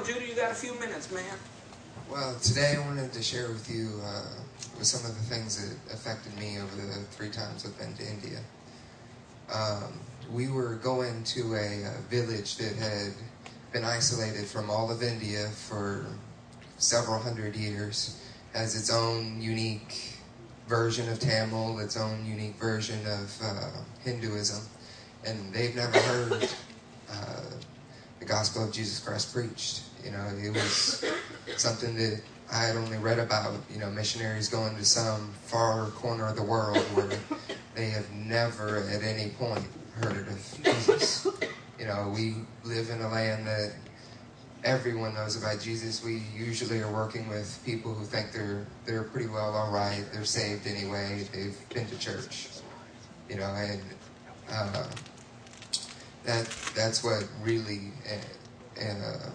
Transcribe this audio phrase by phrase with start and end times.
[0.00, 0.26] on, Judah.
[0.26, 1.24] You got a few minutes, man.
[2.10, 4.22] Well, today I wanted to share with you uh,
[4.78, 8.08] with some of the things that affected me over the three times I've been to
[8.08, 8.38] India.
[9.52, 10.00] Um,
[10.32, 13.12] we were going to a, a village that had
[13.72, 16.06] been isolated from all of India for
[16.78, 18.22] several hundred years,
[18.54, 20.14] has its own unique
[20.66, 23.70] version of Tamil, its own unique version of uh,
[24.02, 24.62] Hinduism,
[25.26, 26.48] and they've never heard
[27.10, 27.40] uh,
[28.18, 29.82] the gospel of Jesus Christ preached.
[30.04, 31.04] You know, it was
[31.56, 32.20] something that
[32.52, 36.42] I had only read about, you know, missionaries going to some far corner of the
[36.42, 37.10] world where
[37.74, 39.64] they have never at any point
[39.94, 41.26] heard of Jesus.
[41.78, 43.72] You know, we live in a land that
[44.64, 46.04] everyone knows about Jesus.
[46.04, 50.04] We usually are working with people who think they're they're pretty well all right.
[50.12, 51.26] They're saved anyway.
[51.32, 52.48] They've been to church,
[53.28, 53.80] you know, and
[54.50, 54.86] uh,
[56.24, 59.30] that that's what really uh, uh,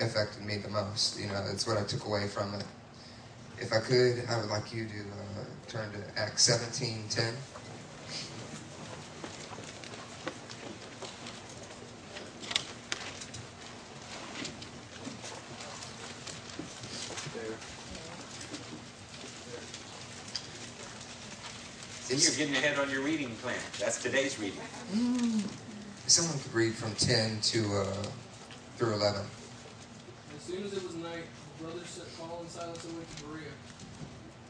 [0.00, 1.18] affected me the most.
[1.18, 2.64] You know, that's what I took away from it.
[3.58, 7.34] If I could, I would like you to uh, turn to Acts seventeen ten.
[22.02, 23.54] See, you're getting ahead on your reading plan.
[23.78, 24.58] That's today's reading.
[26.06, 28.02] Someone could read from 10 to uh,
[28.76, 29.22] through 11.
[30.50, 33.54] Soon as it was night, the brothers sent Paul and Silas away to Berea.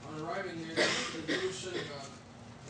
[0.09, 2.09] On arriving there, they went the Jewish synagogue.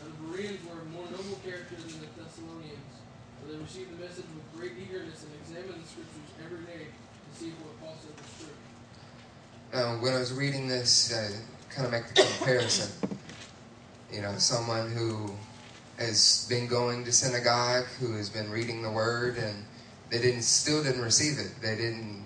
[0.03, 2.91] Now the Bereans were of more noble character than the Thessalonians,
[3.39, 7.39] for they received the message with great eagerness and examined the scriptures every day to
[7.39, 9.79] see if what Paul said was true.
[9.79, 11.31] Now, when I was reading this, I
[11.73, 12.91] kind of make the comparison.
[14.11, 15.31] You know, someone who
[15.97, 19.63] has been going to synagogue, who has been reading the word, and
[20.09, 21.53] they didn't still didn't receive it.
[21.61, 22.20] They didn't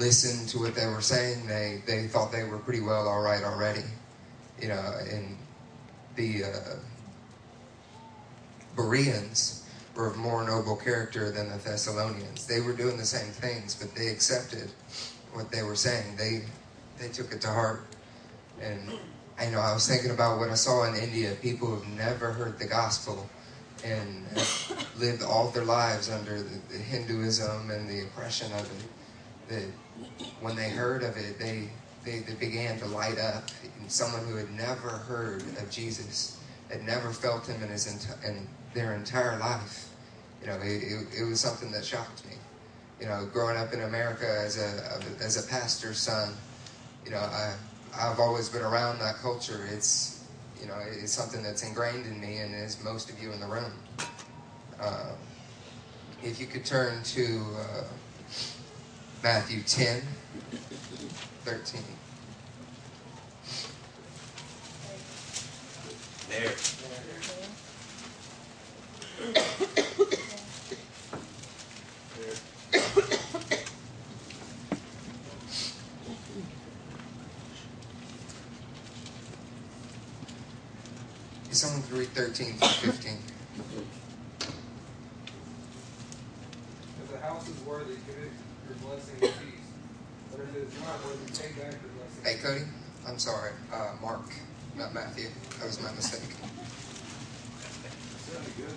[0.00, 1.46] listen to what they were saying.
[1.46, 3.84] They they thought they were pretty well all right already.
[4.60, 5.36] You know, and
[6.16, 6.76] the uh,
[8.74, 12.46] Bereans were of more noble character than the Thessalonians.
[12.46, 14.70] They were doing the same things, but they accepted
[15.32, 16.16] what they were saying.
[16.16, 16.42] They
[16.98, 17.84] they took it to heart.
[18.60, 18.80] And
[19.38, 21.34] I know I was thinking about what I saw in India.
[21.40, 23.28] People who've never heard the gospel
[23.84, 24.26] and
[24.98, 28.88] lived all their lives under the, the Hinduism and the oppression of it.
[29.48, 29.64] That
[30.40, 31.70] when they heard of it, they,
[32.04, 33.44] they they began to light up.
[33.78, 36.40] And someone who had never heard of Jesus,
[36.70, 39.88] had never felt him in his enti- in their entire life.
[40.40, 42.32] You know, it, it, it was something that shocked me
[43.00, 46.34] you know, growing up in America as a as a pastor's son,
[47.04, 47.54] you know, I
[47.94, 49.66] I've always been around that culture.
[49.72, 50.24] It's
[50.60, 53.46] you know, it's something that's ingrained in me, and is most of you in the
[53.46, 53.72] room.
[54.78, 55.12] Uh,
[56.22, 57.84] if you could turn to uh,
[59.22, 60.00] Matthew 10,
[61.44, 61.82] 13.
[66.30, 66.46] There.
[81.44, 83.18] If someone could read 13 through 15.
[87.02, 89.66] If the house is worthy, give it your blessing and peace.
[90.30, 92.22] But if it is not worthy, take back your blessing.
[92.22, 92.62] Hey, Cody,
[93.02, 93.50] I'm sorry.
[93.74, 94.30] Uh, Mark,
[94.78, 95.26] not Matthew.
[95.58, 96.22] That was my mistake.
[98.30, 98.70] Sounded good.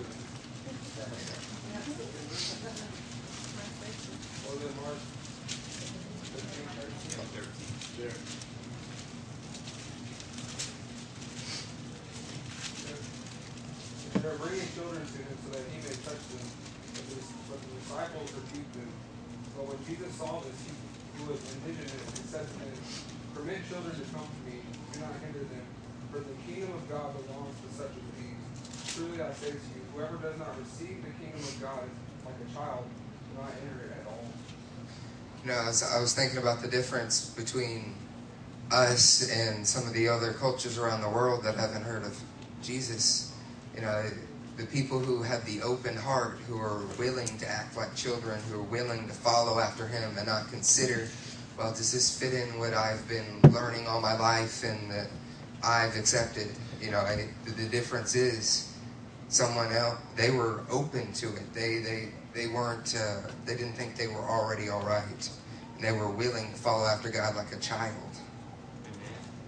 [4.42, 4.98] What was it, Mark?
[6.42, 6.42] 15,
[7.14, 7.54] 13?
[8.02, 8.18] There.
[14.18, 16.42] They are bringing children to him so that he may touch them.
[16.98, 18.90] But the, but the disciples rebuked them.
[19.54, 20.74] So when Jesus saw this, he
[21.18, 22.74] who was indigenous, he said to them,
[23.38, 25.66] Permit children to come to me, do not hinder them,
[26.10, 28.42] for the kingdom of God belongs to such as these.
[28.98, 32.38] Truly I say to you, whoever does not receive the kingdom of God is like
[32.42, 34.26] a child, will not enter it at all.
[35.46, 37.94] You know, I was, I was thinking about the difference between
[38.72, 42.20] us and some of the other cultures around the world that haven't heard of
[42.62, 43.34] Jesus.
[43.76, 44.10] You know,
[44.58, 48.60] the people who have the open heart, who are willing to act like children, who
[48.60, 51.08] are willing to follow after Him and not consider,
[51.58, 55.08] well, does this fit in what I've been learning all my life and that
[55.64, 56.50] I've accepted?
[56.82, 58.74] You know, and it, the difference is
[59.30, 61.54] someone else, they were open to it.
[61.54, 65.30] They, they, they weren't, uh, they didn't think they were already all right.
[65.76, 67.96] And they were willing to follow after God like a child.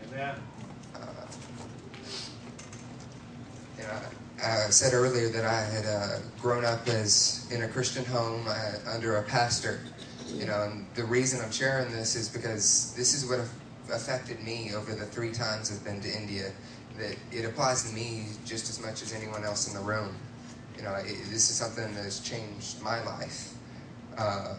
[0.08, 0.36] Amen.
[0.96, 1.00] Uh,
[3.78, 4.00] you know,
[4.44, 8.94] I said earlier that I had uh, grown up as in a Christian home uh,
[8.94, 9.80] under a pastor
[10.40, 13.40] You know, and the reason I'm sharing this is because this is what
[13.94, 16.52] affected me over the three times I've been to India.
[16.98, 20.16] That it applies to me just as much as anyone else in the room.
[20.78, 23.54] You know, it, this is something that has changed my life.
[24.18, 24.58] Uh,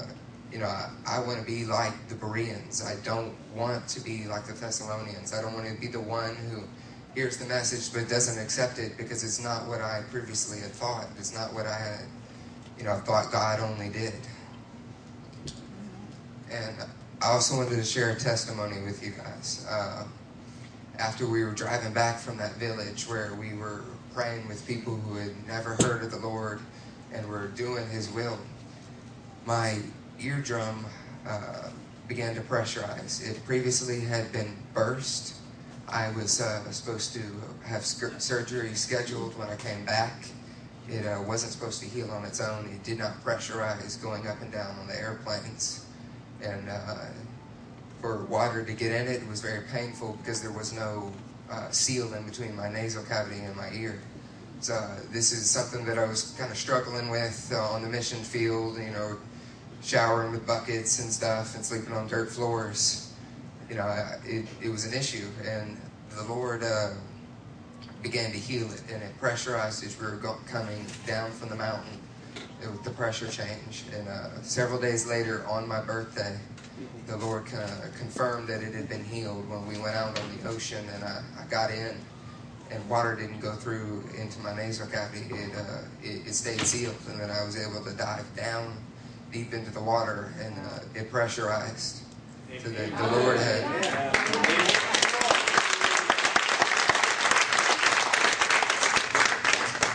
[0.52, 2.84] you know, I, I want to be like the Bereans.
[2.84, 5.34] I don't want to be like the Thessalonians.
[5.34, 6.64] I don't want to be the one who
[7.16, 11.06] hears the message but doesn't accept it because it's not what I previously had thought.
[11.18, 12.02] It's not what I had,
[12.76, 14.12] you know, thought God only did.
[16.50, 16.76] And
[17.22, 19.66] I also wanted to share a testimony with you guys.
[19.68, 20.04] Uh,
[20.98, 23.84] after we were driving back from that village where we were
[24.14, 26.60] praying with people who had never heard of the Lord
[27.14, 28.38] and were doing His will,
[29.46, 29.78] my
[30.20, 30.84] eardrum
[31.26, 31.70] uh,
[32.08, 33.26] began to pressurize.
[33.26, 35.36] It previously had been burst.
[35.88, 37.22] I was uh, supposed to
[37.64, 40.26] have surgery scheduled when I came back.
[40.88, 42.66] It uh, wasn't supposed to heal on its own.
[42.66, 45.86] It did not pressurize going up and down on the airplanes
[46.42, 46.96] and uh,
[48.00, 51.12] for water to get in it, it was very painful because there was no
[51.50, 54.00] uh, seal in between my nasal cavity and my ear.
[54.60, 57.88] So uh, this is something that I was kind of struggling with uh, on the
[57.88, 58.78] mission field.
[58.78, 59.16] You know,
[59.82, 63.05] showering with buckets and stuff and sleeping on dirt floors.
[63.68, 65.76] You know, it, it was an issue, and
[66.10, 66.90] the Lord uh,
[68.02, 71.56] began to heal it, and it pressurized as we were go- coming down from the
[71.56, 71.98] mountain
[72.60, 76.38] it, the pressure changed, And uh, several days later, on my birthday,
[77.06, 77.46] the Lord
[77.96, 81.22] confirmed that it had been healed when we went out on the ocean and I,
[81.40, 81.96] I got in
[82.70, 85.24] and water didn't go through into my nasal cavity.
[85.32, 88.76] It, uh, it, it, stayed sealed and then I was able to dive down
[89.32, 92.02] deep into the water and uh, it pressurized.
[92.48, 93.64] The Lord had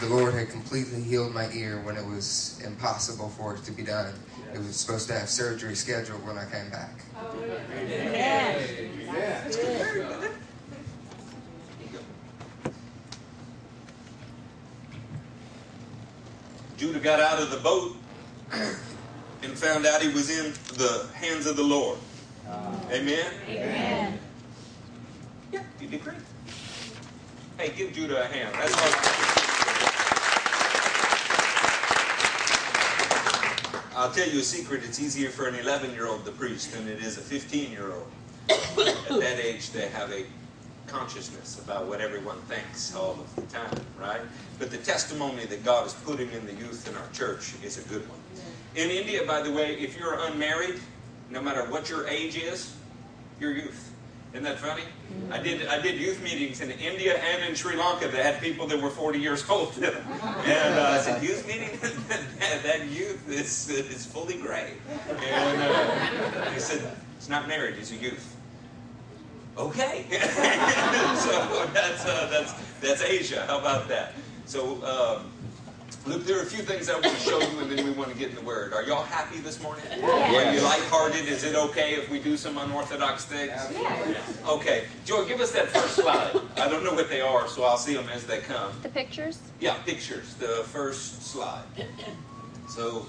[0.01, 3.83] the Lord had completely healed my ear when it was impossible for it to be
[3.83, 4.13] done.
[4.53, 7.05] It was supposed to have surgery scheduled when I came back.
[16.75, 17.95] Judah got out of the boat
[19.43, 21.97] and found out he was in the hands of the Lord.
[22.91, 23.25] Amen?
[23.47, 24.19] Amen.
[25.53, 26.17] Yeah, you did great.
[27.57, 28.53] Hey, give Judah a hand.
[28.53, 29.21] That's all.
[33.97, 34.83] I'll tell you a secret.
[34.83, 37.93] It's easier for an 11 year old to preach than it is a 15 year
[37.93, 38.11] old.
[38.49, 40.25] At that age, they have a
[40.87, 44.19] consciousness about what everyone thinks all of the time, right?
[44.59, 47.87] But the testimony that God is putting in the youth in our church is a
[47.87, 48.19] good one.
[48.75, 50.81] In India, by the way, if you're unmarried,
[51.29, 52.75] no matter what your age is,
[53.41, 53.91] you're youth.
[54.33, 54.83] Isn't that funny?
[55.29, 58.65] I did I did youth meetings in India and in Sri Lanka that had people
[58.67, 59.73] that were 40 years old.
[59.83, 61.77] And uh, I said, youth meeting?
[62.63, 64.73] that youth is, is fully gray.
[65.09, 68.35] And uh, they said, it's not married, it's a youth.
[69.57, 70.05] Okay.
[70.11, 73.43] so that's, uh, that's, that's Asia.
[73.47, 74.13] How about that?
[74.45, 75.29] So um,
[76.07, 78.11] Luke, there are a few things I want to show you, and then we want
[78.11, 78.73] to get in the Word.
[78.73, 79.83] Are y'all happy this morning?
[79.95, 80.07] Yeah.
[80.07, 81.27] Are you lighthearted?
[81.27, 83.51] Is it okay if we do some unorthodox things?
[83.71, 84.17] Yeah.
[84.47, 84.85] Okay.
[85.05, 86.35] Joy, give us that first slide.
[86.57, 88.71] I don't know what they are, so I'll see them as they come.
[88.81, 89.39] The pictures?
[89.59, 90.33] Yeah, pictures.
[90.35, 91.65] The first slide.
[92.67, 93.05] So,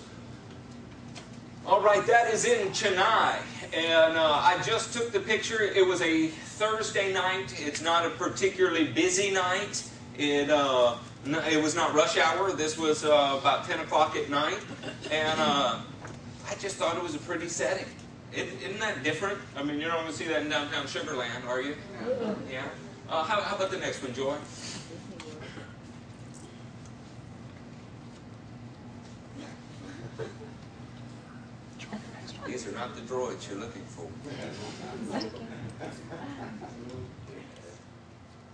[1.65, 3.39] all right, that is in Chennai.
[3.73, 5.63] And uh, I just took the picture.
[5.63, 7.59] It was a Thursday night.
[7.59, 9.83] It's not a particularly busy night.
[10.19, 10.51] It...
[10.51, 12.53] Uh, it was not rush hour.
[12.53, 14.59] This was uh, about 10 o'clock at night.
[15.11, 15.79] And uh,
[16.49, 17.87] I just thought it was a pretty setting.
[18.33, 19.39] is isn't that different?
[19.57, 21.77] I mean, you're not going to see that in downtown Sugarland, are you?
[22.51, 22.65] Yeah.
[23.09, 24.37] Uh, how, how about the next one, Joy?
[32.47, 34.09] These are not the droids you're looking for.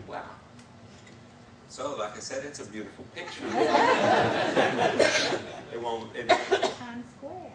[0.06, 0.37] Wow.
[1.78, 3.44] So, like I said, it's a beautiful picture.
[5.72, 6.10] it won't.
[6.16, 7.52] It, Times Square.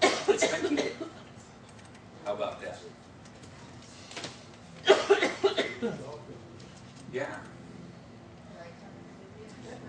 [0.00, 0.90] Thank you.
[2.24, 2.80] How about that?
[7.12, 7.36] yeah.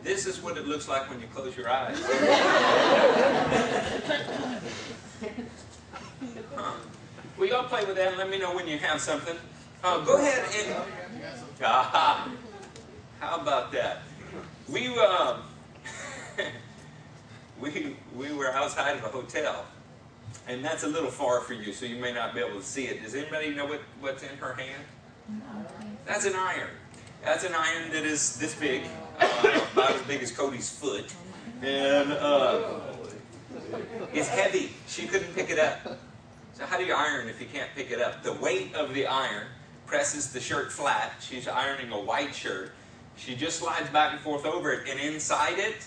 [0.03, 1.97] This is what it looks like when you close your eyes.
[6.55, 6.73] huh.
[7.39, 9.37] Will y'all play with that and let me know when you have something?
[9.83, 10.75] Uh, go ahead and.
[11.63, 12.29] Ah,
[13.23, 13.99] how about that?
[14.69, 15.37] We uh,
[17.61, 19.65] we we were outside of a hotel,
[20.47, 22.85] and that's a little far for you, so you may not be able to see
[22.85, 23.01] it.
[23.01, 24.83] Does anybody know what, what's in her hand?
[26.05, 26.69] That's an iron.
[27.23, 28.83] That's an iron that is this big,
[29.19, 31.13] uh, about as big as Cody's foot,
[31.61, 32.81] and uh,
[34.13, 34.71] It's heavy.
[34.87, 35.97] She couldn't pick it up.
[36.53, 38.21] So how do you iron if you can't pick it up?
[38.21, 39.47] The weight of the iron
[39.85, 41.13] presses the shirt flat.
[41.21, 42.73] She's ironing a white shirt.
[43.17, 45.85] She just slides back and forth over it, and inside it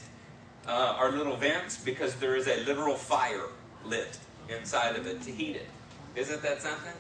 [0.67, 3.49] uh, are little vents because there is a literal fire
[3.85, 4.19] lit
[4.49, 5.67] inside of it to heat it.
[6.15, 6.93] Isn't that something?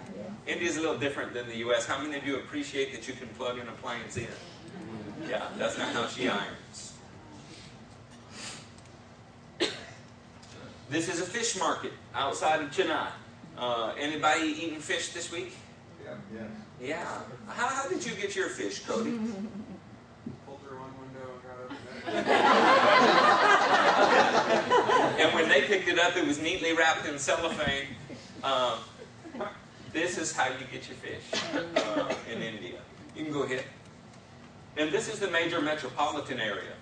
[0.46, 1.86] India's a little different than the U.S.
[1.86, 4.28] How many of you appreciate that you can plug an appliance in?
[5.28, 6.92] Yeah, that's not how she irons.
[10.88, 13.08] This is a fish market outside of Chennai.
[13.58, 15.52] Uh, anybody eating fish this week?
[16.04, 16.14] Yeah.
[16.32, 16.46] Yeah.
[16.80, 17.18] Yeah.
[17.48, 19.10] How, how did you get your fish, Cody?
[20.46, 21.40] Pulled through one window
[22.06, 22.44] and got
[24.50, 25.20] up.
[25.20, 27.86] And when they picked it up, it was neatly wrapped in cellophane.
[28.44, 28.78] Um,
[29.92, 31.24] this is how you get your fish
[31.76, 32.78] uh, in India.
[33.16, 33.64] You can go ahead.
[34.76, 36.74] And this is the major metropolitan area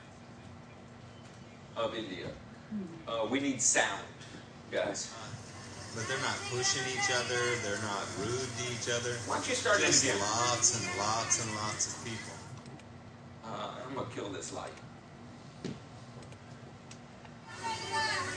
[1.77, 2.27] of India.
[3.07, 4.03] Uh, we need sound,
[4.73, 5.13] guys.
[5.95, 7.39] But they're not pushing each other.
[7.63, 9.15] They're not rude to each other.
[9.27, 10.19] Why don't you start Just again?
[10.19, 12.35] lots and lots and lots of people.
[13.47, 14.73] Uh, I'm going to kill this light.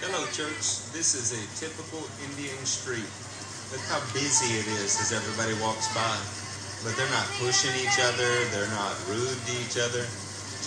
[0.04, 0.92] Hello, church.
[0.92, 3.08] This is a typical Indian street.
[3.72, 6.16] Look how busy it is as everybody walks by.
[6.84, 8.32] But they're not pushing each other.
[8.51, 10.04] They're not rude to each other.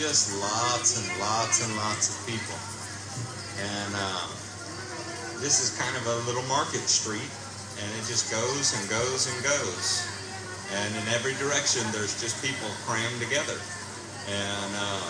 [0.00, 2.56] Just lots and lots and lots of people.
[3.60, 4.26] And uh,
[5.44, 7.30] this is kind of a little market street,
[7.76, 10.08] and it just goes and goes and goes.
[10.72, 13.60] And in every direction, there's just people crammed together.
[14.28, 15.04] And uh,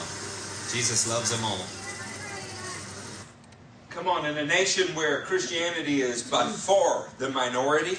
[0.75, 1.63] Jesus loves them all.
[3.91, 7.99] Come on, in a nation where Christianity is by far the minority,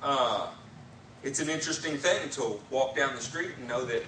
[0.00, 0.50] uh,
[1.24, 4.04] it's an interesting thing to walk down the street and know that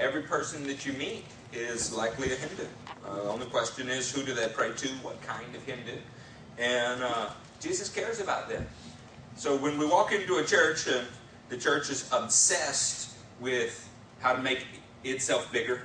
[0.00, 2.64] every person that you meet is likely a Hindu.
[3.06, 4.88] Uh, the only question is, who do they pray to?
[5.02, 5.98] What kind of Hindu?
[6.56, 7.28] And uh,
[7.60, 8.66] Jesus cares about them.
[9.36, 11.06] So when we walk into a church and
[11.50, 14.64] the church is obsessed with how to make
[15.04, 15.82] itself bigger,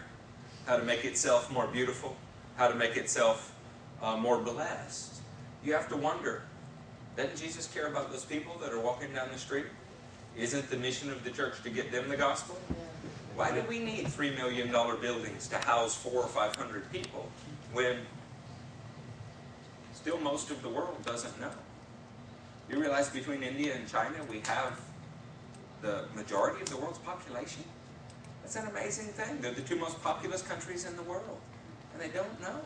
[0.66, 2.16] how to make itself more beautiful,
[2.56, 3.52] how to make itself
[4.02, 5.22] uh, more blessed,
[5.64, 6.44] you have to wonder
[7.18, 9.66] doesn't Jesus care about those people that are walking down the street?
[10.38, 12.56] Isn't the mission of the church to get them the gospel?
[13.36, 17.30] Why do we need $3 million buildings to house four or 500 people
[17.74, 17.98] when
[19.94, 21.50] still most of the world doesn't know?
[22.70, 24.80] You realize between India and China we have
[25.82, 27.64] the majority of the world's population?
[28.44, 29.42] That's an amazing thing.
[29.42, 31.40] They're the two most populous countries in the world.
[31.94, 32.62] And they don't know.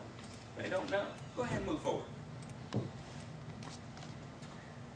[0.58, 1.04] They don't know.
[1.36, 2.04] Go ahead and move forward.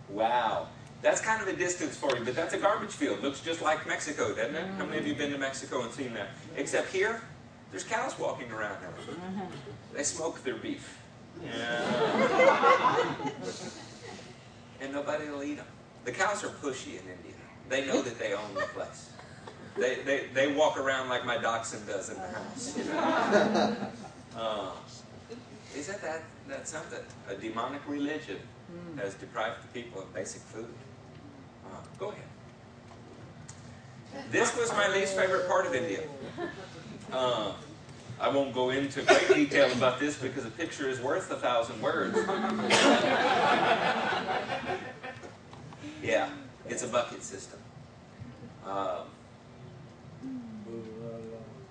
[0.09, 0.69] Wow.
[1.03, 3.23] That's kind of a distance for you, but that's a garbage field.
[3.23, 4.67] Looks just like Mexico, doesn't it?
[4.79, 6.29] How many of you been to Mexico and seen that?
[6.57, 7.23] Except here,
[7.71, 8.89] there's cows walking around now.
[9.95, 10.99] They smoke their beef.
[11.45, 13.05] Yeah.
[14.81, 15.67] and nobody will eat them.
[16.05, 17.35] The cows are pushy in India.
[17.69, 19.11] They know that they own the place.
[19.77, 22.79] They, they, they walk around like my dachshund does in the house.
[22.79, 23.77] You know?
[24.37, 24.71] uh,
[25.77, 27.01] isn't that, that something?
[27.29, 28.39] A demonic religion
[28.97, 30.73] has deprived the people of basic food.
[31.67, 32.23] Uh, go ahead.
[34.31, 36.01] This was my least favorite part of India.
[37.13, 37.53] Uh,
[38.19, 41.81] I won't go into great detail about this because a picture is worth a thousand
[41.81, 42.19] words.
[46.03, 46.29] yeah,
[46.69, 47.61] it's a bucket system.
[48.67, 49.05] Um,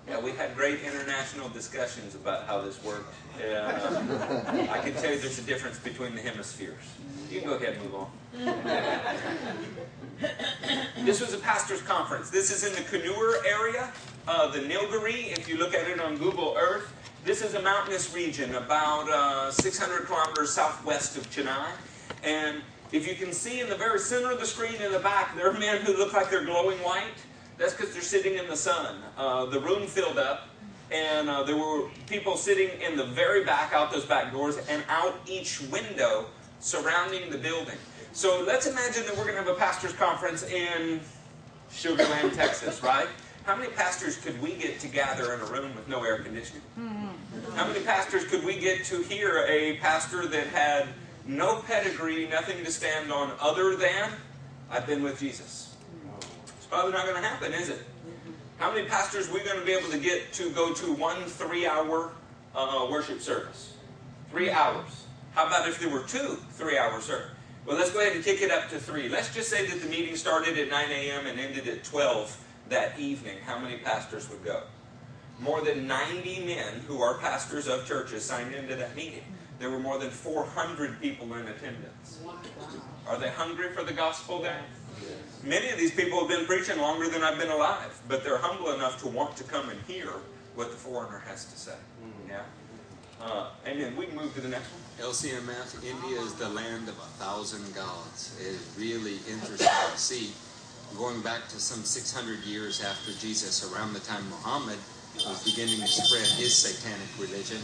[0.08, 3.12] yeah, we had great international discussions about how this worked.
[3.40, 6.84] Uh, I can tell you there's a difference between the hemispheres.
[7.30, 8.10] You can go ahead and move on.
[11.04, 12.30] this was a pastor's conference.
[12.30, 13.92] This is in the Coonoor area,
[14.28, 15.36] uh, the Nilgiri.
[15.36, 16.92] If you look at it on Google Earth,
[17.24, 21.70] this is a mountainous region about uh, 600 kilometers southwest of Chennai.
[22.22, 25.34] And if you can see in the very center of the screen in the back,
[25.34, 27.18] there are men who look like they're glowing white.
[27.58, 28.96] That's because they're sitting in the sun.
[29.16, 30.48] Uh, the room filled up,
[30.90, 34.84] and uh, there were people sitting in the very back, out those back doors, and
[34.88, 36.26] out each window
[36.60, 37.76] surrounding the building.
[38.12, 41.00] So let's imagine that we're going to have a pastor's conference in
[41.70, 43.08] Sugar Land, Texas, right?
[43.44, 46.62] How many pastors could we get to gather in a room with no air conditioning?
[47.54, 50.88] How many pastors could we get to hear a pastor that had
[51.26, 54.10] no pedigree, nothing to stand on other than,
[54.70, 55.65] I've been with Jesus?
[56.66, 57.78] It's probably not going to happen, is it?
[58.58, 61.22] How many pastors are we going to be able to get to go to one
[61.22, 62.10] three hour
[62.56, 63.74] uh, worship service?
[64.32, 65.04] Three hours.
[65.30, 67.30] How about if there were two three hour service?
[67.66, 69.08] Well, let's go ahead and kick it up to three.
[69.08, 71.28] Let's just say that the meeting started at 9 a.m.
[71.28, 72.36] and ended at 12
[72.70, 73.36] that evening.
[73.46, 74.64] How many pastors would go?
[75.38, 79.22] More than 90 men who are pastors of churches signed into that meeting.
[79.60, 82.18] There were more than 400 people in attendance.
[83.06, 84.64] Are they hungry for the gospel there?
[85.46, 88.72] Many of these people have been preaching longer than I've been alive, but they're humble
[88.72, 90.10] enough to want to come and hear
[90.56, 91.76] what the foreigner has to say.
[92.28, 92.42] Yeah?
[93.20, 93.94] Uh, amen.
[93.94, 95.12] We can move to the next one.
[95.12, 98.36] LCMF, India is the land of a thousand gods.
[98.40, 100.32] It is really interesting to see.
[100.98, 104.78] Going back to some 600 years after Jesus, around the time Muhammad
[105.14, 107.58] was beginning to spread his satanic religion,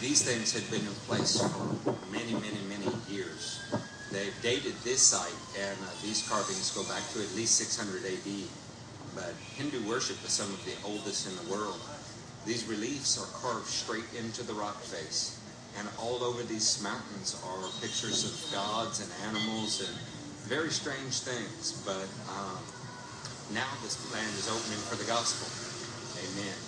[0.00, 3.60] these things had been in place for many, many, many years.
[4.10, 8.30] They've dated this site, and uh, these carvings go back to at least 600 AD.
[9.14, 11.78] But Hindu worship is some of the oldest in the world.
[12.44, 15.38] These reliefs are carved straight into the rock face.
[15.78, 19.96] And all over these mountains are pictures of gods and animals and
[20.50, 21.80] very strange things.
[21.86, 22.58] But um,
[23.54, 25.46] now this land is opening for the gospel.
[26.18, 26.58] Amen.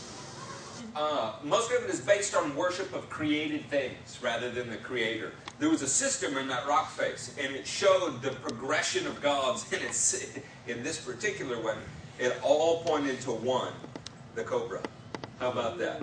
[0.95, 5.33] Uh, most of it is based on worship of created things rather than the creator.
[5.63, 9.65] There was a system in that rock face, and it showed the progression of gods.
[9.73, 11.79] And it's, in this particular one,
[12.19, 13.73] it all pointed to one,
[14.35, 14.83] the cobra.
[15.39, 16.03] How about that?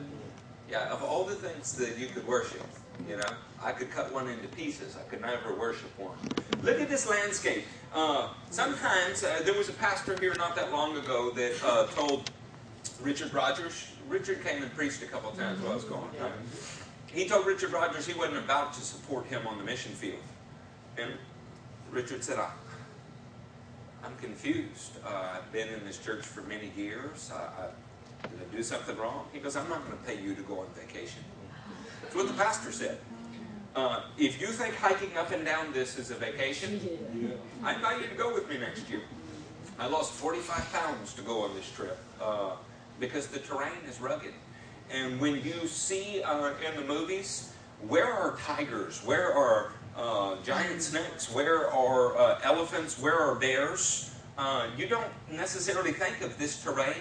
[0.72, 2.64] Yeah, of all the things that you could worship,
[3.06, 3.30] you know,
[3.62, 4.96] I could cut one into pieces.
[4.96, 6.18] I could never worship one.
[6.64, 7.66] Look at this landscape.
[7.94, 12.32] Uh, sometimes uh, there was a pastor here not that long ago that uh, told
[13.02, 13.92] Richard Rogers.
[14.08, 16.10] Richard came and preached a couple times while I was gone.
[17.14, 20.22] He told Richard Rogers he wasn't about to support him on the mission field.
[20.98, 21.12] And
[21.92, 22.52] Richard said, I,
[24.04, 24.92] I'm confused.
[25.06, 27.32] Uh, I've been in this church for many years.
[27.34, 29.28] I, I, did I do something wrong?
[29.34, 31.24] He goes, I'm not going to pay you to go on vacation.
[32.02, 33.00] That's what the pastor said.
[33.76, 36.82] Uh, if you think hiking up and down this is a vacation,
[37.64, 39.02] I invite you to go with me next year.
[39.80, 42.52] I lost 45 pounds to go on this trip uh,
[43.00, 44.34] because the terrain is rugged.
[44.92, 47.54] And when you see uh, in the movies,
[47.88, 49.02] where are tigers?
[49.06, 51.32] Where are uh, giant snakes?
[51.34, 53.00] Where are uh, elephants?
[53.00, 54.16] Where are bears?
[54.38, 56.96] Uh, you don't necessarily think of this terrain.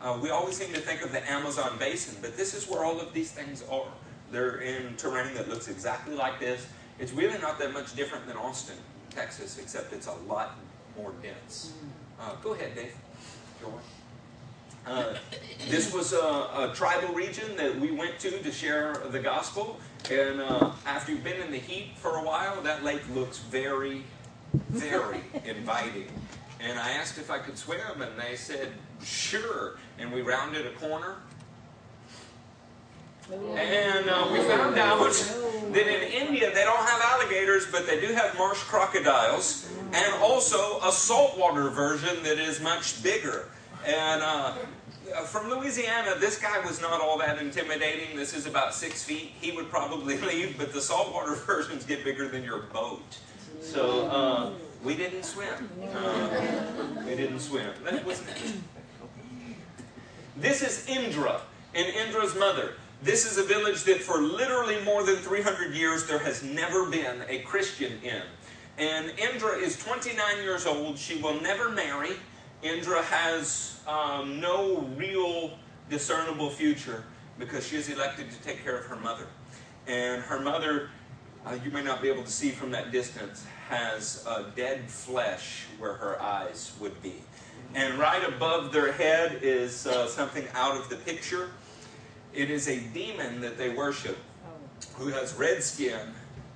[0.00, 3.00] Uh, we always seem to think of the Amazon basin, but this is where all
[3.00, 3.86] of these things are.
[4.30, 6.66] They're in terrain that looks exactly like this.
[6.98, 8.76] It's really not that much different than Austin,
[9.10, 10.58] Texas, except it's a lot
[10.96, 11.72] more dense.
[12.20, 12.94] Uh, go ahead, Dave.
[13.62, 13.80] Go on.
[14.86, 15.14] Uh,
[15.68, 19.80] this was a, a, tribal region that we went to to share the gospel.
[20.08, 24.04] And uh, after you've been in the heat for a while, that lake looks very,
[24.70, 26.06] very inviting.
[26.60, 28.72] And I asked if I could swim, and they said,
[29.02, 29.78] sure.
[29.98, 31.16] And we rounded a corner.
[33.32, 38.14] And uh, we found out that in India they don't have alligators, but they do
[38.14, 43.48] have marsh crocodiles, and also a saltwater version that is much bigger.
[43.84, 44.54] And uh,
[45.24, 48.16] from Louisiana, this guy was not all that intimidating.
[48.16, 49.32] This is about six feet.
[49.40, 53.18] He would probably leave, but the saltwater versions get bigger than your boat.
[53.60, 54.50] So uh,
[54.84, 55.70] we didn't swim.
[55.94, 57.70] Uh, we didn't swim.
[57.84, 58.22] That was
[60.36, 61.40] This is Indra
[61.74, 62.74] and Indra's mother.
[63.02, 67.22] This is a village that for literally more than 300 years there has never been
[67.28, 68.22] a Christian in.
[68.78, 70.98] And Indra is 29 years old.
[70.98, 72.12] She will never marry.
[72.62, 77.04] Indra has um, no real discernible future
[77.38, 79.26] because she is elected to take care of her mother.
[79.86, 80.90] And her mother,
[81.44, 85.66] uh, you may not be able to see from that distance, has uh, dead flesh
[85.78, 87.14] where her eyes would be.
[87.74, 91.50] And right above their head is uh, something out of the picture.
[92.32, 94.18] It is a demon that they worship
[94.94, 96.14] who has red skin,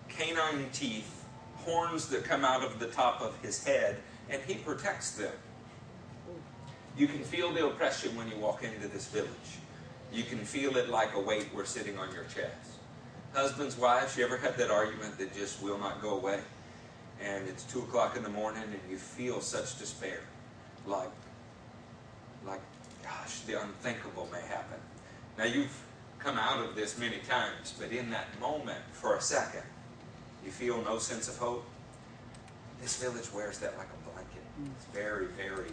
[0.08, 1.24] canine teeth,
[1.56, 5.32] horns that come out of the top of his head, and he protects them.
[7.00, 9.30] You can feel the oppression when you walk into this village.
[10.12, 12.76] You can feel it like a weight we're sitting on your chest.
[13.32, 16.40] Husbands, wives, you ever had that argument that just will not go away?
[17.18, 20.20] And it's 2 o'clock in the morning and you feel such despair.
[20.86, 21.08] Like,
[22.44, 22.60] like,
[23.02, 24.78] gosh, the unthinkable may happen.
[25.38, 25.74] Now, you've
[26.18, 29.62] come out of this many times, but in that moment, for a second,
[30.44, 31.64] you feel no sense of hope.
[32.82, 34.42] This village wears that like a blanket.
[34.76, 35.72] It's very, very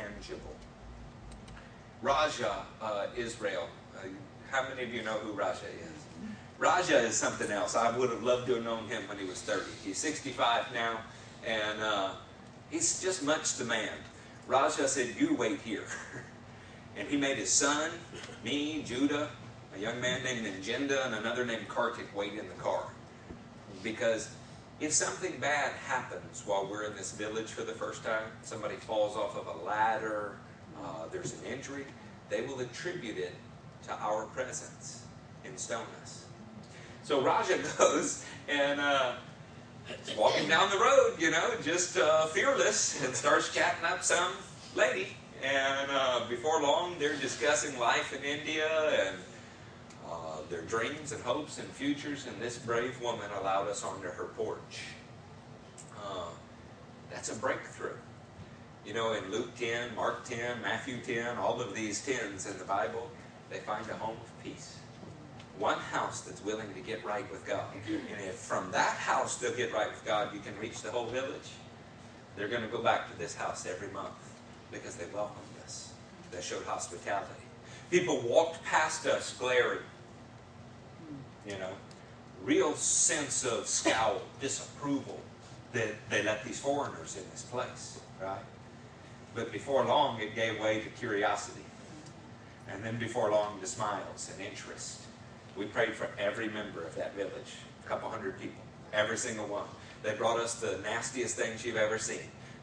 [0.00, 0.56] tangible.
[2.02, 3.68] Raja uh, Israel.
[3.96, 4.06] Uh,
[4.50, 5.90] how many of you know who Raja is?
[6.58, 7.74] Raja is something else.
[7.74, 9.64] I would have loved to have known him when he was 30.
[9.84, 11.00] He's 65 now,
[11.46, 12.10] and uh,
[12.70, 13.92] he's just much the man.
[14.46, 15.86] Raja said, You wait here.
[16.96, 17.90] and he made his son,
[18.44, 19.30] me, Judah,
[19.74, 22.84] a young man named Njenda, and another named Kartik wait in the car.
[23.82, 24.30] Because
[24.80, 29.16] if something bad happens while we're in this village for the first time, somebody falls
[29.16, 30.36] off of a ladder,
[30.82, 31.84] uh, there's an injury,
[32.30, 33.34] they will attribute it
[33.82, 35.02] to our presence
[35.44, 36.24] and stone us.
[37.02, 39.12] So Raja goes and uh,
[40.02, 44.32] is walking down the road, you know, just uh, fearless, and starts chatting up some
[44.74, 45.08] lady.
[45.42, 48.68] And uh, before long, they're discussing life in India
[49.06, 49.16] and
[50.50, 52.26] their dreams and hopes and futures.
[52.26, 54.80] And this brave woman allowed us onto her porch.
[55.96, 56.28] Uh,
[57.10, 57.96] that's a breakthrough.
[58.84, 62.64] You know, in Luke 10, Mark 10, Matthew 10, all of these 10s in the
[62.64, 63.08] Bible,
[63.50, 64.78] they find a home of peace.
[65.58, 67.66] One house that's willing to get right with God.
[67.86, 71.06] And if from that house they'll get right with God, you can reach the whole
[71.06, 71.50] village.
[72.36, 74.14] They're going to go back to this house every month
[74.72, 75.92] because they welcomed us.
[76.30, 77.28] They showed hospitality.
[77.90, 79.80] People walked past us glaring.
[81.46, 81.70] You know,
[82.42, 85.20] real sense of scowl, disapproval
[85.72, 88.42] that they let these foreigners in this place, right?
[89.34, 91.64] But before long, it gave way to curiosity.
[92.68, 95.00] And then before long, to smiles and interest.
[95.56, 99.66] We prayed for every member of that village, a couple hundred people, every single one.
[100.02, 102.20] They brought us the nastiest things you've ever seen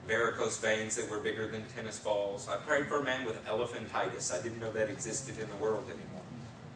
[0.07, 2.47] varicose veins that were bigger than tennis balls.
[2.49, 4.37] I prayed for a man with elephantitis.
[4.37, 6.23] I didn't know that existed in the world anymore.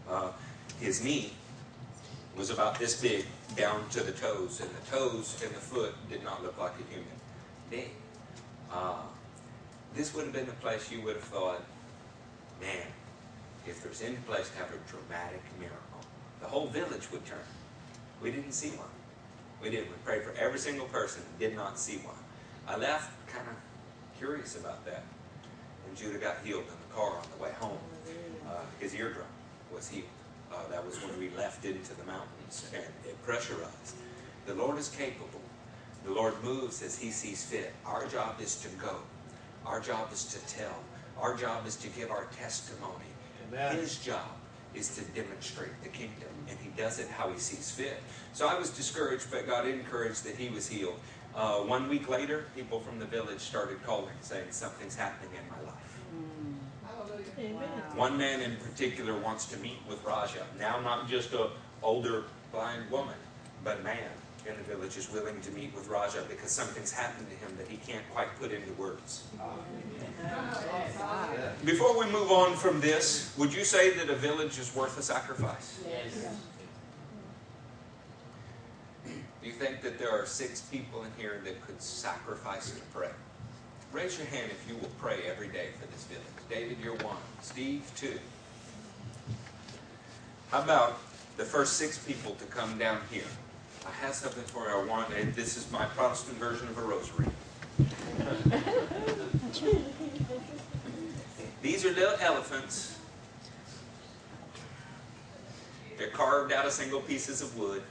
[0.09, 0.31] Uh,
[0.79, 1.33] his knee
[2.37, 6.23] was about this big down to the toes, and the toes and the foot did
[6.23, 7.07] not look like a human
[7.69, 7.91] being.
[8.71, 9.01] Uh,
[9.93, 11.61] this would have been the place you would have thought,
[12.61, 12.87] man,
[13.67, 15.99] if there's any place to have a dramatic miracle,
[16.39, 17.37] the whole village would turn.
[18.21, 18.87] We didn't see one.
[19.61, 19.87] We did.
[19.87, 22.15] We prayed for every single person and did not see one.
[22.67, 23.55] I left kind of
[24.17, 25.03] curious about that.
[25.85, 27.77] When Judah got healed in the car on the way home,
[28.47, 29.27] uh, his eardrum
[29.73, 30.07] was healed.
[30.51, 33.95] Uh, that was when we left into the mountains and it pressurized.
[34.45, 35.41] The Lord is capable.
[36.03, 37.73] The Lord moves as He sees fit.
[37.85, 38.97] Our job is to go.
[39.65, 40.75] Our job is to tell.
[41.19, 43.05] Our job is to give our testimony.
[43.47, 43.75] Amen.
[43.75, 44.27] His job
[44.73, 48.01] is to demonstrate the kingdom, and He does it how He sees fit.
[48.33, 50.99] So I was discouraged, but got encouraged that He was healed.
[51.35, 55.71] Uh, one week later, people from the village started calling, saying, Something's happening in my
[55.71, 55.80] life.
[57.95, 60.45] One man in particular wants to meet with Raja.
[60.59, 61.49] Now, not just a
[61.81, 63.15] older blind woman,
[63.63, 64.09] but a man
[64.47, 67.67] in the village is willing to meet with Raja because something's happened to him that
[67.67, 69.23] he can't quite put into words.
[71.63, 75.03] Before we move on from this, would you say that a village is worth a
[75.03, 75.79] sacrifice?
[75.87, 76.27] Yes.
[79.05, 83.09] Do you think that there are six people in here that could sacrifice to pray?
[83.91, 86.30] Raise your hand if you will pray every day for this village.
[86.51, 87.15] David, you're one.
[87.41, 88.19] Steve, two.
[90.49, 90.99] How about
[91.37, 93.23] the first six people to come down here?
[93.87, 94.75] I have something for you.
[94.75, 95.09] I want.
[95.33, 97.27] This is my Protestant version of a rosary.
[101.61, 102.99] These are little elephants.
[105.97, 107.81] They're carved out of single pieces of wood,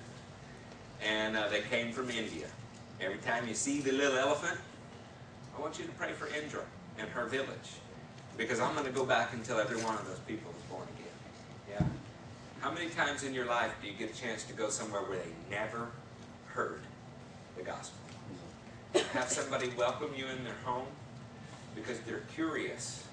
[1.02, 2.46] and uh, they came from India.
[3.00, 4.58] Every time you see the little elephant,
[5.56, 6.64] I want you to pray for Indra
[6.98, 7.80] and her village,
[8.40, 10.86] because I'm going to go back and tell every one of those people is born
[10.96, 11.78] again.
[11.78, 11.86] Yeah.
[12.60, 15.18] How many times in your life do you get a chance to go somewhere where
[15.18, 15.88] they never
[16.46, 16.80] heard
[17.58, 17.98] the gospel?
[19.12, 20.86] Have somebody welcome you in their home
[21.74, 23.06] because they're curious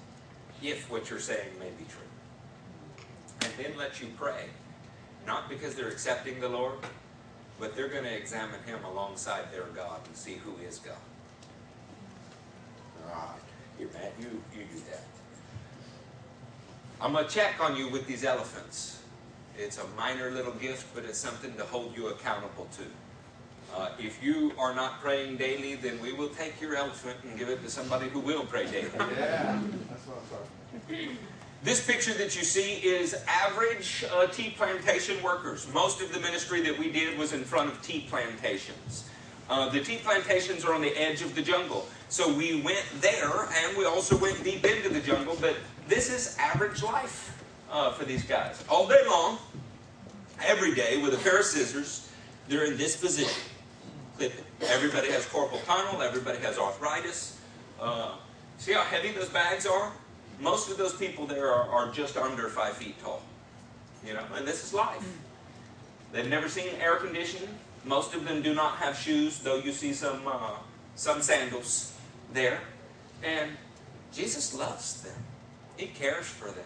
[0.62, 2.08] if what you're saying may be true.
[3.42, 4.46] And then let you pray,
[5.26, 6.78] not because they're accepting the Lord,
[7.60, 10.96] but they're going to examine Him alongside their God and see who is God.
[13.12, 13.34] Ah,
[13.76, 15.04] here, Matt, you, you do that.
[17.00, 19.00] I'm going to check on you with these elephants.
[19.56, 23.76] It's a minor little gift, but it's something to hold you accountable to.
[23.76, 27.48] Uh, if you are not praying daily, then we will take your elephant and give
[27.48, 28.90] it to somebody who will pray daily.
[28.98, 31.18] Yeah, that's what I'm talking
[31.62, 35.72] This picture that you see is average uh, tea plantation workers.
[35.72, 39.08] Most of the ministry that we did was in front of tea plantations.
[39.50, 41.86] Uh, the tea plantations are on the edge of the jungle.
[42.08, 45.56] So we went there and we also went deep into the jungle, but
[45.88, 48.62] this is average life uh, for these guys.
[48.68, 49.38] All day long,
[50.44, 52.10] every day, with a pair of scissors,
[52.48, 53.42] they're in this position.
[54.62, 57.38] Everybody has carpal tunnel, everybody has arthritis.
[57.80, 58.16] Uh,
[58.58, 59.92] see how heavy those bags are?
[60.40, 63.22] Most of those people there are, are just under five feet tall.
[64.04, 65.04] You know, and this is life.
[66.12, 67.48] They've never seen air conditioning.
[67.84, 70.56] Most of them do not have shoes, though you see some uh,
[70.94, 71.92] some sandals
[72.32, 72.60] there.
[73.22, 73.52] And
[74.12, 75.14] Jesus loves them.
[75.78, 76.64] He cares for them.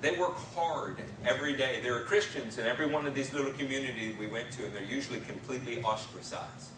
[0.00, 1.80] They work hard every day.
[1.82, 4.82] There are Christians in every one of these little communities we went to, and they're
[4.82, 6.70] usually completely ostracized.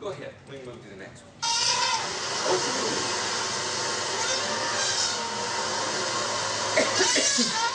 [0.00, 0.34] Go ahead.
[0.50, 1.30] We move to the next one.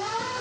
[0.00, 0.38] Oh.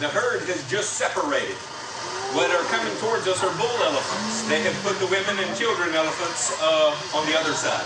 [0.00, 1.56] The herd has just separated.
[2.32, 2.64] What are
[3.24, 4.48] towards are bull elephants.
[4.48, 7.84] They have put the women and children elephants uh, on the other side.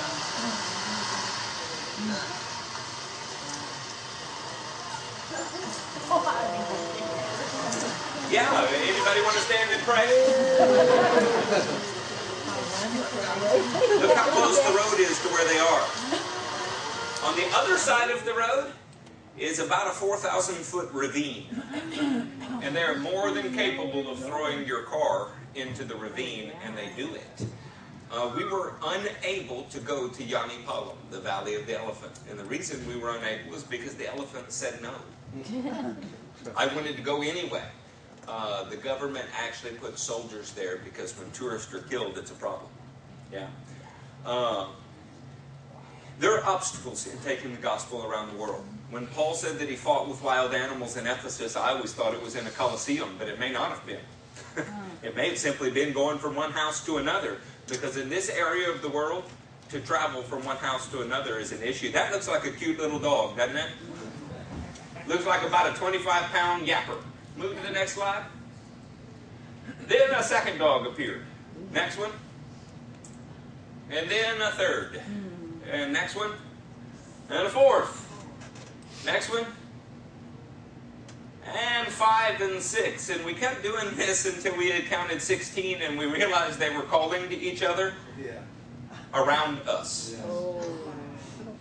[8.30, 10.06] Yeah, anybody want to stand and pray?
[14.00, 15.84] Look how close the road is to where they are.
[17.28, 18.72] On the other side of the road
[19.36, 21.46] is about a 4,000 foot ravine.
[22.64, 27.14] And they're more than capable of throwing your car into the ravine, and they do
[27.14, 27.46] it.
[28.10, 32.18] Uh, we were unable to go to Yani Palam, the Valley of the Elephant.
[32.30, 34.94] And the reason we were unable was because the elephant said no.
[36.56, 37.64] I wanted to go anyway.
[38.26, 42.70] Uh, the government actually put soldiers there because when tourists are killed, it's a problem.
[43.30, 43.48] Yeah.
[44.24, 44.68] Uh,
[46.18, 48.64] there are obstacles in taking the gospel around the world.
[48.94, 52.22] When Paul said that he fought with wild animals in Ephesus, I always thought it
[52.22, 53.98] was in a coliseum, but it may not have been.
[55.02, 58.70] it may have simply been going from one house to another, because in this area
[58.70, 59.24] of the world,
[59.70, 61.90] to travel from one house to another is an issue.
[61.90, 63.70] That looks like a cute little dog, doesn't it?
[65.08, 67.02] Looks like about a 25 pound yapper.
[67.36, 68.22] Move to the next slide.
[69.88, 71.24] Then a second dog appeared.
[71.72, 72.12] Next one.
[73.90, 75.02] And then a third.
[75.68, 76.30] And next one.
[77.28, 78.03] And a fourth.
[79.04, 79.44] Next one.
[81.46, 83.10] And five and six.
[83.10, 86.82] And we kept doing this until we had counted 16 and we realized they were
[86.82, 88.32] calling to each other Yeah.
[89.12, 90.16] around us.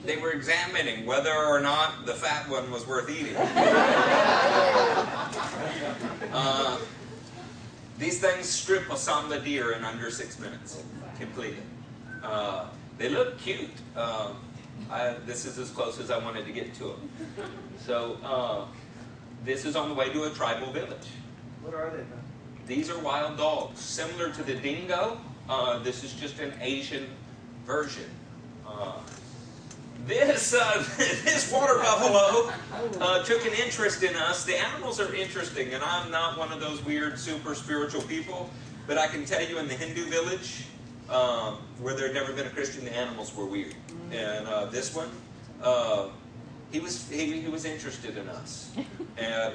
[0.06, 3.36] They were examining whether or not the fat one was worth eating.
[6.34, 6.79] Uh,
[7.99, 10.82] these things strip a Sambar deer in under six minutes,
[11.19, 11.62] completely.
[12.23, 12.65] Uh,
[12.97, 13.69] they look cute.
[13.95, 14.32] Uh,
[14.90, 17.10] I, this is as close as I wanted to get to them.
[17.86, 18.66] So, uh,
[19.44, 21.08] this is on the way to a tribal village.
[21.62, 22.04] What are they?
[22.66, 25.20] These are wild dogs, similar to the dingo.
[25.50, 27.08] Uh, this is just an Asian
[27.66, 28.10] version.
[28.66, 28.94] Uh,
[30.06, 32.52] this uh, this water buffalo
[33.00, 34.46] uh, took an interest in us.
[34.46, 38.50] The animals are interesting, and I'm not one of those weird, super spiritual people.
[38.86, 40.66] But I can tell you, in the Hindu village,
[41.10, 43.76] um, where there had never been a Christian, the animals were weird.
[44.12, 45.10] And uh, this one,
[45.62, 46.10] uh,
[46.72, 48.72] he was he, he was interested in us,
[49.18, 49.54] and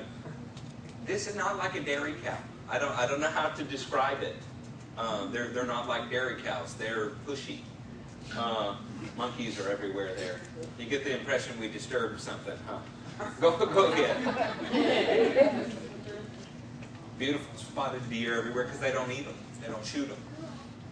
[1.05, 2.37] this is not like a dairy cow.
[2.69, 4.37] I don't I don't know how to describe it.
[4.97, 6.75] Uh, they're they're not like dairy cows.
[6.75, 7.61] They're pushy.
[8.37, 8.77] Uh,
[9.17, 10.41] monkeys are everywhere there.
[10.79, 12.79] You get the impression we disturbed something, huh?
[13.41, 15.73] Go go ahead.
[17.19, 19.35] Beautiful spotted deer everywhere because they don't eat them.
[19.61, 20.19] They don't shoot them.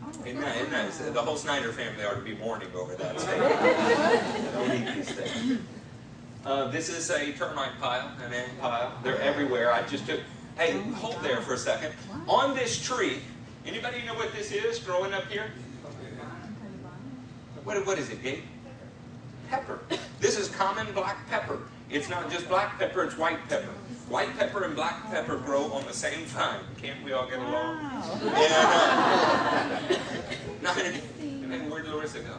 [0.09, 3.61] Isn't that, isn't that, the whole Snyder family ought to be mourning over that statement.
[3.61, 5.61] They don't eat these things.
[6.45, 8.93] Uh, this is a termite pile, an ant pile.
[9.03, 9.73] They're everywhere.
[9.73, 10.21] I just took.
[10.57, 11.93] Hey, hold there for a second.
[12.29, 13.19] On this tree,
[13.67, 15.51] anybody know what this is growing up here?
[17.65, 18.45] What, what is it, Gabe?
[19.51, 19.81] Pepper.
[20.21, 21.59] This is common black pepper.
[21.91, 23.75] It's not just black pepper, it's white pepper.
[24.09, 26.61] White pepper and black pepper grow on the same vine.
[26.81, 27.79] Can't we all get along?
[27.81, 29.79] And, uh,
[30.63, 32.39] not, and then where'd Larissa go?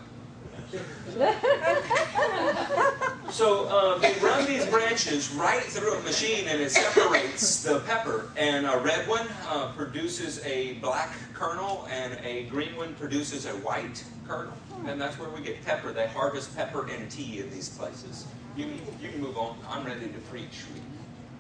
[3.30, 8.32] So uh, they run these branches right through a machine and it separates the pepper.
[8.38, 13.52] And a red one uh, produces a black kernel and a green one produces a
[13.58, 14.54] white kernel.
[14.86, 15.92] And that's where we get pepper.
[15.92, 18.26] They harvest pepper and tea in these places.
[18.56, 18.68] You
[19.02, 19.58] you can move on.
[19.70, 20.64] I'm ready to preach.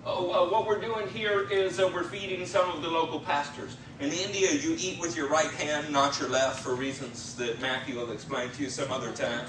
[0.09, 3.75] Oh, uh, what we're doing here is uh, we're feeding some of the local pastors.
[3.99, 7.95] In India, you eat with your right hand, not your left, for reasons that Matthew
[7.95, 9.45] will explain to you some other time.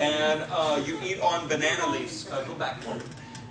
[0.00, 2.28] And uh, you eat on banana leaves.
[2.28, 2.94] Uh, go back me.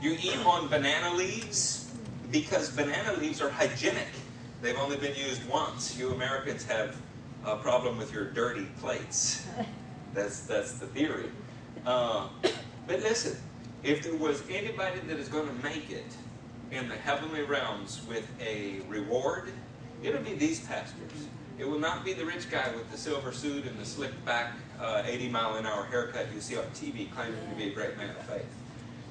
[0.02, 1.90] You eat on banana leaves
[2.32, 4.10] because banana leaves are hygienic.
[4.62, 5.98] They've only been used once.
[5.98, 6.98] You Americans have
[7.46, 9.48] a problem with your dirty plates.
[10.14, 11.32] That's that's the theory.
[11.86, 12.28] Uh,
[12.86, 13.38] but listen,
[13.82, 16.04] if there was anybody that is going to make it
[16.72, 19.52] in the heavenly realms with a reward,
[20.02, 21.28] it'll be these pastors.
[21.60, 24.54] It will not be the rich guy with the silver suit and the slicked back
[24.80, 27.98] uh, 80 mile an hour haircut you see on TV claiming to be a great
[27.98, 28.46] man of faith.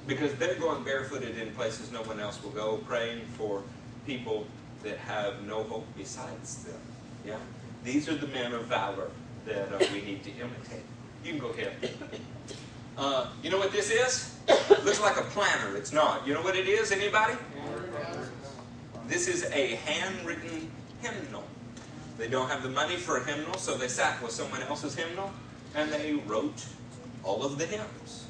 [0.07, 3.62] Because they're going barefooted in places no one else will go, praying for
[4.07, 4.46] people
[4.83, 6.81] that have no hope besides them.
[7.25, 7.37] Yeah?
[7.85, 9.11] These are the men of valor
[9.44, 10.83] that uh, we need to imitate.
[11.23, 11.77] You can go ahead.
[13.00, 14.36] Uh, you know what this is?
[14.84, 15.74] Looks like a planner.
[15.74, 16.26] It's not.
[16.26, 16.92] You know what it is?
[16.92, 17.32] Anybody?
[19.08, 21.44] This is a handwritten hymnal.
[22.18, 25.30] They don't have the money for a hymnal, so they sat with someone else's hymnal
[25.74, 26.66] and they wrote
[27.24, 28.26] all of the hymns.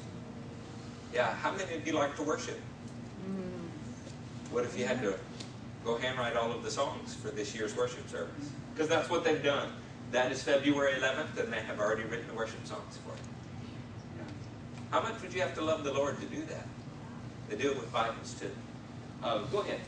[1.13, 2.59] Yeah, how many of you like to worship?
[4.51, 5.15] What if you had to
[5.83, 8.49] go handwrite all of the songs for this year's worship service?
[8.73, 9.67] Because that's what they've done.
[10.13, 13.30] That is February 11th, and they have already written the worship songs for it.
[14.91, 16.67] How much would you have to love the Lord to do that?
[17.49, 18.51] They do it with Bibles too.
[19.23, 19.79] Uh, go ahead.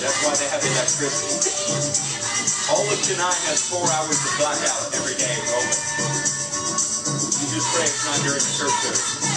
[0.00, 1.60] That's why they have electricity.
[2.72, 5.80] All of Chennai has four hours of blackout every day rolling.
[7.28, 9.29] You just pray it's not during the church service.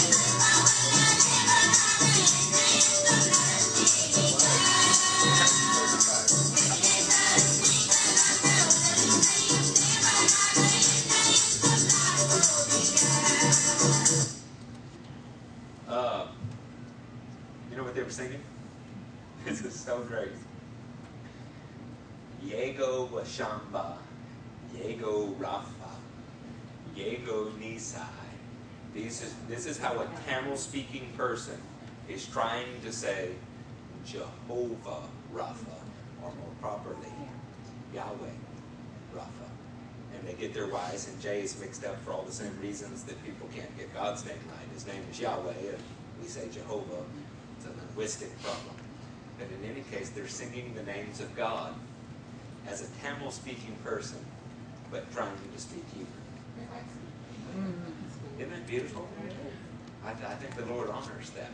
[18.04, 18.44] They were singing?
[19.46, 20.30] This is so great.
[22.46, 23.96] Yego Washamba,
[24.76, 25.68] Yego Rafa,
[26.98, 28.04] Yego Nisai.
[28.94, 31.58] This is, this is how a Tamil speaking person
[32.10, 33.30] is trying to say
[34.06, 35.80] Jehovah Rapha,
[36.22, 37.08] or more properly,
[37.94, 38.36] Yahweh
[39.16, 39.50] Rapha.
[40.16, 43.24] And they get their Y's and J's mixed up for all the same reasons that
[43.26, 44.74] people can't get God's name right.
[44.74, 45.84] His name is Yahweh, and
[46.22, 47.04] we say Jehovah.
[47.98, 48.76] It's a linguistic problem.
[49.38, 51.74] But in any case, they're singing the names of God
[52.68, 54.18] as a Tamil speaking person,
[54.92, 56.08] but trying to speak Hebrew.
[58.40, 59.08] Isn't that beautiful?
[60.06, 61.52] I, I think the Lord honors that.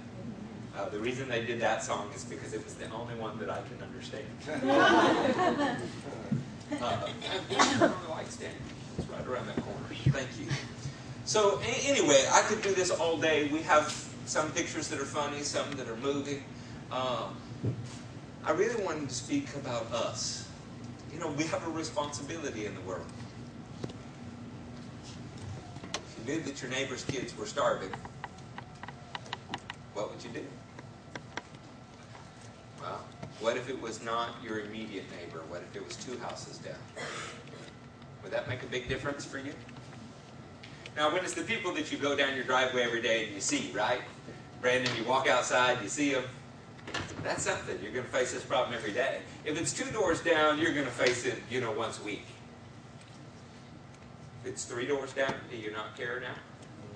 [0.78, 3.50] Uh, the reason they did that song is because it was the only one that
[3.50, 4.26] I can understand.
[6.80, 7.08] Uh,
[7.80, 8.54] the light stand.
[9.00, 9.80] It's right around that corner.
[10.10, 10.46] Thank you.
[11.26, 13.48] So a- anyway, I could do this all day.
[13.52, 13.90] We have
[14.30, 16.44] some pictures that are funny, some that are moving.
[16.92, 17.36] Um,
[18.46, 20.48] I really wanted to speak about us.
[21.12, 23.08] You know, we have a responsibility in the world.
[25.96, 27.90] If you knew that your neighbor's kids were starving,
[29.96, 30.46] what would you do?
[32.82, 33.04] Well,
[33.40, 35.42] what if it was not your immediate neighbor?
[35.50, 36.76] What if it was two houses down?
[38.22, 39.54] Would that make a big difference for you?
[41.00, 43.40] Now, when it's the people that you go down your driveway every day and you
[43.40, 44.02] see, right?
[44.60, 46.26] Brandon, you walk outside, you see them.
[47.24, 47.80] That's something.
[47.82, 49.20] You're going to face this problem every day.
[49.46, 52.26] If it's two doors down, you're going to face it, you know, once a week.
[54.44, 56.36] If it's three doors down, do you not care now?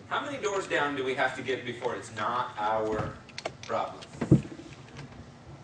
[0.09, 3.13] How many doors down do we have to get before it's not our
[3.65, 4.03] problem?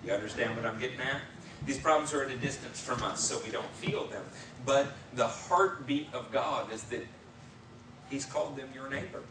[0.05, 1.19] You understand what I'm getting at?
[1.65, 4.23] These problems are at a distance from us, so we don't feel them.
[4.65, 7.05] But the heartbeat of God is that
[8.09, 9.21] He's called them your neighbor.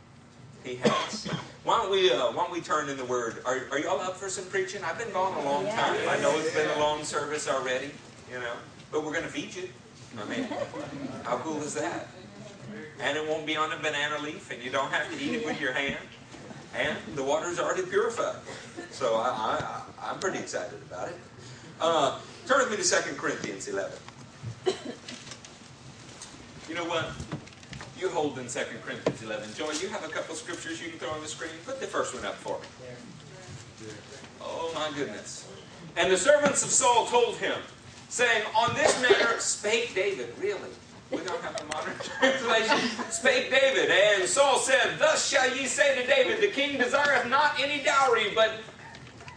[0.65, 1.27] He has.
[1.65, 2.11] Why don't we?
[2.13, 3.43] Uh, why don't we turn in the Word?
[3.45, 4.83] Are, are y'all up for some preaching?
[4.85, 5.97] I've been gone a long time.
[6.09, 7.91] I know it's been a long service already.
[8.31, 8.55] You know,
[8.93, 9.69] but we're going to feed you.
[10.21, 10.49] I mean,
[11.25, 12.09] how cool is that?
[13.01, 15.47] And it won't be on a banana leaf, and you don't have to eat it
[15.47, 15.97] with your hand.
[16.75, 18.37] And the water's already purified.
[18.91, 21.17] So I, I, I- I'm pretty excited about it.
[21.81, 23.93] Uh, turn with me to 2 Corinthians 11.
[26.69, 27.11] You know what?
[27.99, 29.55] You hold in 2 Corinthians 11.
[29.55, 31.51] Joy, you have a couple scriptures you can throw on the screen.
[31.67, 33.89] Put the first one up for me.
[34.41, 35.49] Oh my goodness.
[35.97, 37.59] And the servants of Saul told him,
[38.09, 40.33] saying, On this matter spake David.
[40.41, 40.71] Really?
[41.11, 42.79] We don't have a modern translation.
[43.11, 43.91] Spake David.
[43.91, 48.31] And Saul said, Thus shall ye say to David, The king desireth not any dowry,
[48.33, 48.53] but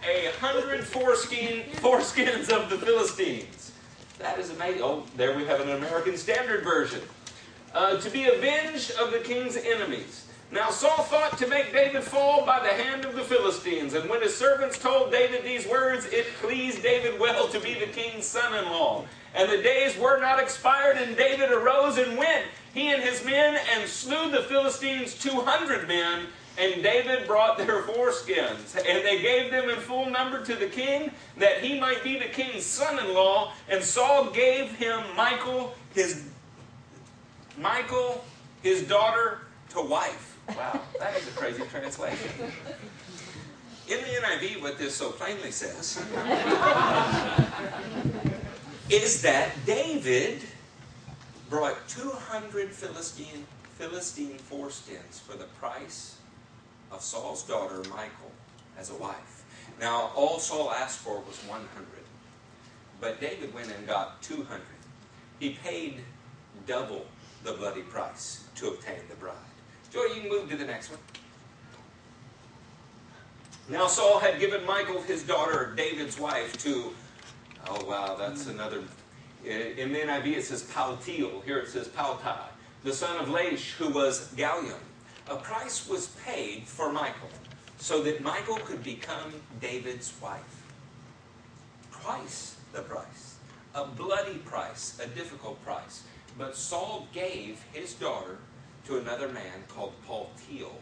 [0.07, 3.71] a hundred foreskin, foreskins of the Philistines.
[4.19, 4.81] That is amazing.
[4.83, 7.01] Oh, there we have an American Standard Version.
[7.73, 10.27] Uh, to be avenged of the king's enemies.
[10.51, 13.93] Now Saul thought to make David fall by the hand of the Philistines.
[13.93, 17.87] And when his servants told David these words, it pleased David well to be the
[17.87, 19.05] king's son in law.
[19.33, 23.57] And the days were not expired, and David arose and went, he and his men,
[23.73, 26.27] and slew the Philistines two hundred men.
[26.57, 31.11] And David brought their foreskins, and they gave them in full number to the king,
[31.37, 33.53] that he might be the king's son in law.
[33.69, 36.25] And Saul gave him Michal, his
[37.57, 38.23] Michal,
[38.61, 40.37] his daughter, to wife.
[40.49, 42.29] Wow, that is a crazy translation.
[43.87, 46.01] In the NIV, what this so plainly says
[48.89, 50.41] is that David
[51.49, 53.45] brought 200 Philistine,
[53.77, 56.17] Philistine foreskins for the price
[56.91, 58.31] of Saul's daughter Michal,
[58.77, 59.43] as a wife.
[59.79, 61.87] Now, all Saul asked for was 100,
[62.99, 64.61] but David went and got 200.
[65.39, 66.01] He paid
[66.67, 67.05] double
[67.43, 69.35] the bloody price to obtain the bride.
[69.91, 70.99] Joy, you can move to the next one.
[73.69, 76.93] Now Saul had given Michal his daughter, David's wife, to,
[77.67, 78.51] oh wow, that's mm.
[78.51, 78.83] another,
[79.45, 82.37] in the NIV it says Paltiel, here it says Phalti,
[82.83, 84.79] the son of Laish, who was Gallim.
[85.29, 87.29] A price was paid for Michal,
[87.77, 90.63] so that Michal could become David's wife.
[91.91, 93.35] Twice the price.
[93.73, 96.03] A bloody price, a difficult price.
[96.41, 98.39] But Saul gave his daughter
[98.87, 100.73] to another man called Paltiel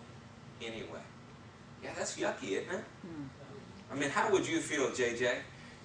[0.61, 1.03] anyway.
[1.83, 2.83] Yeah, that's yucky, isn't it?
[3.01, 3.25] Hmm.
[3.91, 5.35] I mean, how would you feel, JJ,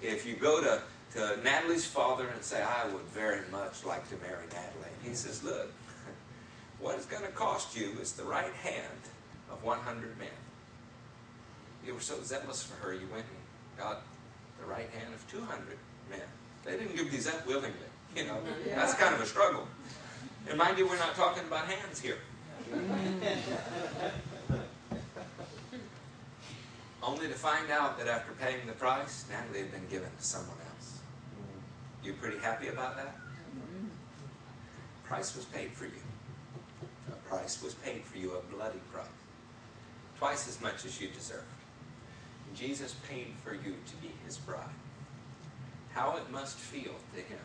[0.01, 0.81] if you go to,
[1.15, 4.93] to Natalie's father and say, I would very much like to marry Natalie?
[4.95, 5.15] And he hmm.
[5.15, 5.69] says, Look,
[6.79, 9.01] what it's going to cost you is the right hand
[9.51, 10.29] of 100 men.
[11.85, 14.03] You were so zealous for her, you went and got
[14.57, 15.77] the right hand of 200
[16.09, 16.21] men.
[16.63, 17.84] They didn't give these up willingly.
[18.19, 18.37] You know,
[18.73, 19.67] that's kind of a struggle.
[20.47, 22.19] And mind you, we're not talking about hands here.
[27.03, 30.55] Only to find out that after paying the price, Natalie had been given to someone
[30.71, 30.99] else.
[32.03, 33.17] You pretty happy about that?
[35.03, 35.91] Price was paid for you.
[37.09, 39.05] A price was paid for you, a bloody price.
[40.17, 41.43] Twice as much as you deserved.
[42.55, 44.63] Jesus paid for you to be his bride.
[45.91, 47.39] How it must feel to him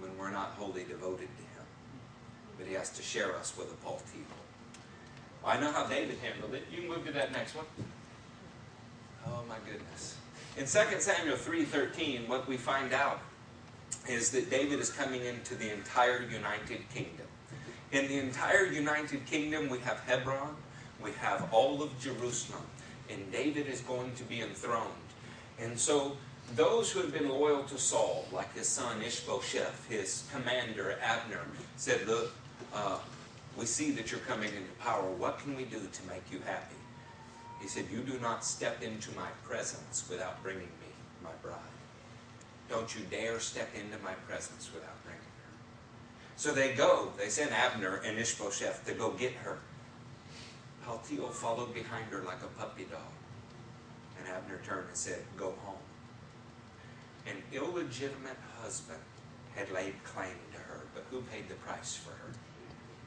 [0.00, 1.66] when we're not wholly devoted to him.
[2.58, 4.24] But he has to share us with a Paltiel.
[5.42, 6.64] Well, I know how David handled it.
[6.70, 7.66] You can move to that next one.
[9.26, 10.16] Oh my goodness.
[10.56, 13.20] In 2 Samuel 3.13, what we find out
[14.08, 17.26] is that David is coming into the entire United Kingdom.
[17.92, 20.56] In the entire United Kingdom, we have Hebron,
[21.02, 22.62] we have all of Jerusalem,
[23.08, 24.90] and David is going to be enthroned.
[25.58, 26.16] And so
[26.56, 31.46] those who had been loyal to Saul, like his son Ishbosheth, his commander Abner,
[31.76, 32.32] said, Look,
[32.74, 32.98] uh,
[33.56, 35.10] we see that you're coming into power.
[35.10, 36.76] What can we do to make you happy?
[37.60, 40.90] He said, You do not step into my presence without bringing me
[41.22, 41.58] my bride.
[42.68, 45.50] Don't you dare step into my presence without bringing her.
[46.36, 47.12] So they go.
[47.18, 49.58] They send Abner and Ishbosheth to go get her.
[50.84, 53.00] Paltiel followed behind her like a puppy dog.
[54.18, 55.76] And Abner turned and said, Go home
[57.26, 59.00] an illegitimate husband
[59.54, 62.32] had laid claim to her, but who paid the price for her?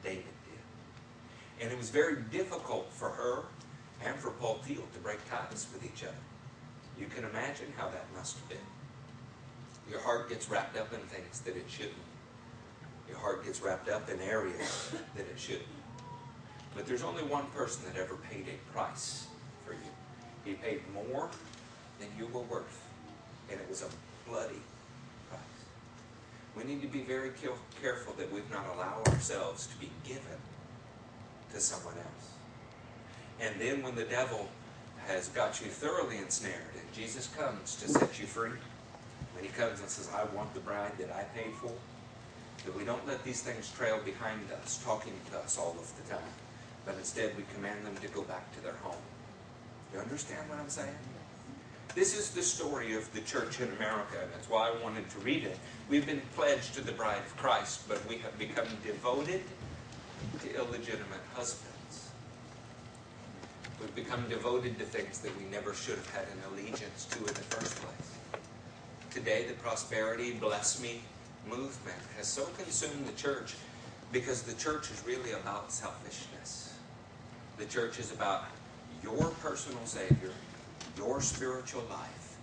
[0.02, 1.62] David did.
[1.64, 3.44] And it was very difficult for her
[4.04, 6.14] and for Paul Paltiel to break ties with each other.
[6.98, 8.58] You can imagine how that must have been.
[9.90, 11.94] Your heart gets wrapped up in things that it shouldn't.
[13.08, 15.64] Your heart gets wrapped up in areas that it shouldn't.
[16.74, 19.26] But there's only one person that ever paid a price
[19.64, 19.78] for you.
[20.44, 21.30] He paid more
[21.98, 22.84] than you were worth.
[23.50, 24.62] And it was a bloody
[25.28, 25.40] price.
[26.56, 27.30] We need to be very
[27.80, 30.38] careful that we've not allow ourselves to be given
[31.52, 32.30] to someone else.
[33.40, 34.48] And then when the devil
[35.06, 38.50] has got you thoroughly ensnared and Jesus comes to set you free,
[39.34, 41.72] when he comes and says, I want the bride that I paid for,
[42.64, 46.14] that we don't let these things trail behind us, talking to us all of the
[46.14, 46.32] time,
[46.86, 49.02] but instead we command them to go back to their home.
[49.92, 50.94] You understand what I'm saying?
[51.94, 55.18] This is the story of the church in America, and that's why I wanted to
[55.20, 55.56] read it.
[55.88, 59.42] We've been pledged to the bride of Christ, but we have become devoted
[60.40, 62.10] to illegitimate husbands.
[63.80, 67.26] We've become devoted to things that we never should have had an allegiance to in
[67.26, 68.40] the first place.
[69.10, 71.00] Today, the prosperity, bless me
[71.48, 73.54] movement has so consumed the church
[74.12, 76.74] because the church is really about selfishness.
[77.58, 78.44] The church is about
[79.02, 80.32] your personal Savior
[80.96, 82.36] your spiritual life,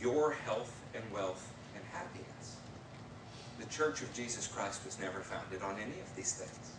[0.00, 2.56] your health and wealth and happiness.
[3.58, 6.72] The Church of Jesus Christ was never founded on any of these things.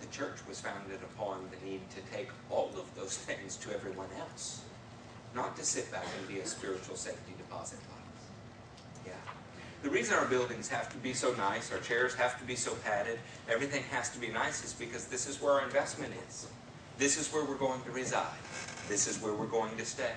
[0.00, 4.08] The church was founded upon the need to take all of those things to everyone
[4.18, 4.62] else,
[5.34, 8.00] not to sit back and be a spiritual safety deposit box.
[9.06, 9.12] Yeah.
[9.82, 12.74] The reason our buildings have to be so nice, our chairs have to be so
[12.76, 13.18] padded,
[13.48, 16.46] everything has to be nice is because this is where our investment is.
[16.96, 18.26] This is where we're going to reside.
[18.88, 20.12] This is where we're going to stay.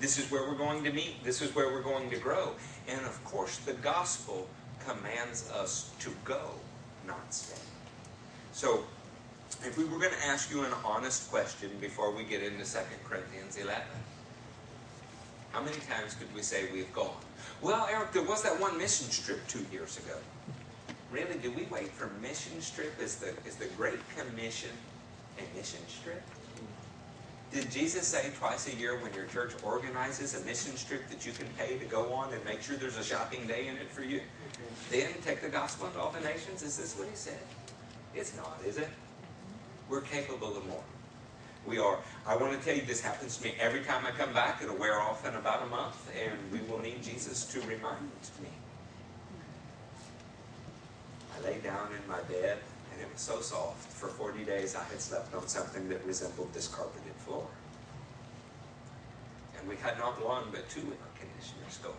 [0.00, 1.24] This is where we're going to meet.
[1.24, 2.52] This is where we're going to grow.
[2.88, 4.46] And of course, the gospel
[4.86, 6.50] commands us to go,
[7.06, 7.60] not stay.
[8.52, 8.84] So,
[9.64, 12.78] if we were going to ask you an honest question before we get into 2
[13.04, 13.82] Corinthians 11,
[15.52, 17.16] how many times could we say we've gone?
[17.60, 20.16] Well, Eric, there was that one mission trip two years ago.
[21.10, 22.92] Really, do we wait for mission trip?
[23.00, 24.70] Is the, is the Great Commission
[25.38, 26.22] a mission trip?
[27.52, 31.32] Did Jesus say twice a year when your church organizes a mission trip that you
[31.32, 34.02] can pay to go on and make sure there's a shopping day in it for
[34.02, 34.20] you?
[34.90, 36.62] Then take the gospel into all the nations?
[36.62, 37.40] Is this what he said?
[38.14, 38.88] It's not, is it?
[39.88, 40.82] We're capable of more.
[41.66, 41.98] We are.
[42.26, 44.62] I want to tell you, this happens to me every time I come back.
[44.62, 48.02] It'll wear off in about a month, and we will need Jesus to remind
[48.42, 48.48] me.
[51.36, 52.58] I lay down in my bed,
[52.92, 53.90] and it was so soft.
[53.92, 57.07] For 40 days, I had slept on something that resembled this carpeted
[59.58, 61.96] And we had not one, but two air conditioners going.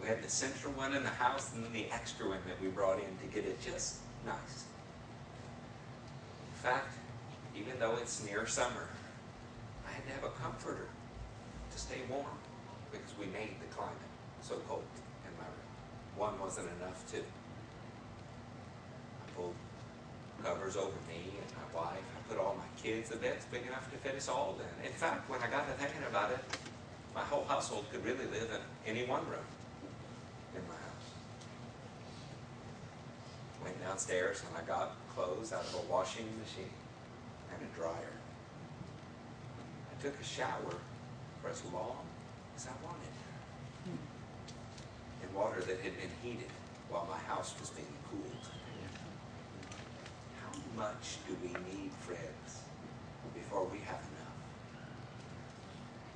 [0.00, 2.68] We had the central one in the house, and then the extra one that we
[2.68, 4.64] brought in to get it just nice.
[6.52, 6.92] In fact,
[7.56, 8.88] even though it's near summer,
[9.88, 10.88] I had to have a comforter
[11.70, 12.26] to stay warm
[12.92, 13.96] because we made the climate
[14.42, 14.84] so cold
[15.24, 16.30] in my room.
[16.30, 17.24] One wasn't enough, too.
[19.26, 19.54] I pulled
[20.42, 21.98] covers over me and my wife.
[21.98, 23.10] I put all my kids.
[23.10, 24.86] The bed's big enough to fit us all in.
[24.86, 26.40] In fact, when I got to thinking about it,
[27.14, 29.48] my whole household could really live in any one room
[30.54, 31.08] in my house.
[33.64, 36.72] Went downstairs and I got clothes out of a washing machine
[37.52, 38.14] and a dryer.
[39.90, 40.76] I took a shower
[41.42, 41.98] for as long
[42.56, 43.14] as I wanted
[43.84, 45.26] hmm.
[45.26, 46.50] in water that had been heated
[46.88, 48.59] while my house was being cooled.
[50.76, 52.62] Much do we need, friends,
[53.34, 54.30] before we have enough?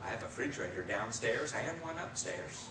[0.03, 2.69] I have a refrigerator downstairs and one upstairs.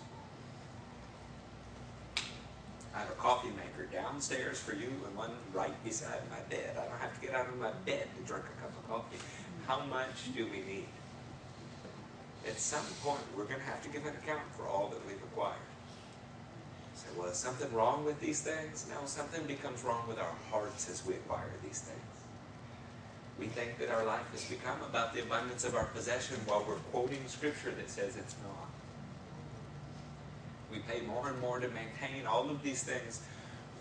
[2.96, 6.78] I have a coffee maker downstairs for you and one right beside my bed.
[6.78, 9.18] I don't have to get out of my bed to drink a cup of coffee.
[9.68, 10.88] How much do we need?
[12.48, 15.22] At some point, we're going to have to give an account for all that we've
[15.24, 15.58] acquired.
[17.34, 18.86] Is something wrong with these things?
[18.90, 22.00] No, something becomes wrong with our hearts as we acquire these things.
[23.40, 26.76] We think that our life has become about the abundance of our possession while we're
[26.92, 28.70] quoting scripture that says it's not.
[30.72, 33.22] We pay more and more to maintain all of these things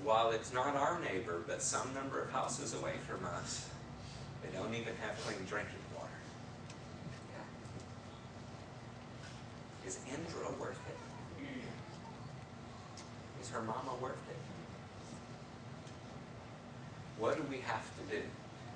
[0.02, 3.68] while it's not our neighbor, but some number of houses away from us.
[4.42, 6.08] They don't even have clean drinking water.
[9.84, 9.88] Yeah.
[9.88, 11.01] Is Indra worth it?
[13.52, 14.36] Her mama worth it?
[17.18, 18.22] What do we have to do?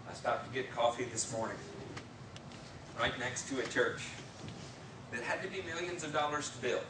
[0.09, 1.57] I stopped to get coffee this morning,
[3.01, 4.03] right next to a church
[5.12, 6.85] that had to be millions of dollars to build.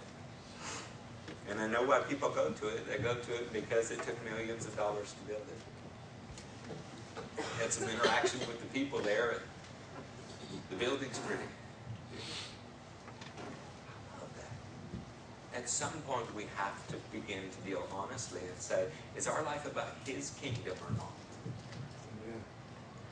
[1.48, 2.88] And I know why people go to it.
[2.88, 7.44] They go to it because it took millions of dollars to build it.
[7.60, 9.40] Had some interaction with the people there.
[10.70, 11.44] The building's pretty.
[13.38, 14.50] I love that.
[15.56, 18.86] At some point, we have to begin to deal honestly and say,
[19.16, 21.12] is our life about His kingdom or not?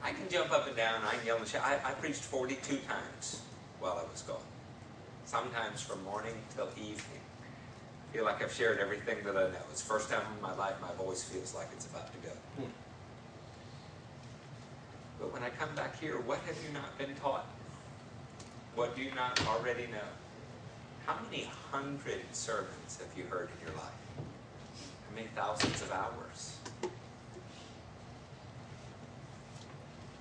[0.03, 1.63] I can jump up and down, I can yell and shout.
[1.65, 3.41] I, I preached 42 times
[3.81, 4.37] while I was gone.
[5.25, 7.23] Sometimes from morning till evening.
[8.11, 9.65] I feel like I've shared everything that I know.
[9.71, 12.35] It's the first time in my life my voice feels like it's about to go.
[12.57, 12.71] Hmm.
[15.19, 17.47] But when I come back here, what have you not been taught?
[18.75, 20.24] What do you not already know?
[21.07, 23.93] How many hundred sermons have you heard in your life?
[24.17, 26.57] How many thousands of hours?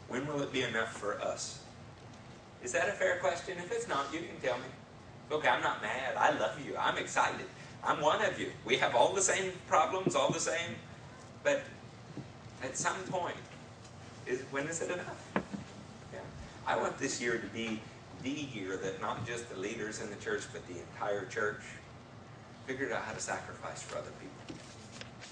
[0.09, 1.61] When will it be enough for us?
[2.63, 3.57] Is that a fair question?
[3.57, 4.65] If it's not, you can tell me.
[5.31, 6.15] Okay, I'm not mad.
[6.17, 6.75] I love you.
[6.77, 7.45] I'm excited.
[7.83, 8.51] I'm one of you.
[8.65, 10.75] We have all the same problems, all the same.
[11.43, 11.63] But
[12.61, 13.35] at some point,
[14.27, 15.27] is when is it enough?
[16.13, 16.19] Yeah.
[16.67, 17.79] I want this year to be
[18.23, 21.61] the year that not just the leaders in the church, but the entire church
[22.65, 24.55] figured out how to sacrifice for other people.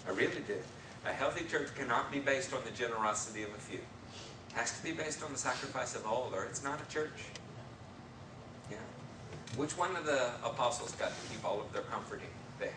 [0.07, 0.63] I really did.
[1.05, 3.79] A healthy church cannot be based on the generosity of a few.
[3.79, 7.23] It has to be based on the sacrifice of all, or it's not a church.
[8.69, 8.77] Yeah.
[9.55, 12.27] Which one of the apostles got to keep all of their comforting
[12.59, 12.73] things?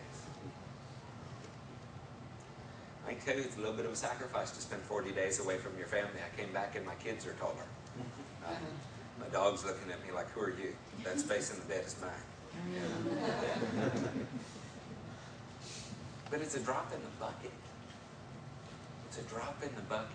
[3.07, 5.39] I can tell you it's a little bit of a sacrifice to spend 40 days
[5.39, 6.19] away from your family.
[6.23, 7.53] I came back and my kids are taller.
[8.45, 8.53] Uh,
[9.19, 10.75] my dog's looking at me like, who are you?
[11.03, 12.11] That space in the bed is mine.
[16.31, 17.51] But it's a drop in the bucket.
[19.07, 20.09] It's a drop in the bucket.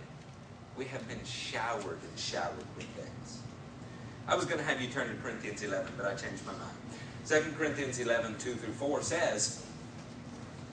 [0.76, 3.40] We have been showered and showered with things.
[4.26, 6.76] I was going to have you turn to Corinthians 11, but I changed my mind.
[7.26, 9.64] 2 Corinthians 11, 2 through 4 says,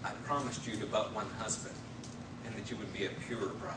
[0.03, 1.75] I promised you to but one husband,
[2.45, 3.75] and that you would be a pure bride.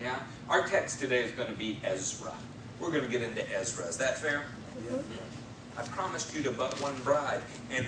[0.00, 0.18] Yeah?
[0.48, 2.34] Our text today is going to be Ezra.
[2.80, 3.86] We're going to get into Ezra.
[3.86, 4.44] Is that fair?
[4.78, 5.78] Mm-hmm.
[5.78, 7.86] I promised you to but one bride, and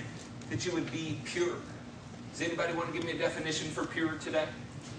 [0.49, 1.55] that you would be pure.
[2.31, 4.45] Does anybody want to give me a definition for pure today?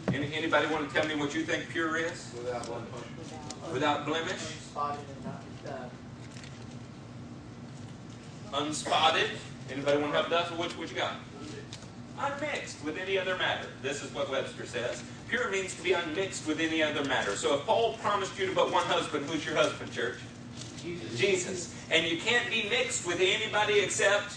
[0.08, 2.30] Any, anybody want to tell me what you think pure is?
[2.36, 2.84] Without one
[3.72, 4.40] Without blemish?
[4.40, 5.90] Spotted and not,
[8.52, 9.28] Unspotted?
[9.70, 10.50] Anybody want to help us?
[10.58, 11.14] What, what you got?
[12.18, 13.68] Unmixed with any other matter.
[13.80, 15.02] This is what Webster says.
[15.32, 17.34] Pure means to be unmixed with any other matter.
[17.36, 20.18] So if Paul promised you to but one husband, who's your husband, church?
[21.16, 21.74] Jesus.
[21.90, 24.36] And you can't be mixed with anybody except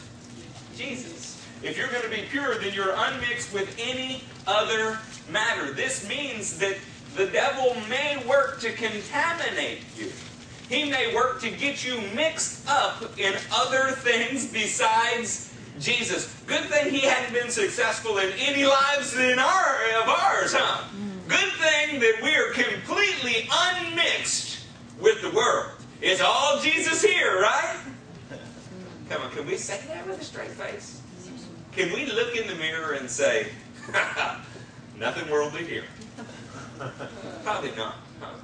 [0.78, 1.46] Jesus.
[1.62, 4.98] If you're going to be pure, then you're unmixed with any other
[5.30, 5.74] matter.
[5.74, 6.78] This means that
[7.18, 10.14] the devil may work to contaminate you.
[10.70, 16.34] He may work to get you mixed up in other things besides Jesus.
[16.48, 20.84] Good thing he hadn't been successful in any lives in our, of ours, huh?
[20.96, 21.28] Mm.
[21.28, 24.66] Good thing that we are completely unmixed
[25.00, 25.72] with the world.
[26.02, 27.78] It's all Jesus here, right?
[29.10, 31.02] Come on, can we say that with a straight face?
[31.72, 33.48] Can we look in the mirror and say,
[34.98, 35.84] nothing worldly here?
[37.44, 37.96] Probably not.
[38.22, 38.36] Huh?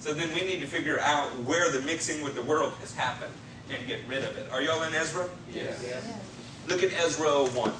[0.00, 3.32] So then we need to figure out where the mixing with the world has happened
[3.70, 4.50] and get rid of it.
[4.50, 5.28] Are y'all in Ezra?
[5.52, 5.80] Yes.
[6.68, 7.72] Look at Ezra 1.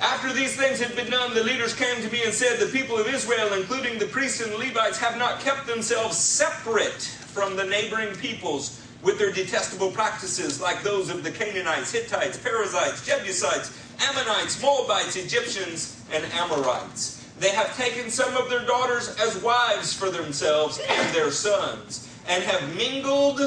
[0.00, 2.96] After these things had been done, the leaders came to me and said, The people
[2.96, 7.64] of Israel, including the priests and the Levites, have not kept themselves separate from the
[7.64, 14.62] neighboring peoples with their detestable practices, like those of the Canaanites, Hittites, Perizzites, Jebusites, Ammonites,
[14.62, 17.26] Moabites, Egyptians, and Amorites.
[17.38, 22.42] They have taken some of their daughters as wives for themselves and their sons, and
[22.44, 23.38] have mingled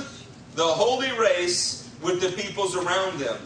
[0.55, 3.37] the holy race with the peoples around them.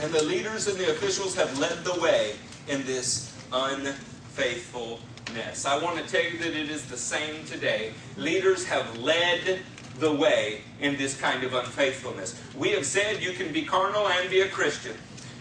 [0.00, 2.34] And the leaders and the officials have led the way
[2.68, 5.66] in this unfaithfulness.
[5.66, 7.92] I want to tell you that it is the same today.
[8.16, 9.60] Leaders have led
[9.98, 12.40] the way in this kind of unfaithfulness.
[12.56, 14.96] We have said you can be carnal and be a Christian.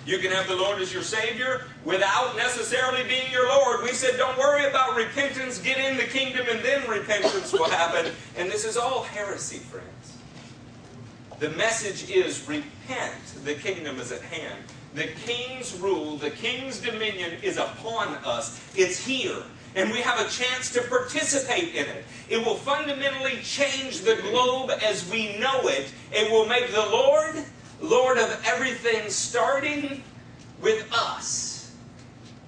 [0.05, 3.83] You can have the Lord as your Savior without necessarily being your Lord.
[3.83, 8.11] We said, don't worry about repentance, get in the kingdom, and then repentance will happen.
[8.35, 9.90] And this is all heresy, friends.
[11.41, 14.63] The message is repent, the kingdom is at hand.
[14.93, 18.63] The king's rule, the king's dominion is upon us.
[18.75, 19.41] It's here.
[19.73, 22.05] And we have a chance to participate in it.
[22.29, 25.91] It will fundamentally change the globe as we know it.
[26.11, 27.43] It will make the Lord
[27.81, 30.03] Lord of everything, starting
[30.61, 31.75] with us.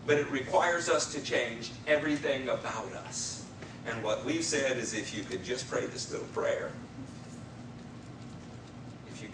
[0.06, 3.44] But it requires us to change everything about us.
[3.88, 6.72] And what we've said is if you could just pray this little prayer,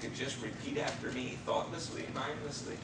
[0.02, 2.76] could just repeat after me thoughtlessly, mindlessly,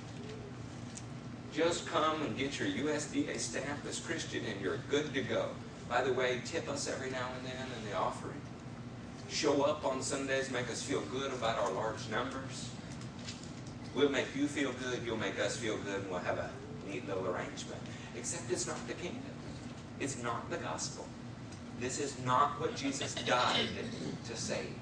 [1.53, 5.49] just come and get your USDA stamp as Christian and you're good to go.
[5.89, 8.41] By the way, tip us every now and then in the offering.
[9.29, 12.69] Show up on Sundays, make us feel good about our large numbers.
[13.93, 16.49] We'll make you feel good, you'll make us feel good, and we'll have a
[16.89, 17.79] neat little arrangement.
[18.17, 19.21] Except it's not the kingdom.
[19.99, 21.05] It's not the gospel.
[21.79, 23.69] This is not what Jesus died
[24.27, 24.73] to save.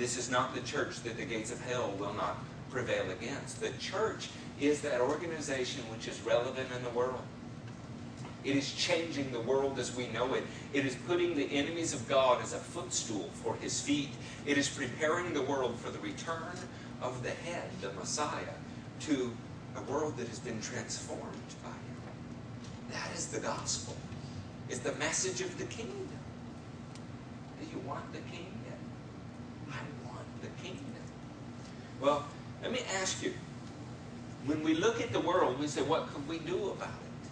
[0.00, 2.38] This is not the church that the gates of hell will not
[2.70, 3.60] prevail against.
[3.60, 7.20] The church is that organization which is relevant in the world.
[8.42, 10.44] It is changing the world as we know it.
[10.72, 14.08] It is putting the enemies of God as a footstool for his feet.
[14.46, 16.56] It is preparing the world for the return
[17.02, 18.56] of the head, the Messiah,
[19.00, 19.30] to
[19.76, 22.92] a world that has been transformed by him.
[22.92, 23.94] That is the gospel.
[24.70, 26.08] It's the message of the kingdom.
[27.60, 28.54] Do you want the kingdom?
[29.72, 30.84] I want the kingdom.
[32.00, 32.24] Well,
[32.62, 33.34] let me ask you.
[34.46, 37.28] When we look at the world, we say, what could we do about it?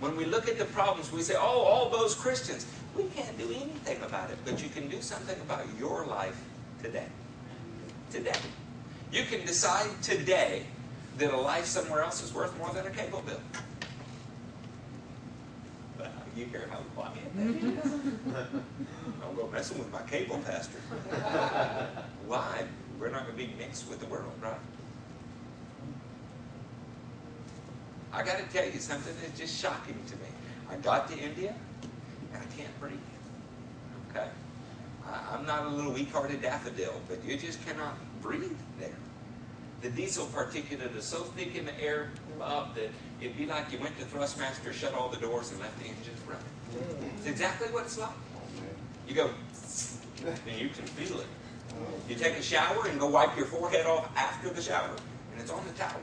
[0.00, 2.66] When we look at the problems, we say, oh, all those Christians.
[2.96, 6.40] We can't do anything about it, but you can do something about your life
[6.80, 7.06] today.
[8.12, 8.38] Today.
[9.10, 10.64] You can decide today
[11.18, 13.40] that a life somewhere else is worth more than a cable bill.
[16.36, 17.54] You hear how quiet that is?
[17.54, 18.58] Mm-hmm.
[19.20, 20.78] Don't go messing with my cable pastor.
[22.26, 22.64] Why?
[22.98, 24.54] We're not going to be mixed with the world, right?
[28.12, 30.28] I got to tell you something that's just shocking to me.
[30.70, 31.54] I got to India
[32.32, 32.94] and I can't breathe.
[34.10, 34.28] Okay?
[35.06, 38.90] I, I'm not a little weak-hearted daffodil, but you just cannot breathe there.
[39.82, 42.88] The diesel particulate is so thick in the air, Bob, that
[43.20, 46.20] it'd be like you went to Thrustmaster, shut all the doors, and left the engines
[46.26, 47.10] running.
[47.18, 48.08] It's exactly what it's like.
[49.06, 49.26] You go,
[50.48, 51.26] and you can feel it.
[52.08, 54.94] You take a shower and go wipe your forehead off after the shower,
[55.32, 56.00] and it's on the towel.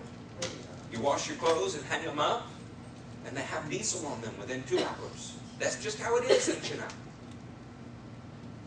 [0.92, 2.48] You wash your clothes and hang them up,
[3.26, 5.38] and they have diesel on them within two hours.
[5.60, 6.92] That's just how it is in Chennai.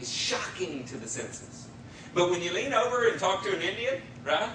[0.00, 1.66] It's shocking to the senses.
[2.14, 4.50] But when you lean over and talk to an Indian, right?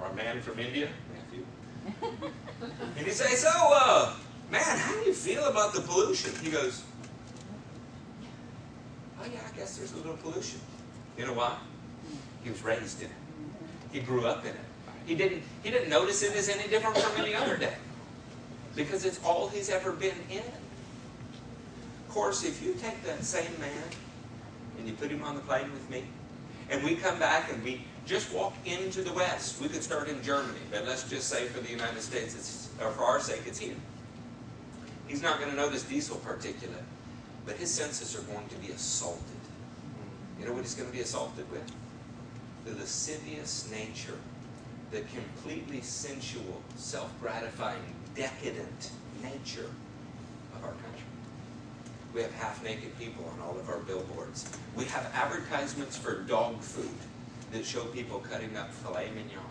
[0.00, 1.44] Or a man from India, Matthew,
[2.96, 4.14] and you say, So, uh,
[4.50, 6.32] man, how do you feel about the pollution?
[6.42, 6.84] He goes,
[9.20, 10.60] Oh, yeah, I guess there's a little pollution.
[11.18, 11.56] You know why?
[12.42, 13.12] He was raised in it.
[13.92, 14.56] He grew up in it.
[15.06, 17.74] He didn't, he didn't notice it as any different from any other day
[18.74, 20.42] because it's all he's ever been in.
[22.08, 23.84] Of course, if you take that same man
[24.78, 26.04] and you put him on the plane with me,
[26.70, 30.22] and we come back and we just walk into the West, we could start in
[30.22, 33.58] Germany, but let's just say for the United States, it's, or for our sake, it's
[33.58, 33.74] here.
[35.06, 36.86] He's not going to notice diesel particulate,
[37.44, 39.22] but his senses are going to be assaulted.
[40.40, 41.70] You know what he's going to be assaulted with?
[42.64, 44.18] The lascivious nature,
[44.90, 47.82] the completely sensual, self gratifying,
[48.14, 48.90] decadent
[49.22, 49.70] nature
[50.54, 51.06] of our country.
[52.14, 54.48] We have half naked people on all of our billboards.
[54.76, 56.90] We have advertisements for dog food
[57.52, 59.42] that show people cutting up filet mignon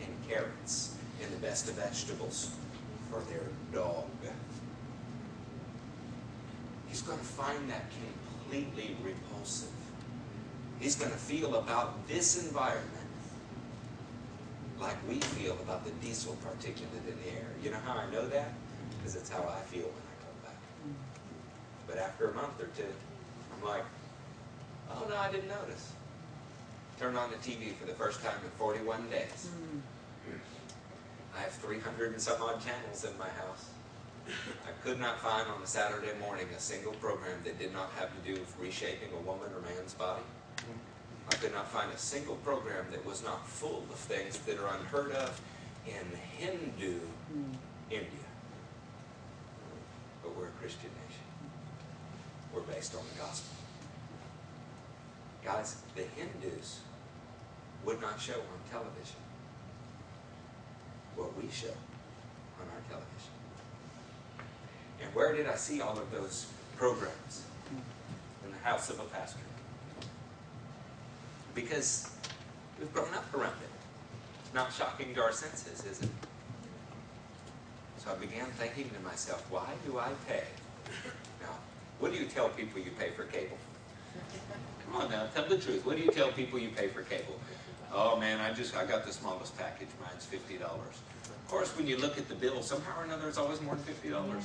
[0.00, 2.54] and carrots and the best of vegetables
[3.10, 4.06] for their dog.
[6.88, 7.84] He's going to find that
[8.50, 9.68] completely repulsive.
[10.82, 13.06] He's going to feel about this environment
[14.80, 17.46] like we feel about the diesel particulate in the air.
[17.62, 18.52] You know how I know that?
[18.98, 20.58] Because it's how I feel when I come back.
[21.86, 22.90] But after a month or two,
[23.54, 23.84] I'm like,
[24.90, 25.92] oh no, I didn't notice.
[26.98, 29.50] Turn on the TV for the first time in 41 days.
[29.54, 29.78] Hmm.
[31.38, 33.66] I have 300 and some odd channels in my house.
[34.26, 38.10] I could not find on a Saturday morning a single program that did not have
[38.10, 40.22] to do with reshaping a woman or man's body.
[41.30, 44.74] I could not find a single program that was not full of things that are
[44.78, 45.40] unheard of
[45.86, 47.52] in Hindu hmm.
[47.90, 48.08] India.
[50.22, 51.24] But we're a Christian nation.
[52.54, 53.56] We're based on the gospel.
[55.44, 56.80] Guys, the Hindus
[57.84, 59.16] would not show on television
[61.16, 61.74] what we show
[62.60, 63.32] on our television.
[65.02, 66.46] And where did I see all of those
[66.76, 67.42] programs?
[67.68, 68.46] Hmm.
[68.46, 69.40] In the house of a pastor.
[71.54, 72.10] Because
[72.78, 73.70] we've grown up around it.
[74.44, 76.08] It's not shocking to our senses, is it?
[77.98, 80.44] So I began thinking to myself, why do I pay?
[81.40, 81.54] Now,
[82.00, 83.56] what do you tell people you pay for cable?
[84.84, 85.86] Come on now, tell the truth.
[85.86, 87.38] What do you tell people you pay for cable?
[87.94, 89.88] Oh man, I just I got the smallest package.
[90.00, 91.00] Mine's fifty dollars.
[91.24, 93.84] Of course, when you look at the bill, somehow or another, it's always more than
[93.84, 94.44] fifty dollars.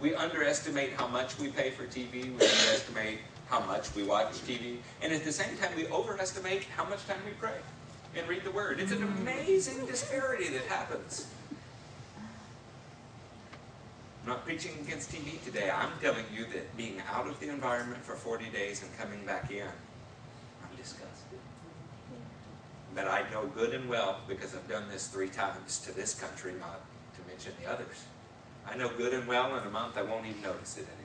[0.00, 2.12] We underestimate how much we pay for TV.
[2.12, 6.84] We underestimate how much we watch TV, and at the same time, we overestimate how
[6.84, 7.56] much time we pray
[8.16, 8.80] and read the Word.
[8.80, 9.20] It's an mm.
[9.20, 11.26] amazing disparity that happens.
[14.22, 15.70] I'm not preaching against TV today.
[15.70, 19.50] I'm telling you that being out of the environment for 40 days and coming back
[19.50, 21.38] in, I'm disgusted.
[22.94, 26.52] But I know good and well, because I've done this three times to this country,
[26.58, 26.80] not
[27.16, 28.04] to mention the others.
[28.66, 31.03] I know good and well in a month I won't even notice it anymore.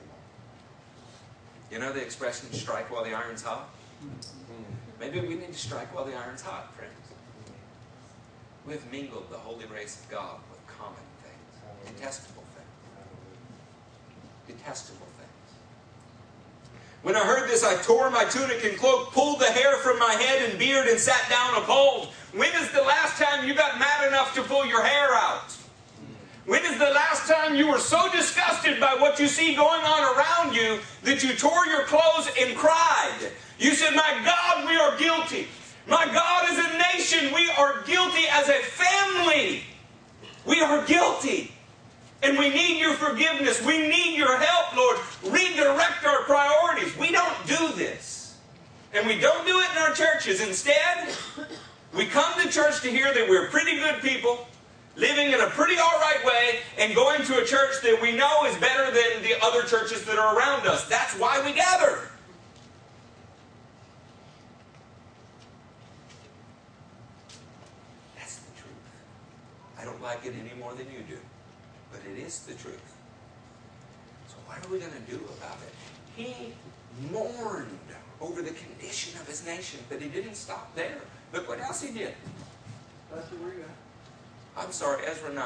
[1.70, 3.70] You know the expression, strike while the iron's hot?
[4.04, 4.62] Mm-hmm.
[4.98, 6.92] Maybe we need to strike while the iron's hot, friends.
[8.66, 14.58] We've mingled the holy race of God with common things, detestable things.
[14.58, 15.30] Detestable things.
[17.02, 20.12] When I heard this, I tore my tunic and cloak, pulled the hair from my
[20.12, 22.08] head and beard, and sat down appalled.
[22.34, 25.56] When is the last time you got mad enough to pull your hair out?
[26.50, 30.16] When is the last time you were so disgusted by what you see going on
[30.16, 33.30] around you that you tore your clothes and cried?
[33.60, 35.46] You said, My God, we are guilty.
[35.86, 38.26] My God, as a nation, we are guilty.
[38.32, 39.62] As a family,
[40.44, 41.52] we are guilty.
[42.24, 43.64] And we need your forgiveness.
[43.64, 44.98] We need your help, Lord.
[45.26, 46.96] Redirect our priorities.
[46.96, 48.38] We don't do this.
[48.92, 50.40] And we don't do it in our churches.
[50.40, 51.14] Instead,
[51.94, 54.48] we come to church to hear that we're pretty good people,
[54.96, 58.44] living in a pretty all right way, and going to a church that we know
[58.46, 60.88] is better than the other churches that are around us.
[60.88, 62.00] That's why we gather.
[68.16, 68.72] That's the truth.
[69.78, 71.18] I don't like it any more than you do,
[71.92, 72.94] but it is the truth.
[74.28, 75.74] So, what are we going to do about it?
[76.16, 76.52] He
[77.10, 77.68] mourned
[78.20, 81.00] over the condition of his nation, but he didn't stop there.
[81.32, 82.14] Look what else he did.
[83.10, 83.64] Pastor, where you?
[84.56, 85.44] I'm sorry, Ezra 9.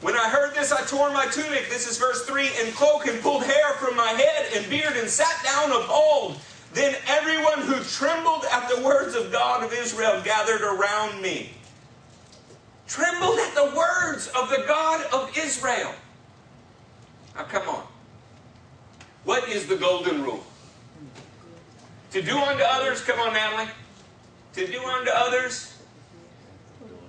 [0.00, 3.20] When I heard this, I tore my tunic, this is verse 3, and cloak, and
[3.20, 6.38] pulled hair from my head and beard, and sat down appalled.
[6.74, 11.50] Then everyone who trembled at the words of God of Israel gathered around me.
[12.88, 15.94] Trembled at the words of the God of Israel.
[17.36, 17.84] Now, come on.
[19.24, 20.44] What is the golden rule?
[22.10, 23.70] To do unto others, come on, Natalie.
[24.54, 25.71] To do unto others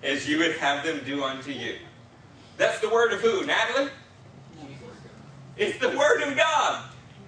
[0.03, 1.77] as you would have them do unto you.
[2.57, 3.89] That's the word of who, Natalie?
[5.57, 6.83] It's the word of God.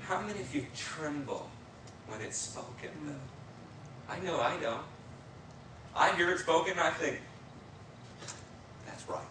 [0.08, 1.50] How many of you tremble
[2.08, 4.14] when it's spoken, though?
[4.14, 4.82] I know I don't.
[5.96, 7.22] I hear it spoken, I think,
[8.86, 9.22] that's right.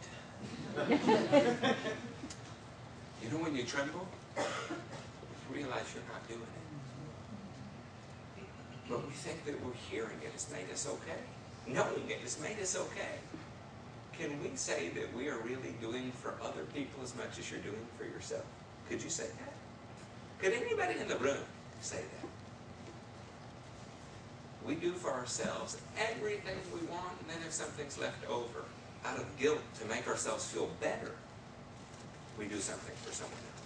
[3.23, 4.07] you know when you tremble?
[4.37, 4.45] You
[5.55, 6.47] realize you're not doing it.
[8.89, 11.21] But we think that we're hearing it has made us okay.
[11.67, 13.21] Knowing it has made us okay.
[14.19, 17.61] Can we say that we are really doing for other people as much as you're
[17.61, 18.45] doing for yourself?
[18.89, 19.53] Could you say that?
[20.39, 21.45] Could anybody in the room
[21.81, 22.29] say that?
[24.65, 28.65] We do for ourselves everything we want, and then if something's left over,
[29.05, 31.12] out of guilt to make ourselves feel better,
[32.39, 33.62] we do something for someone else.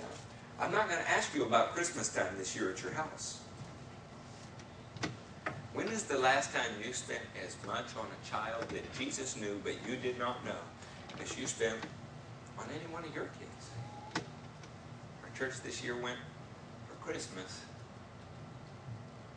[0.00, 3.40] Now, I'm not going to ask you about Christmas time this year at your house.
[5.76, 9.60] When is the last time you spent as much on a child that Jesus knew
[9.62, 10.56] but you did not know
[11.22, 11.76] as you spent
[12.58, 14.24] on any one of your kids?
[15.22, 16.16] Our church this year went
[16.88, 17.60] for Christmas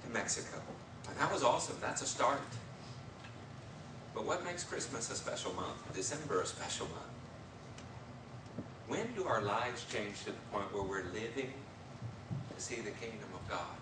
[0.06, 0.62] to Mexico.
[1.10, 1.76] And that was awesome.
[1.82, 2.40] That's a start.
[4.16, 5.94] But what makes Christmas a special month?
[5.94, 8.66] December a special month?
[8.88, 11.52] When do our lives change to the point where we're living
[12.56, 13.79] to see the kingdom of God?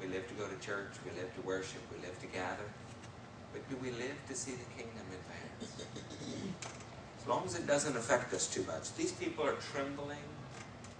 [0.00, 2.64] We live to go to church, we live to worship, we live to gather.
[3.52, 5.82] But do we live to see the kingdom advance?
[7.20, 8.94] As long as it doesn't affect us too much.
[8.94, 10.18] These people are trembling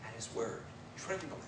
[0.05, 0.63] at his word.
[0.97, 1.41] Trembling.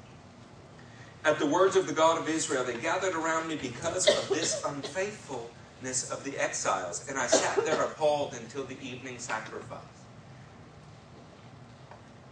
[1.25, 4.63] At the words of the God of Israel, they gathered around me because of this
[4.65, 9.81] unfaithfulness of the exiles, and I sat there appalled until the evening sacrifice.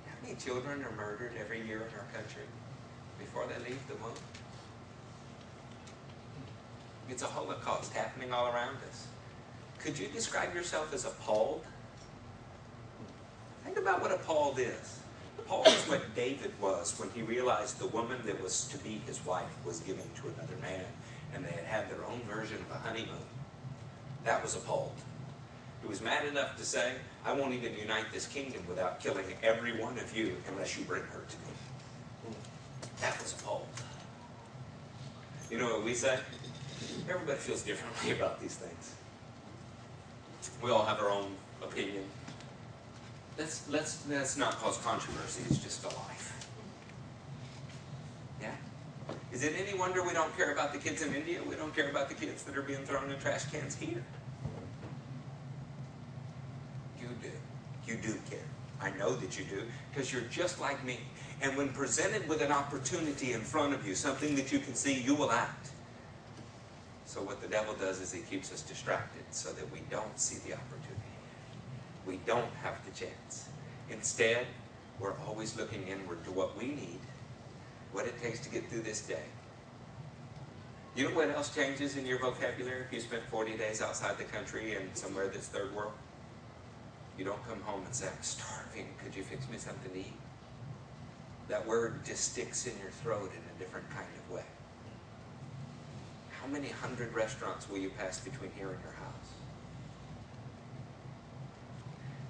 [0.07, 2.45] How many children are murdered every year in our country
[3.19, 4.15] before they leave the womb?
[7.09, 9.07] It's a holocaust happening all around us.
[9.79, 11.65] Could you describe yourself as appalled?
[13.65, 15.01] Think about what appalled is.
[15.47, 19.25] Paul is what David was when he realized the woman that was to be his
[19.25, 20.85] wife was given to another man,
[21.35, 23.17] and they had had their own version of a honeymoon.
[24.25, 24.93] That was appalled.
[25.81, 26.95] He was mad enough to say,
[27.25, 31.03] I won't even unite this kingdom without killing every one of you unless you bring
[31.03, 32.37] her to me.
[33.01, 33.67] That was appalled.
[35.51, 36.19] You know what we say?
[37.09, 38.95] Everybody feels differently about these things.
[40.63, 42.05] We all have our own opinion.
[43.39, 45.43] Let's, let's, let's not cause controversy.
[45.49, 46.47] It's just a life.
[48.41, 48.51] Yeah?
[49.33, 51.41] Is it any wonder we don't care about the kids in India?
[51.49, 54.03] We don't care about the kids that are being thrown in trash cans here.
[57.01, 57.31] You do.
[57.87, 58.41] You do care.
[58.81, 60.99] I know that you do because you're just like me.
[61.41, 65.01] And when presented with an opportunity in front of you, something that you can see,
[65.01, 65.58] you will act.
[67.09, 70.37] So what the devil does is he keeps us distracted so that we don't see
[70.47, 71.17] the opportunity.
[72.05, 73.49] We don't have the chance.
[73.89, 74.47] Instead,
[75.01, 77.01] we're always looking inward to what we need,
[77.93, 79.25] what it takes to get through this day.
[80.97, 84.25] You know what else changes in your vocabulary if you spent 40 days outside the
[84.25, 85.95] country and somewhere that's third world?
[87.17, 88.87] You don't come home and say, I'm starving.
[89.03, 90.13] Could you fix me something to eat?
[91.49, 94.45] That word just sticks in your throat in a different kind of way.
[96.49, 99.33] How many hundred restaurants will you pass between here and your house?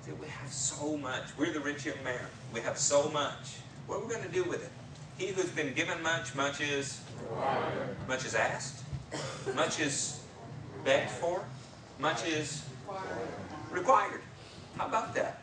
[0.05, 1.23] See, we have so much.
[1.39, 2.27] We're the rich young man.
[2.53, 3.59] We have so much.
[3.87, 4.73] What are we going to do with it?
[5.19, 7.01] He who's been given much, much is
[8.09, 8.83] much is asked,
[9.55, 10.21] much is
[10.85, 11.45] begged for,
[12.01, 12.65] much is
[13.71, 14.23] required.
[14.79, 15.43] How about that?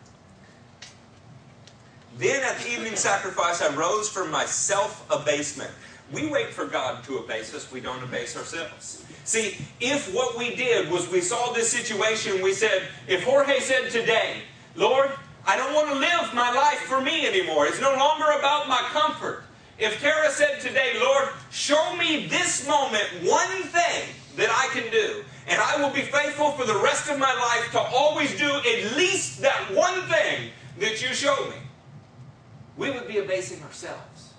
[2.18, 5.72] Then at the evening sacrifice, I rose from my self abasement.
[6.12, 9.04] We wait for God to abase us, we don't abase ourselves.
[9.24, 13.90] See, if what we did was we saw this situation, we said, if Jorge said
[13.90, 14.42] today,
[14.76, 15.10] Lord,
[15.48, 18.82] I don't want to live my life for me anymore, it's no longer about my
[18.92, 19.44] comfort.
[19.78, 24.04] If Tara said today, Lord, show me this moment one thing
[24.38, 27.72] that I can do, and I will be faithful for the rest of my life
[27.72, 31.58] to always do at least that one thing that you show me,
[32.78, 34.34] we would be abasing ourselves.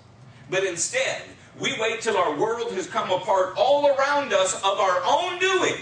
[0.49, 1.23] But instead,
[1.59, 5.73] we wait till our world has come apart all around us of our own doing.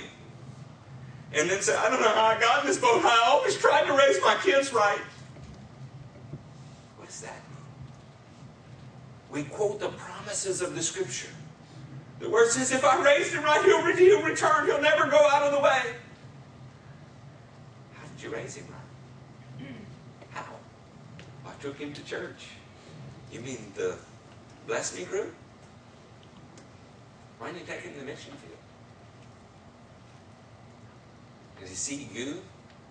[1.34, 3.04] And then say, I don't know how I got in this boat.
[3.04, 5.02] I always tried to raise my kids right.
[6.98, 7.42] What does that
[9.32, 9.44] mean?
[9.44, 11.32] We quote the promises of the scripture.
[12.20, 14.66] The word says, if I raised him right, he'll, he'll return.
[14.66, 15.96] He'll never go out of the way.
[17.94, 19.70] How did you raise him right?
[20.32, 20.46] How?
[21.44, 22.48] By took him to church.
[23.30, 23.98] You mean the
[24.68, 25.34] Bless Me group?
[27.46, 28.58] Why didn't you take him to the mission field?
[31.60, 32.42] Did he see you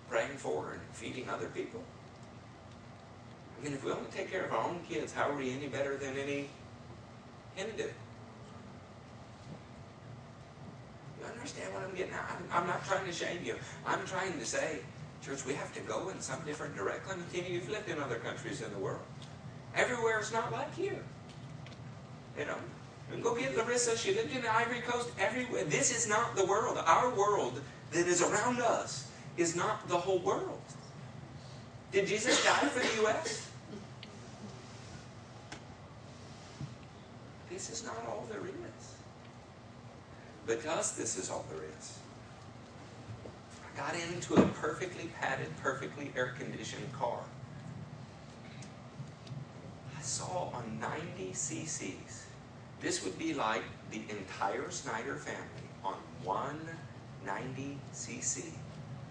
[0.09, 1.83] praying for and feeding other people?
[3.59, 5.67] I mean, if we only take care of our own kids, how are we any
[5.67, 6.47] better than any
[7.55, 7.83] Hindu?
[11.19, 12.31] You understand what I'm getting at?
[12.31, 13.57] I'm, I'm not trying to shame you.
[13.85, 14.79] I'm trying to say,
[15.21, 17.21] church, we have to go in some different direction.
[17.29, 19.01] Tina, you've lived in other countries in the world.
[19.75, 21.03] Everywhere is not like here.
[22.39, 22.57] You know,
[23.11, 23.97] and go get Larissa.
[23.97, 25.09] She lived in the Ivory Coast.
[25.19, 25.63] Everywhere.
[25.65, 26.77] This is not the world.
[26.85, 30.61] Our world that is around us is not the whole world.
[31.91, 33.49] Did Jesus die for the U.S.?
[37.49, 38.55] This is not all there is.
[40.67, 41.99] Us, this is all there is.
[43.63, 47.19] I got into a perfectly padded, perfectly air conditioned car.
[49.97, 52.04] I saw on 90 cc's.
[52.85, 56.59] This would be like the entire Snyder family on one
[57.25, 58.43] 90 cc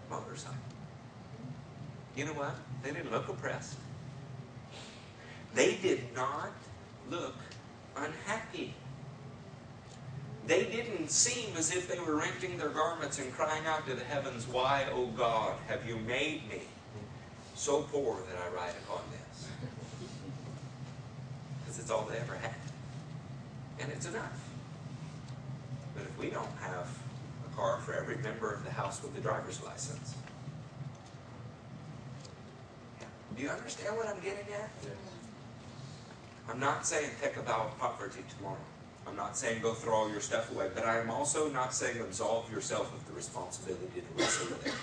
[0.09, 0.55] motorcycle.
[2.15, 2.55] You know what?
[2.85, 3.75] They didn't look oppressed.
[5.55, 6.53] They did not
[7.11, 7.35] look
[7.97, 8.75] unhappy.
[10.47, 14.05] They didn't seem as if they were renting their garments and crying out to the
[14.05, 16.61] heavens, Why, O God, have you made me
[17.57, 19.49] so poor that I ride upon this?
[21.65, 22.55] Because it's all they ever had.
[23.81, 24.49] And it's enough.
[25.95, 26.89] But if we don't have
[27.51, 30.15] a car for every member of the house with a driver's license,
[33.37, 34.71] do you understand what I'm getting at?
[36.49, 38.57] I'm not saying take about poverty tomorrow.
[39.07, 42.01] I'm not saying go throw all your stuff away, but I am also not saying
[42.01, 44.75] absolve yourself of the responsibility to wrestle with it.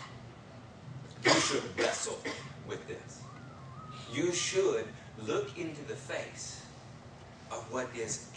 [1.24, 2.20] You should wrestle
[2.68, 3.22] with this.
[4.12, 4.86] You should
[5.26, 6.62] look into the face
[7.52, 8.28] of what is.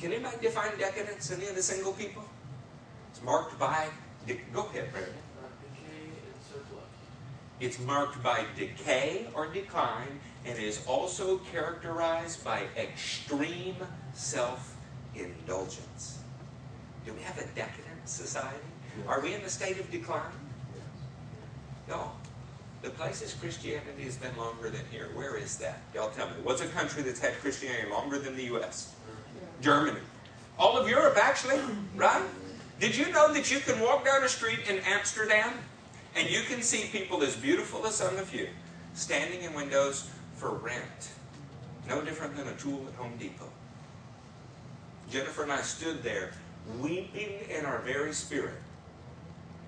[0.00, 2.24] Can, anybody define decadence in any of the single people?
[3.10, 3.88] It's marked by.
[4.52, 5.14] Go ahead, Brandon.
[5.62, 6.84] Decay and surplus.
[7.60, 13.76] It's marked by decay or decline and is also characterized by extreme
[14.12, 14.76] self
[15.14, 16.18] indulgence.
[17.06, 18.58] Do we have a decadent society?
[19.06, 20.22] Are we in a state of decline?
[21.88, 22.12] No.
[22.82, 25.80] The places Christianity has been longer than here, where is that?
[25.94, 26.34] Y'all tell me.
[26.42, 28.94] What's a country that's had Christianity longer than the U.S.?
[29.08, 29.23] Mm.
[29.60, 30.00] Germany.
[30.58, 31.60] All of Europe, actually,
[31.96, 32.22] right?
[32.80, 35.52] Did you know that you can walk down a street in Amsterdam
[36.14, 38.48] and you can see people as beautiful as some of you
[38.94, 41.10] standing in windows for rent?
[41.88, 43.50] No different than a tool at Home Depot.
[45.10, 46.32] Jennifer and I stood there
[46.80, 48.54] weeping in our very spirit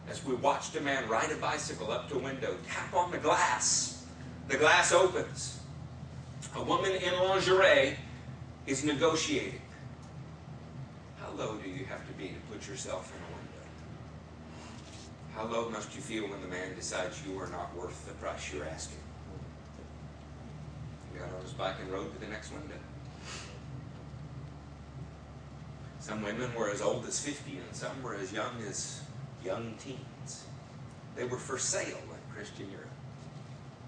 [0.08, 3.18] as we watched a man ride a bicycle up to a window, tap on the
[3.18, 4.04] glass.
[4.48, 5.58] The glass opens.
[6.54, 7.96] A woman in lingerie
[8.66, 9.60] is negotiating.
[11.36, 13.52] How low do you have to be to put yourself in a window?
[15.34, 18.52] How low must you feel when the man decides you are not worth the price
[18.52, 19.00] you're asking?
[21.12, 22.76] He got on his bike and rode to the next window.
[26.00, 29.02] Some women were as old as 50 and some were as young as
[29.44, 30.46] young teens.
[31.16, 32.88] They were for sale in Christian Europe.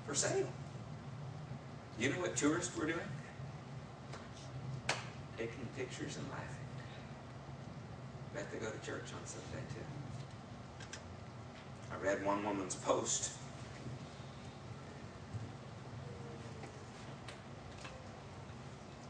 [0.06, 0.48] For sale.
[1.98, 2.98] You know what tourists were doing?
[5.38, 6.57] Taking pictures and laughing.
[8.38, 10.96] Bet they go to church on Sunday too.
[11.90, 13.32] I read one woman's post.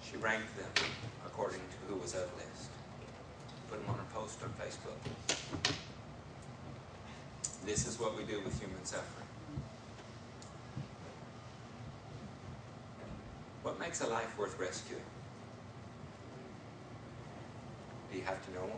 [0.02, 0.86] She ranked them
[1.26, 2.70] according to who was ugliest.
[3.68, 4.96] Put them on her post on Facebook.
[7.66, 9.28] This is what we do with human suffering.
[13.62, 15.02] What makes a life worth rescuing?
[18.10, 18.72] Do you have to know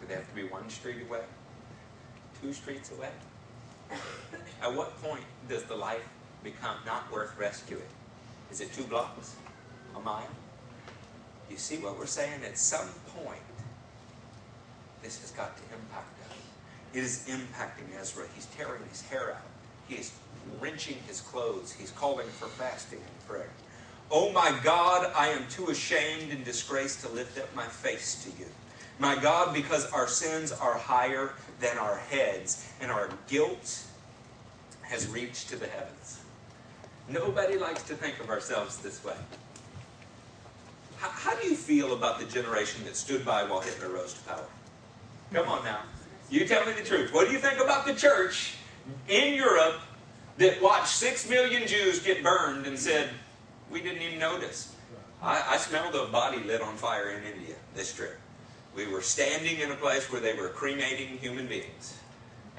[0.00, 1.22] Do they have to be one street away?
[2.40, 3.10] Two streets away?
[4.62, 6.06] At what point does the life
[6.42, 7.82] become not worth rescuing?
[8.50, 9.36] Is it two blocks?
[9.96, 10.28] A mile?
[11.50, 12.42] You see what we're saying?
[12.44, 13.42] At some point,
[15.02, 16.36] this has got to impact us.
[16.94, 18.24] It is impacting Ezra.
[18.34, 19.42] He's tearing his hair out.
[19.88, 20.12] He is
[20.60, 21.72] wrenching his clothes.
[21.72, 23.50] He's calling for fasting and prayer.
[24.10, 28.30] Oh my God, I am too ashamed and disgraced to lift up my face to
[28.40, 28.46] you.
[29.00, 33.82] My God, because our sins are higher than our heads, and our guilt
[34.82, 36.20] has reached to the heavens.
[37.08, 39.16] Nobody likes to think of ourselves this way.
[40.98, 44.20] How, how do you feel about the generation that stood by while Hitler rose to
[44.24, 44.46] power?
[45.32, 45.80] Come on now.
[46.28, 47.10] You tell me the truth.
[47.14, 48.56] What do you think about the church
[49.08, 49.80] in Europe
[50.36, 53.08] that watched six million Jews get burned and said,
[53.70, 54.74] we didn't even notice.
[55.22, 58.19] I, I smelled a body lit on fire in India this trip.
[58.74, 61.98] We were standing in a place where they were cremating human beings.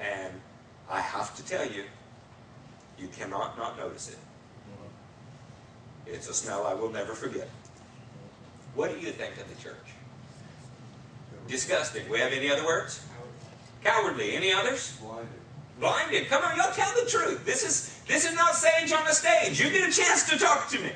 [0.00, 0.32] And
[0.90, 1.84] I have to tell you,
[2.98, 4.18] you cannot not notice it.
[6.06, 7.48] It's a smell I will never forget.
[8.74, 9.76] What do you think of the church?
[11.48, 12.08] Disgusting.
[12.08, 13.04] We have any other words?
[13.84, 14.36] Cowardly.
[14.36, 14.96] Any others?
[15.00, 15.28] Blinded.
[15.80, 16.28] Blinded.
[16.28, 17.44] Come on, y'all tell the truth.
[17.44, 19.60] This is this is not sage on the stage.
[19.60, 20.92] You get a chance to talk to me.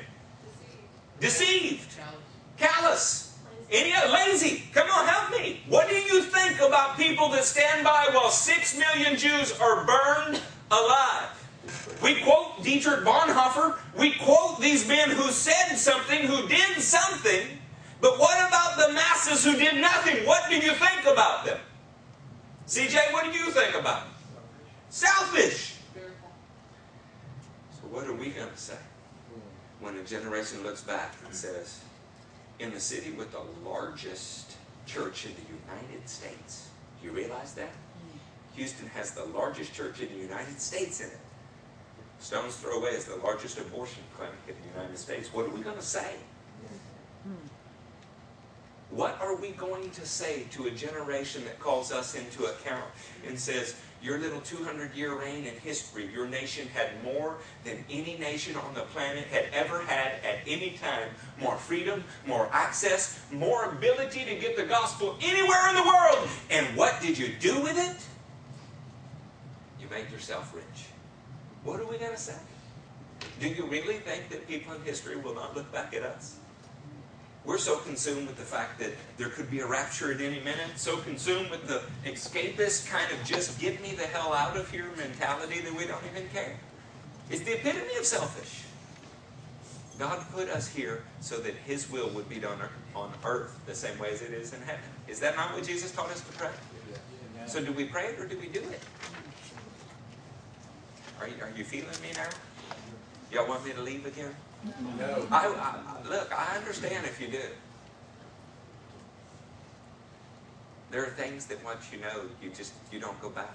[1.19, 1.79] Deceived.
[1.79, 1.97] Deceived.
[1.97, 2.73] Callous.
[2.75, 3.26] Callous.
[3.71, 4.63] Any other lazy?
[4.73, 5.61] Come on, help me.
[5.67, 10.41] What do you think about people that stand by while six million Jews are burned
[10.71, 11.37] alive?
[12.01, 13.77] We quote Dietrich Bonhoeffer.
[13.97, 17.47] We quote these men who said something, who did something.
[17.99, 20.25] But what about the masses who did nothing?
[20.25, 21.59] What do you think about them?
[22.67, 24.13] CJ, what do you think about them?
[24.89, 25.75] Selfish.
[27.71, 28.77] So what are we going to say
[29.79, 31.81] when a generation looks back and says,
[32.59, 34.55] in the city with the largest
[34.85, 37.69] church in the United States, do you realize that?
[37.69, 38.55] Mm.
[38.55, 41.19] Houston has the largest church in the United States in it.
[42.19, 45.31] Stone's Throw Away is the largest abortion clinic in the United States.
[45.33, 46.15] What are we going to say?
[47.27, 47.35] Mm.
[48.89, 52.85] What are we going to say to a generation that calls us into account
[53.27, 58.17] and says, your little 200 year reign in history, your nation had more than any
[58.17, 61.09] nation on the planet had ever had at any time.
[61.41, 66.29] More freedom, more access, more ability to get the gospel anywhere in the world.
[66.49, 67.97] And what did you do with it?
[69.81, 70.85] You made yourself rich.
[71.63, 72.37] What are we going to say?
[73.39, 76.37] Do you really think that people in history will not look back at us?
[77.47, 80.67] We're so consumed with the fact that there could be a rapture at any minute,
[80.75, 84.87] so consumed with the escapist kind of just get me the hell out of here
[84.97, 86.57] mentality that we don't even care.
[87.29, 88.65] It's the epitome of selfish.
[89.97, 92.59] God put us here so that His will would be done
[92.93, 94.83] on earth the same way as it is in heaven.
[95.07, 96.51] Is that not what Jesus taught us to pray?
[97.45, 98.81] So do we pray it or do we do it?
[101.21, 102.27] Are you, are you feeling me now?
[103.31, 104.35] Y'all want me to leave again?
[104.99, 105.27] No.
[105.31, 107.41] I, I, look, I understand if you do.
[110.91, 113.53] There are things that once you know, you just you don't go back.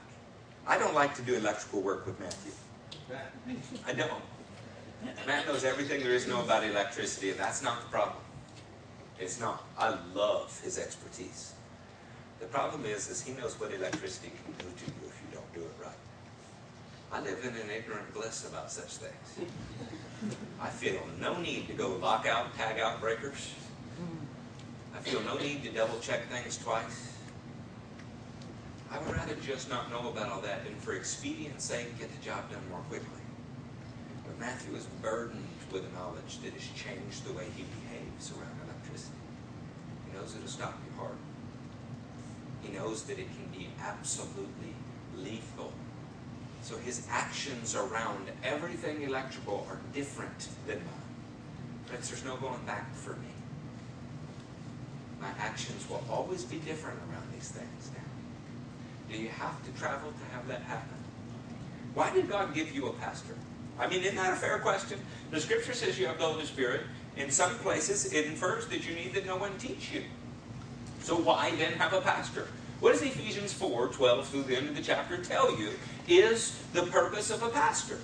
[0.66, 2.53] I don't like to do electrical work with Matthew.
[3.86, 4.12] I don't.
[5.26, 8.22] Matt knows everything there is to know about electricity, and that's not the problem.
[9.18, 9.64] It's not.
[9.78, 11.55] I love his expertise.
[12.40, 15.55] The problem is, is he knows what electricity can do to you if you don't
[15.55, 15.92] do it right.
[17.12, 19.48] I live in an ignorant bliss about such things.
[20.61, 23.53] I feel no need to go lock out, tag out breakers.
[24.95, 27.12] I feel no need to double check things twice.
[28.91, 32.25] I would rather just not know about all that and for expedience sake get the
[32.25, 33.09] job done more quickly.
[34.27, 38.55] But Matthew is burdened with a knowledge that has changed the way he behaves around
[38.65, 39.16] electricity.
[40.07, 41.19] He knows it'll stop your heart.
[42.62, 44.74] He knows that it can be absolutely
[45.16, 45.73] lethal
[46.62, 50.86] so his actions around everything electrical are different than mine.
[51.86, 53.28] Friends, there's no going back for me.
[55.20, 59.14] My actions will always be different around these things now.
[59.14, 60.97] Do you have to travel to have that happen?
[61.94, 63.34] Why did God give you a pastor?
[63.78, 64.98] I mean, isn't that a fair question?
[65.30, 66.82] The scripture says you have the Holy Spirit.
[67.16, 70.05] In some places, it infers that you need that no one teach you.
[71.01, 72.48] So why then have a pastor?
[72.82, 75.70] What does Ephesians 4, 12 through the end of the chapter tell you
[76.09, 78.00] is the purpose of a pastor?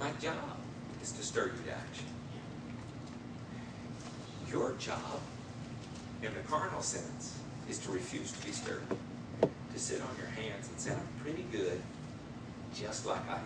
[0.00, 0.56] My job
[1.02, 2.06] is to stir you to action.
[4.50, 5.20] Your job,
[6.22, 8.86] in the carnal sense, is to refuse to be stirred.
[9.42, 11.78] To sit on your hands and say, I'm pretty good,
[12.74, 13.40] just like I am.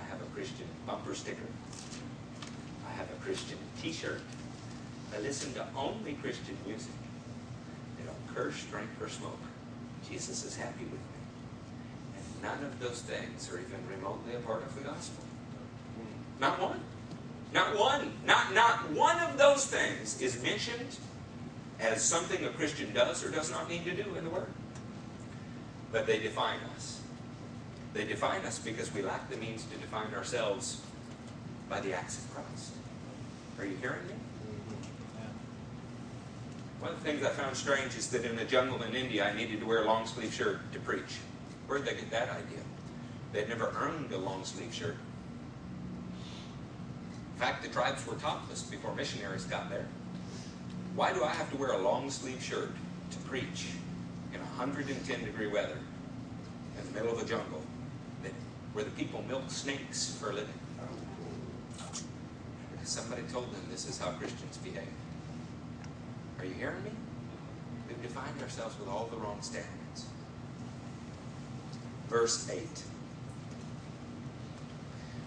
[0.00, 1.36] I have a Christian bumper sticker.
[2.88, 4.22] I have a Christian t-shirt.
[5.14, 6.92] I listen to only Christian music.
[7.98, 9.38] They don't curse, drink, or smoke.
[10.08, 10.98] Jesus is happy with me.
[12.16, 15.24] And none of those things are even remotely a part of the gospel.
[16.40, 16.80] Not one.
[17.52, 18.12] Not one.
[18.26, 20.96] Not, not one of those things is mentioned
[21.78, 24.48] as something a Christian does or does not need to do in the Word.
[25.92, 27.00] But they define us.
[27.92, 30.80] They define us because we lack the means to define ourselves
[31.68, 32.72] by the acts of Christ.
[33.60, 34.14] Are you hearing me?
[36.84, 39.34] One of the things I found strange is that in the jungle in India, I
[39.34, 41.16] needed to wear a long sleeve shirt to preach.
[41.66, 42.60] Where'd they get that idea?
[43.32, 44.96] They'd never earned a long sleeve shirt.
[47.32, 49.86] In fact, the tribes were topless before missionaries got there.
[50.94, 52.72] Why do I have to wear a long sleeve shirt
[53.12, 53.68] to preach
[54.34, 55.78] in a 110 degree weather
[56.78, 57.62] in the middle of a jungle
[58.22, 58.32] that,
[58.74, 60.60] where the people milk snakes for a living.
[60.82, 60.84] Oh,
[62.72, 64.84] because somebody told them this is how Christians behave.
[66.44, 66.90] Are you hearing me?
[67.88, 70.04] We've defined ourselves with all the wrong standards.
[72.10, 72.60] Verse 8.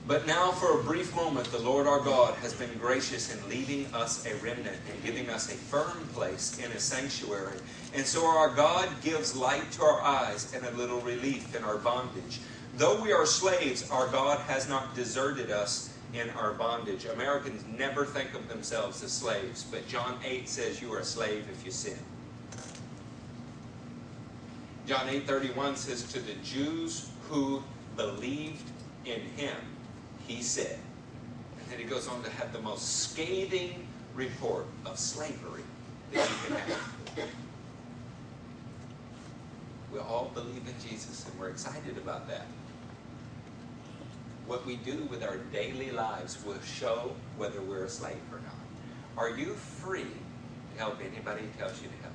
[0.05, 3.91] But now, for a brief moment, the Lord our God has been gracious in leaving
[3.95, 7.57] us a remnant and giving us a firm place in His sanctuary.
[7.95, 11.79] And so our God gives light to our eyes and a little relief in our
[11.79, 12.41] bondage.
[12.75, 17.05] Though we are slaves, our God has not deserted us in our bondage.
[17.05, 21.47] Americans never think of themselves as slaves, but John 8 says you are a slave
[21.51, 21.97] if you sin.
[24.87, 27.61] John 8:31 says to the Jews who
[27.97, 28.69] believed
[29.03, 29.57] in him,
[30.25, 30.79] he said.
[31.59, 33.85] And then he goes on to have the most scathing
[34.15, 35.63] report of slavery
[36.13, 37.29] that you can have.
[39.91, 42.45] We all believe in Jesus and we're excited about that.
[44.47, 48.55] What we do with our daily lives will show whether we're a slave or not.
[49.17, 52.13] Are you free to help anybody who tells you to help?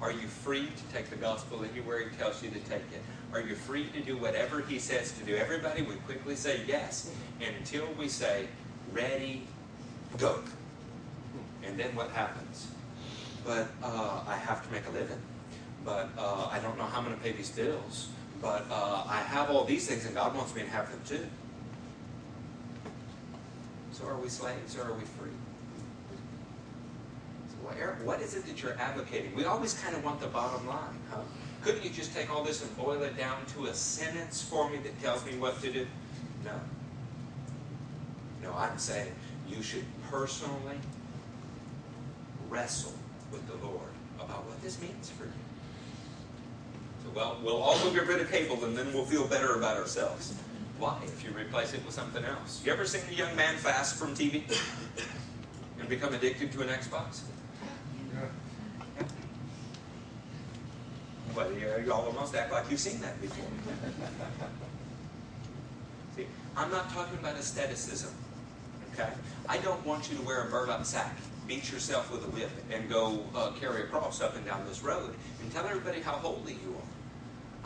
[0.00, 3.02] Are you free to take the gospel anywhere he tells you to take it?
[3.34, 5.36] Are you free to do whatever he says to do?
[5.36, 8.46] Everybody would quickly say yes And until we say,
[8.92, 9.46] ready,
[10.16, 10.40] go.
[11.66, 12.68] And then what happens?
[13.44, 15.20] But uh, I have to make a living.
[15.84, 18.08] But uh, I don't know how I'm going to pay these bills.
[18.40, 21.26] But uh, I have all these things and God wants me to have them too.
[23.98, 25.32] So are we slaves or are we free?
[27.48, 29.34] So where, what is it that you're advocating?
[29.34, 31.22] We always kind of want the bottom line, huh?
[31.64, 34.78] Couldn't you just take all this and boil it down to a sentence for me
[34.78, 35.86] that tells me what to do?
[36.44, 36.52] No.
[38.40, 39.12] No, I'm saying
[39.48, 40.78] you should personally
[42.48, 42.94] wrestle
[43.32, 45.32] with the Lord about what this means for you.
[47.04, 50.34] So, well, we'll all get rid of cable and then we'll feel better about ourselves.
[50.78, 50.96] Why?
[51.04, 52.62] If you replace it with something else.
[52.64, 54.42] You ever seen a young man fast from TV
[55.80, 57.22] and become addicted to an Xbox?
[61.34, 63.44] Well, you you almost act like you've seen that before.
[66.16, 66.26] See,
[66.56, 68.10] I'm not talking about aestheticism.
[68.92, 69.10] Okay?
[69.48, 72.88] I don't want you to wear a burlap sack, beat yourself with a whip, and
[72.88, 76.54] go uh, carry a cross up and down this road and tell everybody how holy
[76.54, 76.87] you are.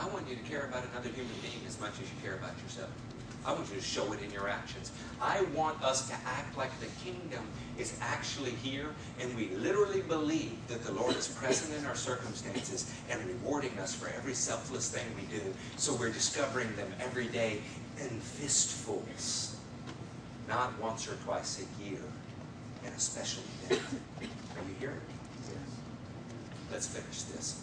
[0.02, 2.60] I want you to care about another human being as much as you care about
[2.60, 2.90] yourself.
[3.46, 4.90] I want you to show it in your actions.
[5.20, 7.44] I want us to act like the kingdom
[7.78, 8.86] is actually here
[9.20, 13.94] and we literally believe that the Lord is present in our circumstances and rewarding us
[13.94, 15.42] for every selfless thing we do.
[15.76, 17.60] So we're discovering them every day
[18.00, 19.56] in fistfuls,
[20.48, 22.02] not once or twice a year
[22.84, 23.82] in a special event.
[24.20, 25.54] Are you hearing me?
[26.72, 27.60] Let's finish this.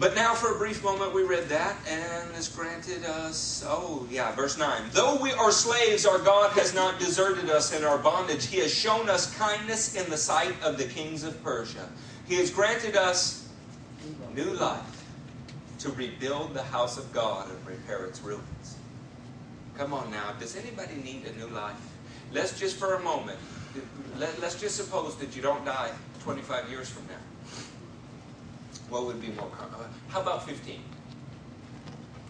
[0.00, 3.62] But now, for a brief moment, we read that, and is granted us.
[3.68, 4.84] Oh, yeah, verse 9.
[4.92, 8.46] Though we are slaves, our God has not deserted us in our bondage.
[8.46, 11.86] He has shown us kindness in the sight of the kings of Persia.
[12.26, 13.46] He has granted us
[14.34, 15.04] new life
[15.80, 18.78] to rebuild the house of God and repair its ruins.
[19.76, 21.76] Come on now, does anybody need a new life?
[22.32, 23.38] Let's just for a moment,
[24.18, 25.90] let, us just suppose that you don't die
[26.22, 27.29] 25 years from now.
[28.90, 29.74] What would be more common?
[29.74, 30.82] Uh, how about 15?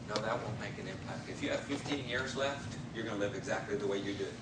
[0.08, 1.28] No, that won't make an impact.
[1.28, 4.34] If you have 15 years left, you're going to live exactly the way you did.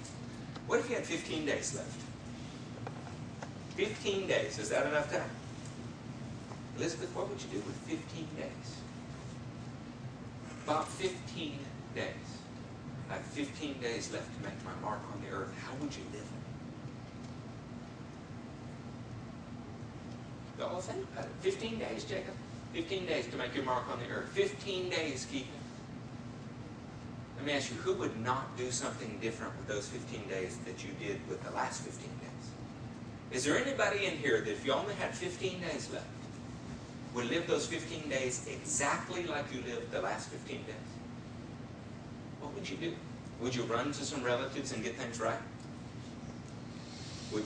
[0.66, 2.01] What if you had 15 days left?
[3.77, 5.31] 15 days, is that enough time?
[6.77, 8.77] Elizabeth, what would you do with 15 days?
[10.65, 11.59] About 15
[11.95, 12.05] days.
[13.09, 15.55] I have 15 days left to make my mark on the earth.
[15.65, 16.38] How would you live?
[20.60, 21.52] Oh, think about uh, it.
[21.52, 22.35] 15 days, Jacob.
[22.74, 24.28] 15 days to make your mark on the earth.
[24.32, 25.48] 15 days, Keegan.
[27.36, 30.85] Let me ask you, who would not do something different with those 15 days that
[30.85, 32.28] you did with the last 15 days?
[33.30, 36.06] Is there anybody in here that if you only had 15 days left,
[37.14, 40.74] would live those 15 days exactly like you lived the last 15 days?
[42.40, 42.94] What would you do?
[43.40, 45.39] Would you run to some relatives and get things right?
[47.32, 47.44] Would?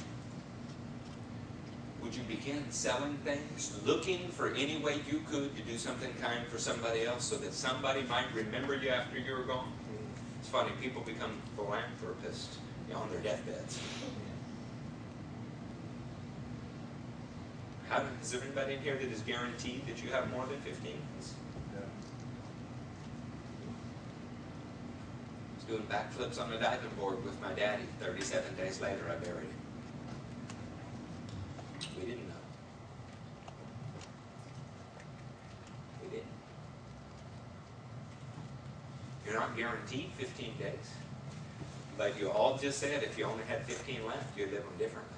[2.02, 6.46] Would you begin selling things, looking for any way you could to do something kind
[6.48, 9.72] for somebody else so that somebody might remember you after you're gone?
[10.40, 12.58] It's funny, people become philanthropists
[12.92, 13.80] on their deathbeds.
[17.88, 20.92] How, is there anybody in here that is guaranteed that you have more than 15?
[21.74, 21.80] I
[25.56, 27.84] was doing backflips on a diving board with my daddy.
[28.00, 29.62] 37 days later, I buried him.
[32.00, 32.34] We didn't know.
[39.32, 40.92] You're not guaranteed 15 days.
[41.96, 45.16] But you all just said if you only had 15 left, you'd live them differently.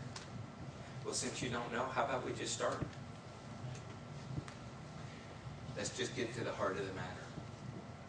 [1.05, 2.79] Well, since you don't know, how about we just start?
[5.77, 7.25] Let's just get to the heart of the matter.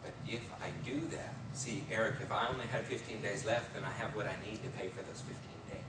[0.04, 3.82] But if I do that, see, Eric, if I only had 15 days left, then
[3.82, 5.34] I have what I need to pay for those 15
[5.72, 5.82] days.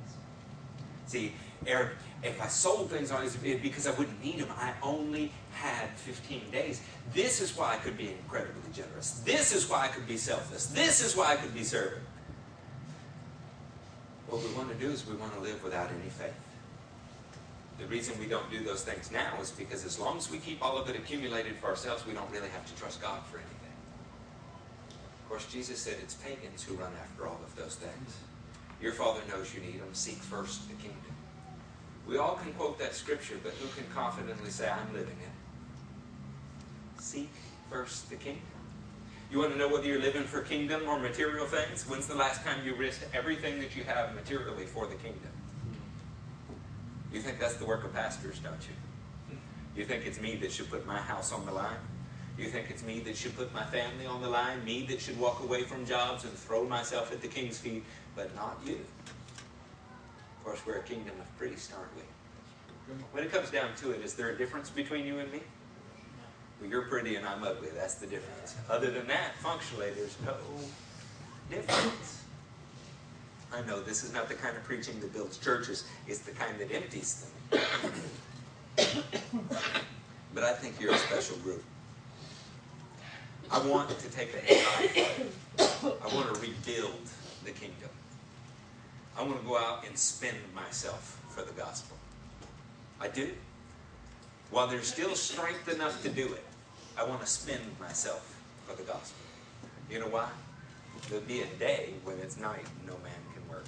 [1.05, 1.33] See,
[1.65, 1.89] Eric,
[2.23, 6.51] if I sold things on it because I wouldn't need them, I only had 15
[6.51, 6.81] days.
[7.13, 9.21] This is why I could be incredibly generous.
[9.25, 10.67] This is why I could be selfless.
[10.67, 11.99] This is why I could be serving.
[14.27, 16.33] What we want to do is we want to live without any faith.
[17.79, 20.63] The reason we don't do those things now is because as long as we keep
[20.63, 23.53] all of it accumulated for ourselves, we don't really have to trust God for anything.
[25.23, 28.17] Of course, Jesus said it's pagans who run after all of those things.
[28.81, 29.89] Your Father knows you need them.
[29.93, 31.06] Seek first the kingdom.
[32.07, 37.01] We all can quote that scripture, but who can confidently say, I'm living it?
[37.01, 37.29] Seek
[37.69, 38.43] first the kingdom.
[39.29, 41.83] You want to know whether you're living for kingdom or material things?
[41.83, 45.31] When's the last time you risked everything that you have materially for the kingdom?
[47.11, 49.37] You think that's the work of pastors, don't you?
[49.75, 51.77] You think it's me that should put my house on the line?
[52.37, 54.63] You think it's me that should put my family on the line?
[54.63, 57.83] Me that should walk away from jobs and throw myself at the king's feet,
[58.15, 58.79] but not you.
[60.47, 62.03] Course, we're a kingdom of priests, aren't we?
[63.11, 65.41] When it comes down to it, is there a difference between you and me?
[66.61, 67.67] Well, you're pretty and I'm ugly.
[67.75, 68.55] That's the difference.
[68.69, 70.35] Other than that, functionally, there's no
[71.51, 72.23] difference.
[73.53, 76.57] I know this is not the kind of preaching that builds churches, it's the kind
[76.61, 77.61] that empties them.
[80.33, 81.65] but I think you're a special group.
[83.51, 85.27] I want to take the head
[85.59, 87.01] I want to rebuild
[87.43, 87.89] the kingdom.
[89.17, 91.97] I want to go out and spend myself for the gospel.
[93.01, 93.31] I do.
[94.51, 96.45] While there's still strength enough to do it,
[96.97, 99.25] I want to spend myself for the gospel.
[99.89, 100.29] You know why?
[101.09, 103.65] There'll be a day when it's night and no man can work.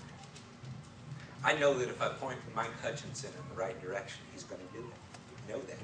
[1.44, 4.78] I know that if I point Mike Hutchinson in the right direction, he's going to
[4.78, 5.52] do it.
[5.52, 5.78] Know that.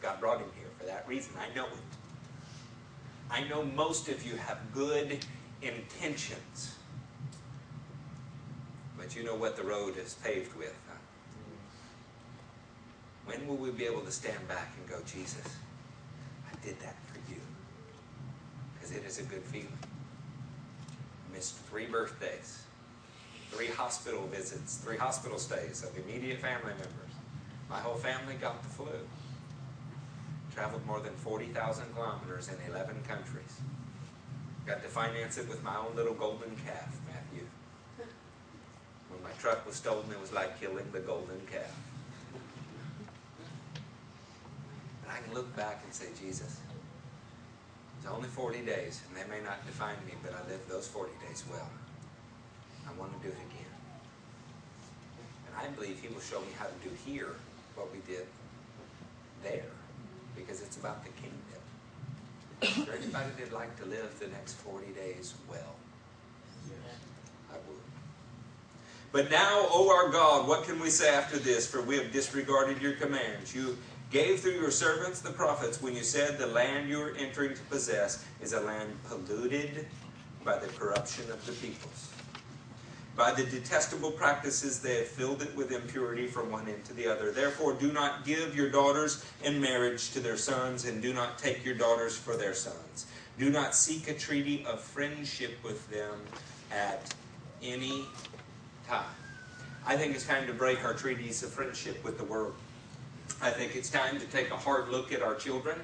[0.00, 1.32] God brought him here for that reason.
[1.40, 1.70] I know it.
[3.30, 5.24] I know most of you have good
[5.62, 6.76] intentions.
[9.02, 10.78] But you know what the road is paved with.
[10.86, 10.94] Huh?
[13.26, 13.30] Mm-hmm.
[13.30, 15.56] When will we be able to stand back and go, Jesus,
[16.48, 17.40] I did that for you?
[18.74, 19.76] Because it is a good feeling.
[19.82, 22.62] I missed three birthdays,
[23.50, 27.12] three hospital visits, three hospital stays of immediate family members.
[27.68, 28.86] My whole family got the flu.
[30.54, 33.60] Traveled more than 40,000 kilometers in 11 countries.
[34.64, 37.01] Got to finance it with my own little golden calf.
[39.22, 41.74] My truck was stolen, it was like killing the golden calf.
[45.04, 46.60] But I can look back and say, Jesus,
[47.98, 51.12] it's only 40 days, and they may not define me, but I lived those 40
[51.28, 51.68] days well.
[52.88, 53.72] I want to do it again.
[55.46, 57.34] And I believe He will show me how to do here
[57.76, 58.26] what we did
[59.42, 59.70] there
[60.36, 61.42] because it's about the kingdom.
[62.62, 65.74] Is there anybody that'd like to live the next 40 days well?
[66.68, 67.01] Would.
[69.12, 71.66] But now, O our God, what can we say after this?
[71.66, 73.54] For we have disregarded your commands.
[73.54, 73.76] You
[74.10, 77.60] gave through your servants the prophets when you said the land you are entering to
[77.64, 79.86] possess is a land polluted
[80.44, 82.08] by the corruption of the peoples.
[83.14, 87.06] By the detestable practices they have filled it with impurity from one end to the
[87.06, 87.30] other.
[87.30, 91.62] Therefore, do not give your daughters in marriage to their sons, and do not take
[91.62, 93.06] your daughters for their sons.
[93.38, 96.18] Do not seek a treaty of friendship with them
[96.70, 97.14] at
[97.62, 98.06] any
[98.92, 99.04] time.
[99.86, 102.54] I think it's time to break our treaties of friendship with the world.
[103.40, 105.78] I think it's time to take a hard look at our children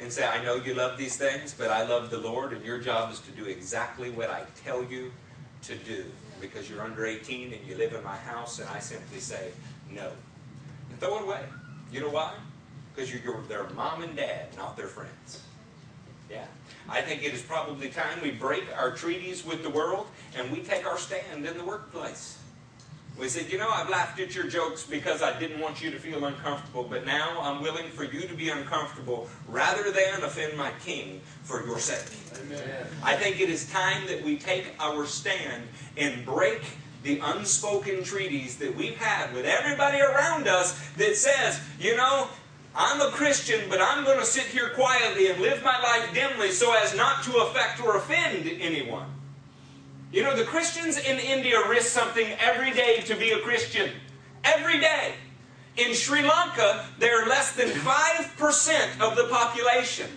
[0.00, 2.78] and say, I know you love these things, but I love the Lord, and your
[2.78, 5.12] job is to do exactly what I tell you
[5.64, 6.06] to do
[6.40, 9.52] because you're under 18 and you live in my house, and I simply say
[9.90, 10.10] no.
[10.90, 11.42] And throw it away.
[11.92, 12.34] You know why?
[12.94, 15.42] Because you're, you're their mom and dad, not their friends.
[16.32, 16.46] Yeah.
[16.88, 20.06] I think it is probably time we break our treaties with the world
[20.36, 22.38] and we take our stand in the workplace.
[23.18, 25.98] We said, you know, I've laughed at your jokes because I didn't want you to
[25.98, 30.72] feel uncomfortable, but now I'm willing for you to be uncomfortable rather than offend my
[30.82, 32.16] king for your sake.
[32.40, 32.86] Amen.
[33.02, 35.64] I think it is time that we take our stand
[35.98, 36.62] and break
[37.02, 42.28] the unspoken treaties that we've had with everybody around us that says, you know,
[42.74, 46.50] I'm a Christian, but I'm going to sit here quietly and live my life dimly
[46.50, 49.06] so as not to affect or offend anyone.
[50.10, 53.90] You know, the Christians in India risk something every day to be a Christian.
[54.44, 55.14] Every day.
[55.76, 60.08] In Sri Lanka, there are less than 5% of the population.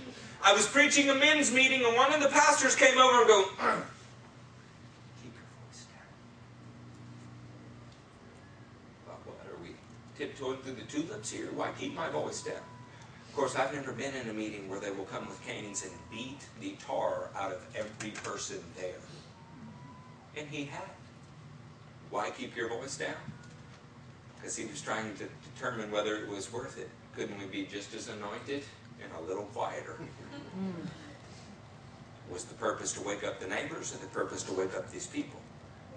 [0.44, 3.44] I was preaching a men's meeting, and one of the pastors came over and go,
[5.22, 6.06] keep your voice down.
[9.08, 9.58] Well, what are
[10.18, 11.50] tiptoeing through the tulips here?
[11.54, 12.64] Why keep my voice down?
[13.30, 15.92] Of course, I've never been in a meeting where they will come with canes and
[16.10, 18.96] beat the tar out of every person there.
[20.38, 20.90] And he had.
[22.10, 23.16] Why keep your voice down?
[24.36, 26.90] Because he was trying to determine whether it was worth it.
[27.16, 28.64] Couldn't we be just as anointed
[29.04, 29.98] and a little quieter?
[32.32, 35.08] Was the purpose to wake up the neighbors or the purpose to wake up these
[35.08, 35.40] people?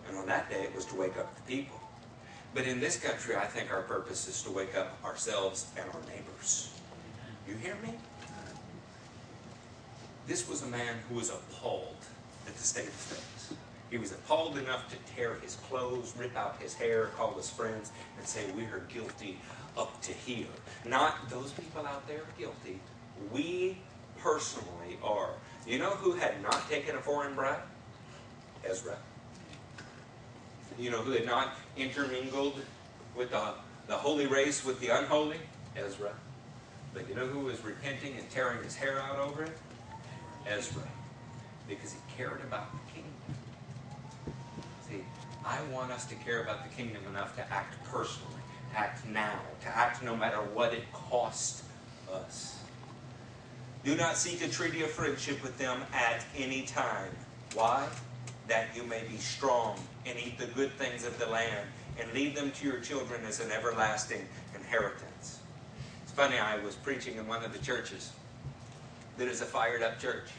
[0.08, 1.80] And on that day, it was to wake up the people.
[2.54, 6.00] But in this country, I think our purpose is to wake up ourselves and our
[6.08, 6.74] neighbors.
[7.46, 7.94] You hear me?
[10.26, 11.96] This was a man who was appalled
[12.46, 13.58] at the state of things.
[13.90, 17.90] He was appalled enough to tear his clothes, rip out his hair, call his friends,
[18.18, 19.38] and say, We are guilty
[19.78, 20.46] up to here.
[20.84, 22.80] Not those people out there are guilty.
[23.32, 23.78] We
[24.18, 25.30] personally are.
[25.66, 27.62] You know who had not taken a foreign bride?
[28.64, 28.96] Ezra.
[30.78, 32.54] You know who had not intermingled
[33.16, 33.54] with the,
[33.88, 35.38] the holy race with the unholy?
[35.76, 36.12] Ezra.
[36.94, 39.58] But you know who was repenting and tearing his hair out over it?
[40.46, 40.82] Ezra.
[41.68, 43.12] Because he cared about the kingdom.
[44.88, 45.04] See,
[45.44, 48.40] I want us to care about the kingdom enough to act personally,
[48.72, 51.64] to act now, to act no matter what it costs
[52.12, 52.60] us.
[53.84, 57.10] Do not seek a treaty of friendship with them at any time.
[57.54, 57.88] Why?
[58.46, 61.66] That you may be strong and eat the good things of the land
[62.00, 65.40] and leave them to your children as an everlasting inheritance.
[66.02, 68.12] It's funny, I was preaching in one of the churches
[69.18, 70.30] that is a fired up church.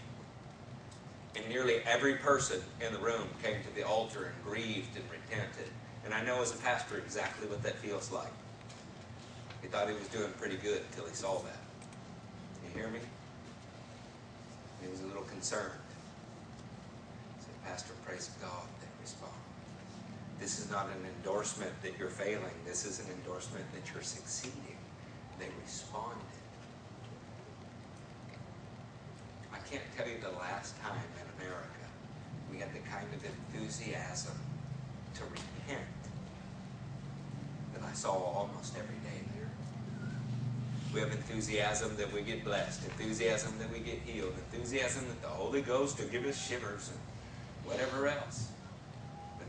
[1.36, 5.70] And nearly every person in the room came to the altar and grieved and repented.
[6.06, 8.32] And I know as a pastor exactly what that feels like.
[9.62, 11.60] He thought he was doing pretty good until he saw that.
[12.64, 13.00] You hear me?
[14.82, 15.74] He was a little concerned.
[17.38, 18.79] He said, Pastor, praise God.
[20.40, 22.56] This is not an endorsement that you're failing.
[22.66, 24.78] This is an endorsement that you're succeeding.
[25.38, 26.18] They responded.
[29.54, 31.70] I can't tell you the last time in America
[32.52, 34.34] we had the kind of enthusiasm
[35.16, 35.86] to repent
[37.74, 39.50] that I saw almost every day there.
[40.94, 45.28] We have enthusiasm that we get blessed, enthusiasm that we get healed, enthusiasm that the
[45.28, 47.00] Holy Ghost will give us shivers and
[47.72, 48.50] whatever else.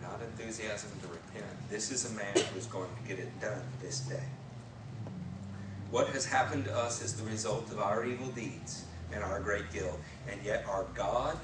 [0.02, 1.70] Not enthusiasm to repent.
[1.70, 4.24] This is a man who is going to get it done this day.
[5.90, 9.72] What has happened to us is the result of our evil deeds and our great
[9.72, 9.98] guilt.
[10.30, 11.36] And yet, our God,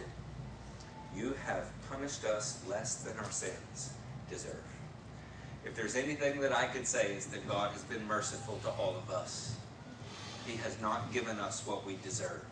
[1.14, 3.92] you have punished us less than our sins
[4.30, 4.62] deserve.
[5.64, 8.96] If there's anything that I could say, is that God has been merciful to all
[8.96, 9.56] of us.
[10.46, 12.44] He has not given us what we deserve.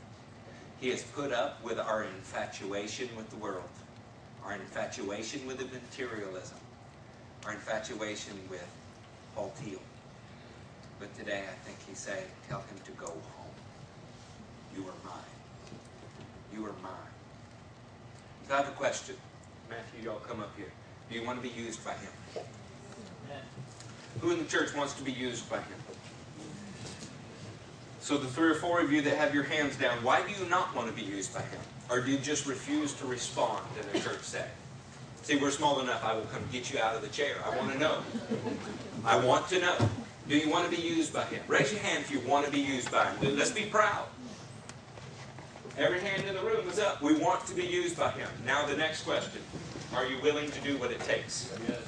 [0.80, 3.62] He has put up with our infatuation with the world,
[4.44, 6.58] our infatuation with the materialism,
[7.46, 8.66] our infatuation with
[9.34, 9.80] Paul Teal.
[11.00, 13.54] But today I think he's saying, tell him to go home.
[14.76, 15.78] You are mine.
[16.54, 16.92] You are mine.
[18.48, 19.16] So I have a question.
[19.70, 20.70] Matthew, y'all come up here.
[21.10, 22.44] Do you want to be used by him?
[24.20, 25.78] Who in the church wants to be used by him?
[28.00, 30.48] So the three or four of you that have your hands down, why do you
[30.48, 31.60] not want to be used by him?
[31.90, 34.50] Or do you just refuse to respond in a church setting?
[35.22, 37.36] See, we're small enough, I will come get you out of the chair.
[37.44, 37.98] I want to know.
[39.04, 39.76] I want to know.
[40.28, 41.42] Do you want to be used by him?
[41.48, 43.36] Raise your hand if you want to be used by him.
[43.36, 44.06] Let's be proud.
[45.76, 47.02] Every hand in the room is up.
[47.02, 48.28] We want to be used by him.
[48.46, 49.40] Now the next question.
[49.94, 51.52] Are you willing to do what it takes?
[51.68, 51.80] Yes.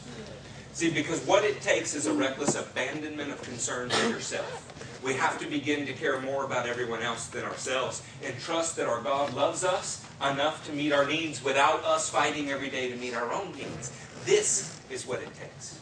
[0.73, 4.73] See, because what it takes is a reckless abandonment of concerns for yourself.
[5.07, 8.89] We have to begin to care more about everyone else than ourselves and trust that
[8.89, 12.97] our God loves us enough to meet our needs without us fighting every day to
[12.97, 13.93] meet our own needs.
[14.25, 15.79] This is what it takes.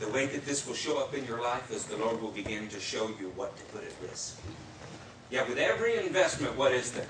[0.00, 2.68] The way that this will show up in your life is the Lord will begin
[2.68, 4.40] to show you what to put at risk.
[5.30, 7.06] Yeah, with every investment, what is there?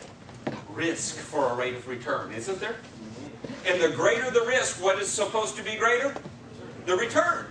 [0.71, 2.77] Risk for a rate of return, isn't there?
[3.65, 6.13] And the greater the risk, what is supposed to be greater?
[6.87, 7.47] The return.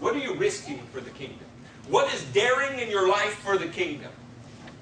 [0.00, 1.46] What are you risking for the kingdom?
[1.88, 4.12] What is daring in your life for the kingdom?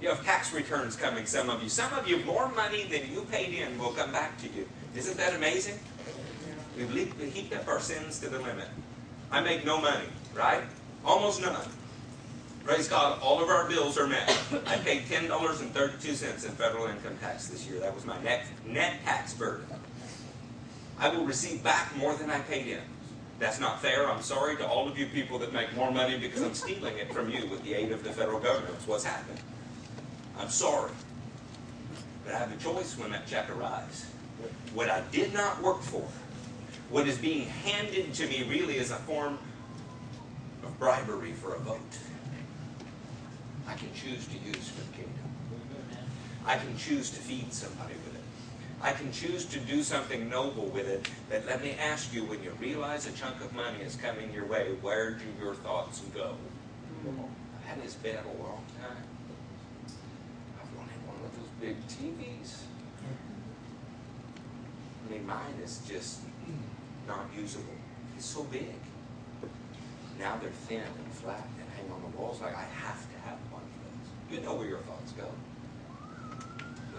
[0.01, 1.69] You have tax returns coming, some of you.
[1.69, 4.69] Some of you, more money than you paid in will come back to you.
[4.95, 5.79] Isn't that amazing?
[6.77, 8.69] We've heaped up our sins to the limit.
[9.31, 10.63] I make no money, right?
[11.05, 11.69] Almost none.
[12.65, 14.29] Praise God, all of our bills are met.
[14.67, 17.81] I paid $10.32 in federal income tax this year.
[17.81, 19.67] That was my net, net tax burden.
[20.99, 22.81] I will receive back more than I paid in.
[23.39, 24.11] That's not fair.
[24.11, 27.13] I'm sorry to all of you people that make more money because I'm stealing it
[27.13, 28.75] from you with the aid of the federal government.
[28.87, 29.41] What's happened.
[30.39, 30.91] I'm sorry.
[32.25, 34.07] But I have a choice when that check arrives.
[34.75, 36.07] What I did not work for,
[36.91, 39.39] what is being handed to me really is a form
[40.65, 41.79] of bribery for a vote.
[43.69, 45.15] I can choose to use for the kingdom.
[46.47, 47.95] I can choose to feed somebody.
[48.81, 51.09] I can choose to do something noble with it.
[51.29, 54.47] But let me ask you, when you realize a chunk of money is coming your
[54.47, 56.37] way, where do your thoughts go?
[57.07, 59.03] I've had this bed a long time.
[60.61, 62.63] I've wanted one of those big TVs.
[65.07, 66.21] I mean, mine is just
[67.07, 67.75] not usable.
[68.17, 68.75] It's so big.
[70.19, 72.41] Now they're thin and flat and hang on the walls.
[72.41, 74.39] Like, I have to have one of those.
[74.39, 75.29] You know where your thoughts go.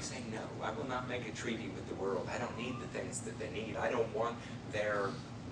[0.02, 2.28] Say, no, I will not make a treaty with the world.
[2.34, 3.76] I don't need the things that they need.
[3.76, 4.38] I don't want
[4.72, 5.10] their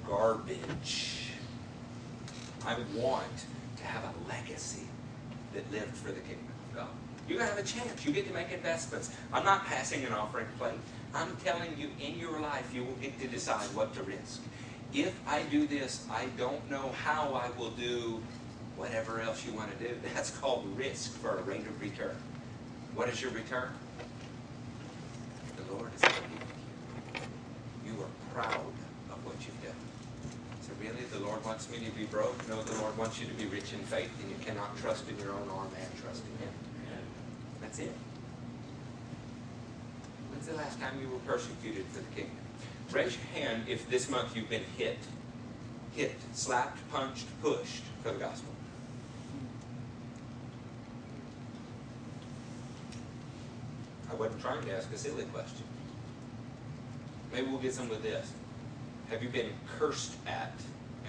[0.08, 1.32] garbage.
[2.66, 3.46] I want
[3.78, 4.88] to have a legacy
[5.54, 6.88] that lived for the kingdom of God.
[7.28, 8.06] To have a chance.
[8.06, 9.12] You get to make investments.
[9.34, 10.80] I'm not passing an offering plate.
[11.14, 14.42] I'm telling you, in your life, you will get to decide what to risk.
[14.94, 18.24] If I do this, I don't know how I will do
[18.78, 19.96] whatever else you want to do.
[20.14, 22.16] That's called risk for a rate of return.
[22.96, 23.70] What is your return?
[25.72, 27.92] Lord is to you.
[27.94, 28.74] You are proud
[29.12, 29.74] of what you've done.
[30.62, 32.48] So really, the Lord wants me to be broke?
[32.48, 35.18] No, the Lord wants you to be rich in faith, and you cannot trust in
[35.20, 36.54] your own arm and trust in Him.
[37.62, 37.92] That's it.
[40.32, 42.38] When's the last time you were persecuted for the kingdom?
[42.92, 44.98] Raise your hand if this month you've been hit.
[45.96, 48.52] Hit, slapped, punched, pushed for the gospel.
[54.07, 55.64] I wasn't trying to ask a silly question.
[57.32, 58.32] Maybe we'll get some with this.
[59.10, 60.54] Have you been cursed at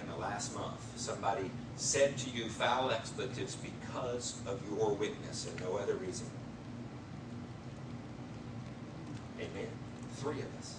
[0.01, 0.81] in the last month?
[0.97, 6.27] Somebody said to you foul expletives because of your witness and no other reason.
[9.39, 9.69] Amen.
[10.17, 10.77] Three of us.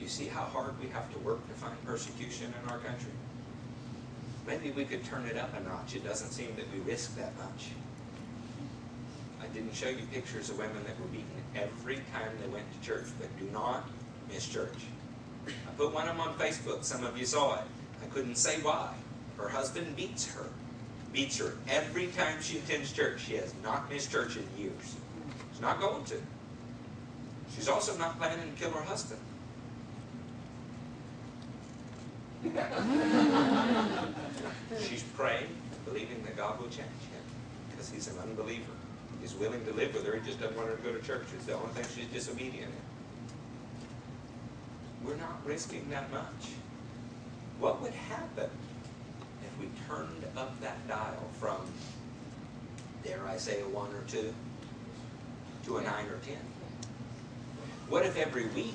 [0.00, 3.12] You see how hard we have to work to find persecution in our country?
[4.46, 5.94] Maybe we could turn it up a notch.
[5.94, 7.68] It doesn't seem that we risk that much.
[9.54, 13.06] Didn't show you pictures of women that were beaten every time they went to church,
[13.20, 13.88] but do not
[14.28, 14.74] miss church.
[15.46, 16.82] I put one of them on Facebook.
[16.82, 17.64] Some of you saw it.
[18.02, 18.92] I couldn't say why.
[19.38, 20.46] Her husband beats her.
[21.12, 23.20] Beats her every time she attends church.
[23.20, 24.96] She has not missed church in years.
[25.52, 26.16] She's not going to.
[27.54, 29.20] She's also not planning to kill her husband.
[34.82, 35.46] She's praying,
[35.84, 37.22] believing that God will change him
[37.70, 38.72] because he's an unbeliever.
[39.24, 41.24] He's willing to live with her, he just doesn't want her to go to church.
[41.34, 42.72] It's the only thing she's disobedient in.
[45.02, 46.50] We're not risking that much.
[47.58, 48.50] What would happen
[49.42, 51.56] if we turned up that dial from,
[53.02, 54.34] dare I say, a one or two
[55.64, 56.36] to a nine or ten?
[57.88, 58.74] What if every week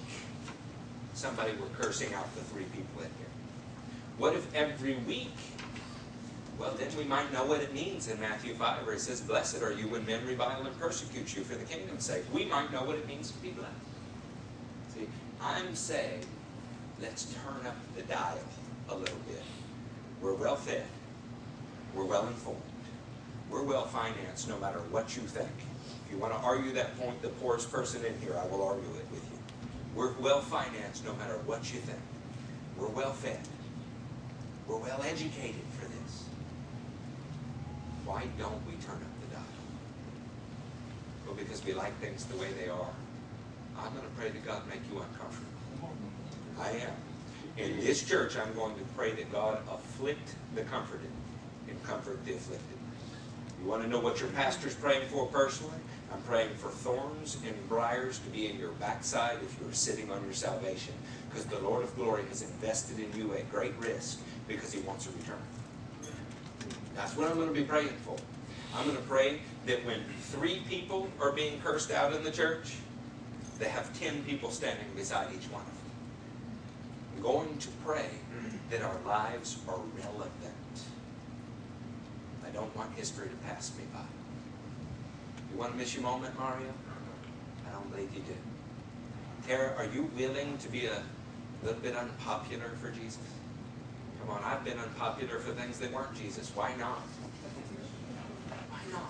[1.13, 3.29] somebody were cursing out the three people in here?
[4.17, 5.29] What if every week?
[6.59, 9.61] Well, then we might know what it means in Matthew 5, where it says, Blessed
[9.61, 12.23] are you when men revile and persecute you for the kingdom's sake.
[12.33, 13.71] We might know what it means to be blessed.
[14.93, 15.07] See,
[15.41, 16.25] I'm saying,
[17.01, 18.39] let's turn up the dial
[18.89, 19.41] a little bit.
[20.21, 20.83] We're well fed.
[21.95, 22.61] We're well informed.
[23.49, 25.47] We're well financed no matter what you think.
[26.05, 28.83] If you want to argue that point, the poorest person in here, I will argue
[28.83, 29.39] it with you.
[29.95, 31.99] We're well financed no matter what you think.
[32.77, 33.39] We're well fed.
[34.67, 35.68] We're well educated.
[38.09, 39.45] Why don't we turn up the dial?
[41.27, 42.89] Well, because we like things the way they are.
[43.77, 45.93] I'm going to pray that God make you uncomfortable.
[46.59, 46.93] I am.
[47.55, 51.11] In this church, I'm going to pray that God afflict the comforted
[51.67, 52.79] and comfort the afflicted.
[53.61, 55.77] You want to know what your pastor's praying for personally?
[56.11, 60.23] I'm praying for thorns and briars to be in your backside if you're sitting on
[60.23, 60.95] your salvation.
[61.29, 65.05] Because the Lord of glory has invested in you at great risk because he wants
[65.05, 65.37] a return.
[66.99, 68.17] That's what I'm going to be praying for.
[68.75, 72.75] I'm going to pray that when three people are being cursed out in the church,
[73.57, 75.75] they have ten people standing beside each one of them.
[77.15, 78.09] I'm going to pray
[78.69, 80.75] that our lives are relevant.
[82.45, 84.01] I don't want history to pass me by.
[85.53, 86.67] You want to miss your moment, Mario?
[87.65, 88.35] I don't believe you do.
[89.47, 91.01] Tara, are you willing to be a
[91.63, 93.19] little bit unpopular for Jesus?
[94.29, 96.51] Come on, I've been unpopular for things that weren't Jesus.
[96.53, 97.01] Why not?
[98.69, 99.09] Why not?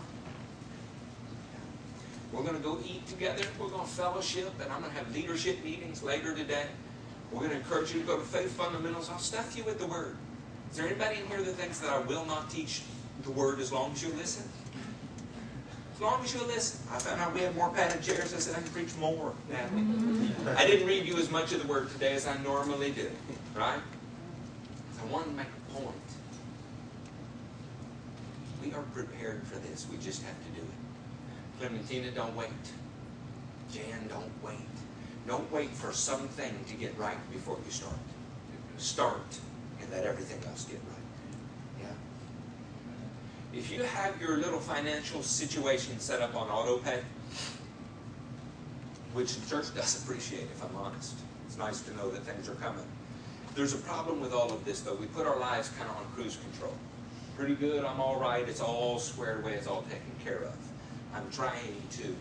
[2.31, 3.43] We're going to go eat together.
[3.59, 6.67] We're going to fellowship, and I'm going to have leadership meetings later today.
[7.33, 9.09] We're going to encourage you to go to Faith Fundamentals.
[9.09, 10.15] I'll stuff you with the Word.
[10.71, 12.83] Is there anybody in here that thinks that I will not teach
[13.23, 14.47] the Word as long as you listen?
[15.95, 16.79] As long as you listen.
[16.93, 18.33] I found out we have more padded chairs.
[18.33, 19.33] I said I can preach more.
[19.51, 20.31] Natalie.
[20.55, 23.11] I didn't read you as much of the word today as I normally do.
[23.53, 23.81] Right?
[25.09, 25.95] Make a point.
[28.63, 29.87] We are prepared for this.
[29.89, 31.59] We just have to do it.
[31.59, 32.49] Clementina, don't wait.
[33.71, 34.59] Jan, don't wait.
[35.27, 37.95] Don't wait for something to get right before you start.
[38.77, 39.39] Start
[39.81, 41.81] and let everything else get right.
[41.81, 43.59] Yeah?
[43.59, 47.01] If you have your little financial situation set up on auto pay,
[49.13, 51.15] which the church does appreciate, if I'm honest,
[51.47, 52.85] it's nice to know that things are coming.
[53.59, 54.95] There's a problem with all of this, though.
[54.95, 56.73] We put our lives kind of on cruise control.
[57.35, 60.55] Pretty good, I'm all right, it's all squared away, it's all taken care of.
[61.13, 62.15] I'm trying to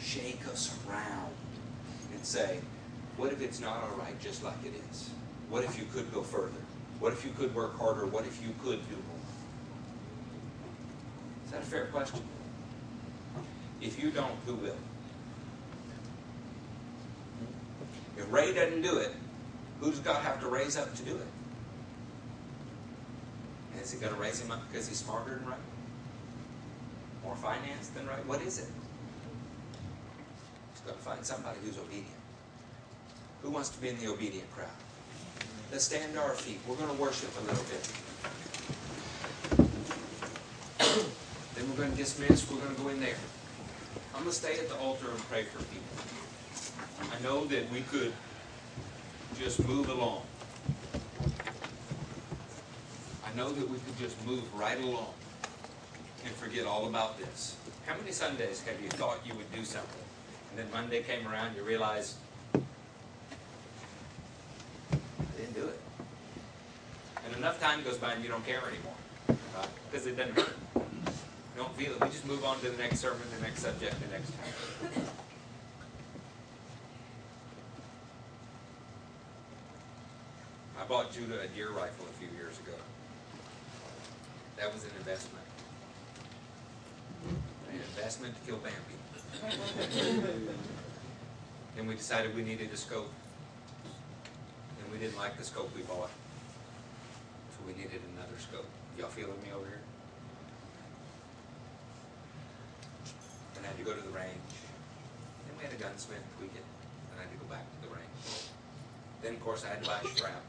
[0.00, 1.34] shake us around
[2.14, 2.60] and say,
[3.18, 5.10] what if it's not all right just like it is?
[5.50, 6.64] What if you could go further?
[7.00, 8.06] What if you could work harder?
[8.06, 9.26] What if you could do more?
[11.44, 12.22] Is that a fair question?
[13.82, 14.76] If you don't, who will?
[18.16, 19.12] If Ray doesn't do it,
[19.80, 21.26] who does God have to raise up to do it?
[23.82, 25.58] Is he going to raise him up because he's smarter than right?
[27.22, 28.26] More finance than right?
[28.26, 28.68] What is it?
[30.72, 32.08] He's going to find somebody who's obedient.
[33.42, 34.66] Who wants to be in the obedient crowd?
[35.70, 36.58] Let's stand to our feet.
[36.66, 37.92] We're going to worship a little bit.
[41.54, 42.50] then we're going to dismiss.
[42.50, 43.14] We're going to go in there.
[44.14, 45.82] I'm going to stay at the altar and pray for people.
[47.14, 48.12] I know that we could
[49.38, 50.22] just move along.
[53.24, 55.12] I know that we could just move right along
[56.24, 57.56] and forget all about this.
[57.86, 60.02] How many Sundays have you thought you would do something?
[60.50, 62.16] And then Monday came around, you realized,
[62.54, 62.60] I
[65.36, 65.80] didn't do it.
[67.24, 68.94] And enough time goes by and you don't care anymore.
[69.90, 70.56] Because it doesn't hurt.
[71.56, 72.00] Don't feel it.
[72.00, 75.06] We just move on to the next sermon, the next subject, the next time.
[80.80, 82.76] I bought Judah a deer rifle a few years ago.
[84.58, 85.44] That was an investment.
[87.70, 88.96] An investment to kill Bambi.
[91.76, 93.10] Then we decided we needed a scope.
[94.82, 96.10] And we didn't like the scope we bought.
[97.50, 98.68] So we needed another scope.
[98.98, 99.80] Y'all feeling me over here?
[103.54, 104.52] Then I had to go to the range.
[105.46, 106.64] Then we had a gunsmith tweak it.
[107.10, 108.48] Then I had to go back to the range.
[109.22, 110.42] Then, of course, I had to buy a strap.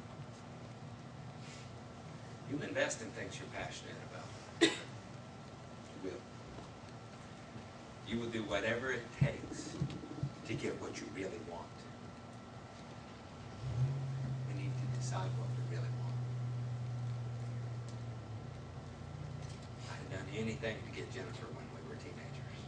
[2.49, 4.27] You invest in things you're passionate about.
[4.61, 4.69] You
[6.03, 6.21] will.
[8.07, 9.73] You will do whatever it takes
[10.47, 11.65] to get what you really want.
[14.47, 16.15] We need to decide what we really want.
[19.91, 22.59] I'd have done anything to get Jennifer when we were teenagers.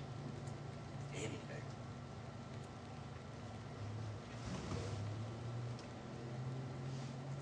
[1.15, 1.63] Anything.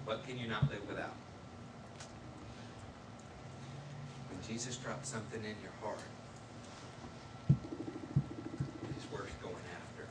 [0.05, 1.15] What can you not live without?
[4.27, 5.99] When Jesus dropped something in your heart,
[8.95, 10.07] it's worth going after.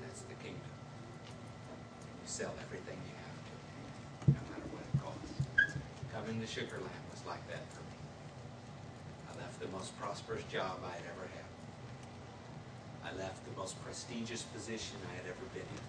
[0.00, 0.72] That's the kingdom.
[2.16, 3.54] You sell everything you have to,
[4.32, 5.36] no matter what it costs.
[6.16, 7.96] Coming to Sugar Land was like that for me.
[9.28, 11.44] I left the most prosperous job I had ever had.
[13.04, 15.84] I left the most prestigious position I had ever been in.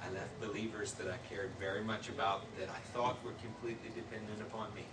[0.00, 4.40] I left believers that I cared very much about, that I thought were completely dependent
[4.40, 4.84] upon me.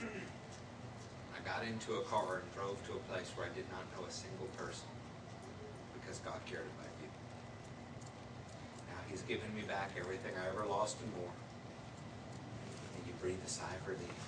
[0.00, 4.06] I got into a car and drove to a place where I did not know
[4.06, 4.86] a single person
[5.94, 7.10] because God cared about you.
[8.86, 11.34] Now He's given me back everything I ever lost and more.
[12.94, 14.22] And you breathe a sigh of relief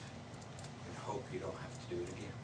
[0.87, 2.39] and hope you don't have to do it again.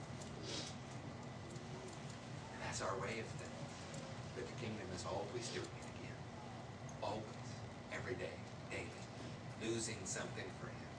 [2.55, 3.71] And that's our way of thinking.
[4.37, 6.19] But the kingdom is always doing it again.
[7.03, 7.49] Always.
[7.91, 8.39] Every day.
[8.71, 9.03] Daily.
[9.63, 10.91] Losing something for Him.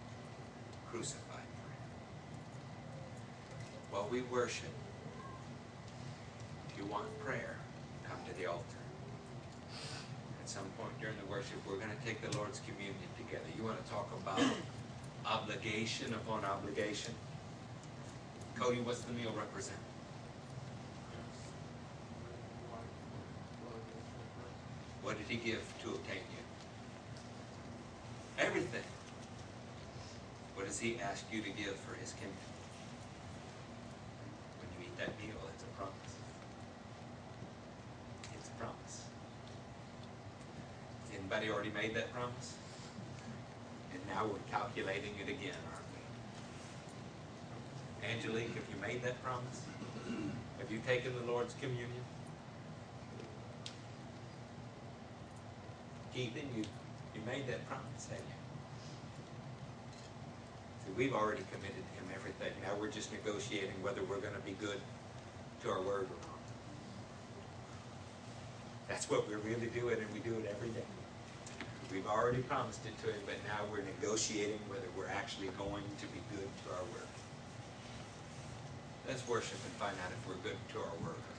[0.91, 1.26] Crucified.
[4.07, 4.69] While we worship,
[6.69, 7.57] if you want prayer,
[8.07, 8.63] come to the altar.
[10.41, 13.43] At some point during the worship, we're going to take the Lord's communion together.
[13.57, 14.39] You want to talk about
[15.25, 17.13] obligation upon obligation?
[18.55, 19.77] Cody, what's the meal represent?
[25.03, 26.43] What did he give to obtain you?
[28.39, 28.83] Everything.
[30.55, 32.35] What does he ask you to give for his kingdom?
[34.59, 36.13] When you eat that meal, it's a promise.
[38.33, 39.03] It's a promise.
[41.13, 42.55] Anybody already made that promise?
[43.93, 46.01] And now we're calculating it again, aren't we?
[48.09, 49.61] Angelique, have you made that promise?
[50.57, 52.03] Have you taken the Lord's communion?
[56.15, 56.63] Keithan, you,
[57.13, 58.33] you made that promise, haven't you?
[60.83, 62.53] See, we've already committed to him everything.
[62.63, 64.81] Now we're just negotiating whether we're going to be good
[65.61, 66.41] to our word or not.
[68.89, 70.81] That's what we're really doing, and we do it every day.
[71.91, 76.05] We've already promised it to him, but now we're negotiating whether we're actually going to
[76.07, 77.07] be good to our work.
[79.07, 81.36] Let's worship and find out if we're good to our word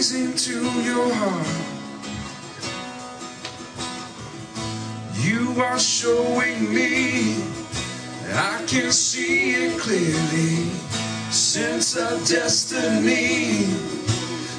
[0.00, 1.46] what's pleasing to your heart.
[5.20, 7.44] You are showing me,
[8.32, 10.70] I can see it clearly.
[11.30, 13.66] Sense of destiny,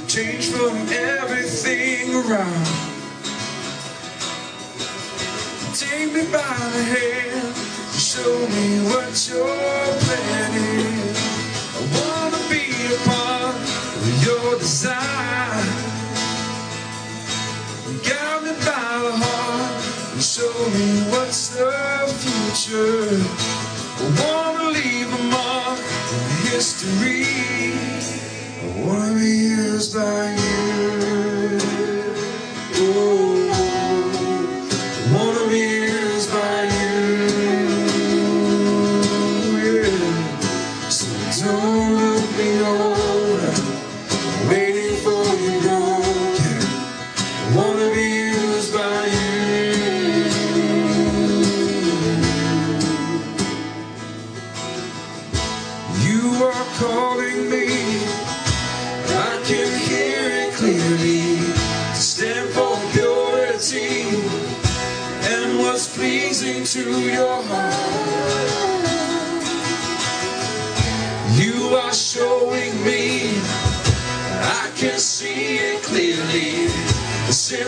[0.07, 2.67] change from everything around.
[5.73, 7.55] Take me by the hand,
[7.97, 9.57] show me what your
[10.05, 11.17] plan is.
[11.73, 15.30] I wanna be a part of your design.
[20.31, 21.73] Show me what's the
[22.23, 23.19] future.
[23.99, 27.25] I wanna leave a mark in history.
[28.63, 30.80] I wanna be used by you.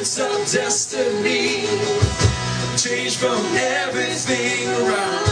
[0.03, 1.63] Sense of destiny,
[2.75, 5.23] change from everything around.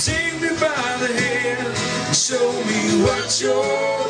[0.00, 4.08] Take me by the hand, show me what your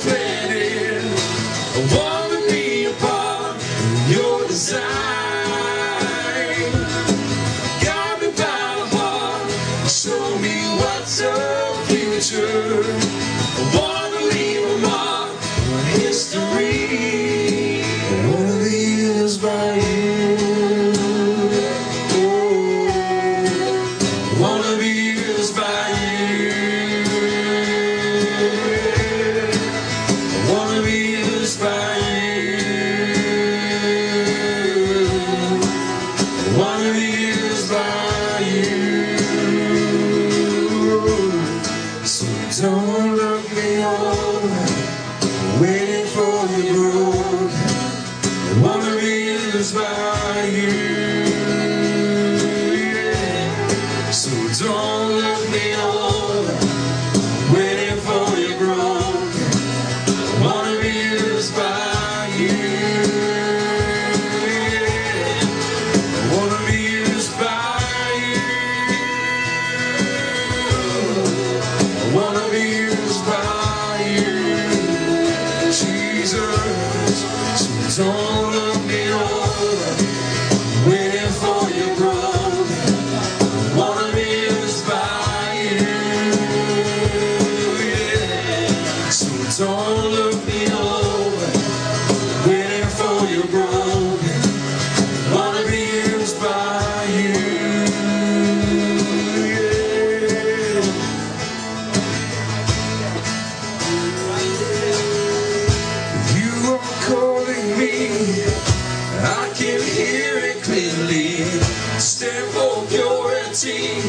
[112.01, 114.01] stand for purity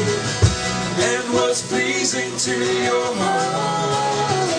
[0.98, 4.56] and what's pleasing to your heart.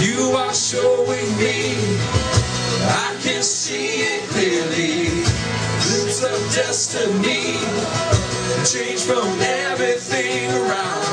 [0.00, 1.74] You are showing me,
[2.86, 5.08] I can see it clearly.
[5.90, 7.58] Lips of destiny,
[8.64, 11.04] change from everything around.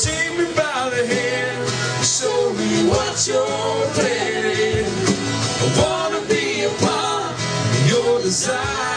[0.00, 1.68] Take me by the hand,
[2.04, 4.15] show me what you're.
[8.44, 8.95] Of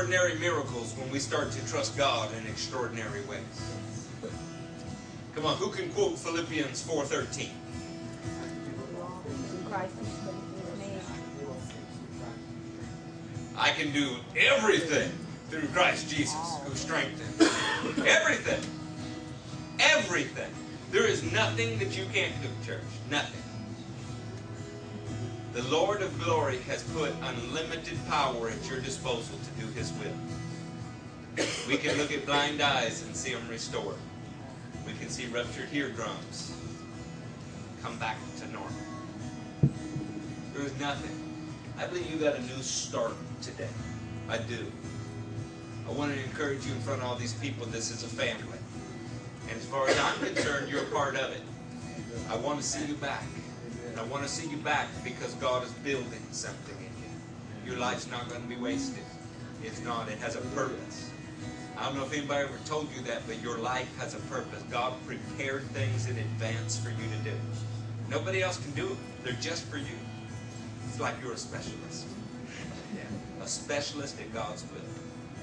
[0.00, 3.42] extraordinary miracles when we start to trust God in extraordinary ways.
[5.34, 7.50] Come on, who can quote Philippians 4:13?
[9.68, 9.94] Christ.
[13.58, 15.12] I can do everything
[15.50, 17.38] through Christ Jesus who strengthens.
[18.06, 18.64] Everything.
[19.80, 20.50] Everything.
[20.92, 22.80] There is nothing that you can't do, church.
[23.10, 23.49] Nothing.
[25.52, 31.44] The Lord of glory has put unlimited power at your disposal to do his will.
[31.66, 33.96] We can look at blind eyes and see them restored.
[34.86, 36.54] We can see ruptured eardrums
[37.82, 38.70] come back to normal.
[40.54, 41.16] There is nothing.
[41.78, 43.68] I believe you got a new start today.
[44.28, 44.70] I do.
[45.88, 47.66] I want to encourage you in front of all these people.
[47.66, 48.58] This is a family.
[49.48, 51.42] And as far as I'm concerned, you're a part of it.
[52.28, 53.24] I want to see you back.
[54.00, 57.70] I want to see you back because God is building something in you.
[57.70, 59.04] Your life's not going to be wasted.
[59.62, 60.08] It's not.
[60.08, 61.10] It has a purpose.
[61.76, 64.62] I don't know if anybody ever told you that, but your life has a purpose.
[64.70, 67.36] God prepared things in advance for you to do.
[68.08, 68.96] Nobody else can do it.
[69.22, 69.98] They're just for you.
[70.88, 72.06] It's like you're a specialist.
[72.96, 73.44] Yeah.
[73.44, 74.80] A specialist at God's will.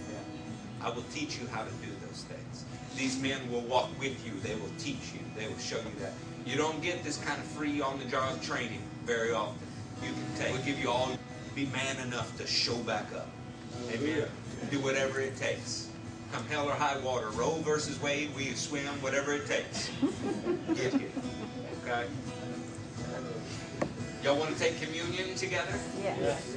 [0.09, 0.87] Yeah.
[0.87, 2.65] I will teach you how to do those things.
[2.95, 4.33] These men will walk with you.
[4.41, 5.19] They will teach you.
[5.37, 6.13] They will show you that.
[6.47, 9.67] You don't get this kind of free on the job training very often.
[10.01, 10.53] You can take.
[10.53, 11.11] We'll give you all.
[11.55, 13.27] Be man enough to show back up.
[13.91, 14.29] Amen.
[14.71, 15.89] Do whatever it takes.
[16.31, 17.31] Come hell or high water.
[17.31, 18.29] Roe versus Wade.
[18.33, 18.85] We swim.
[19.01, 19.89] Whatever it takes.
[20.73, 21.09] Get here.
[21.83, 22.05] Okay.
[24.23, 25.77] Y'all want to take communion together?
[26.01, 26.55] Yes.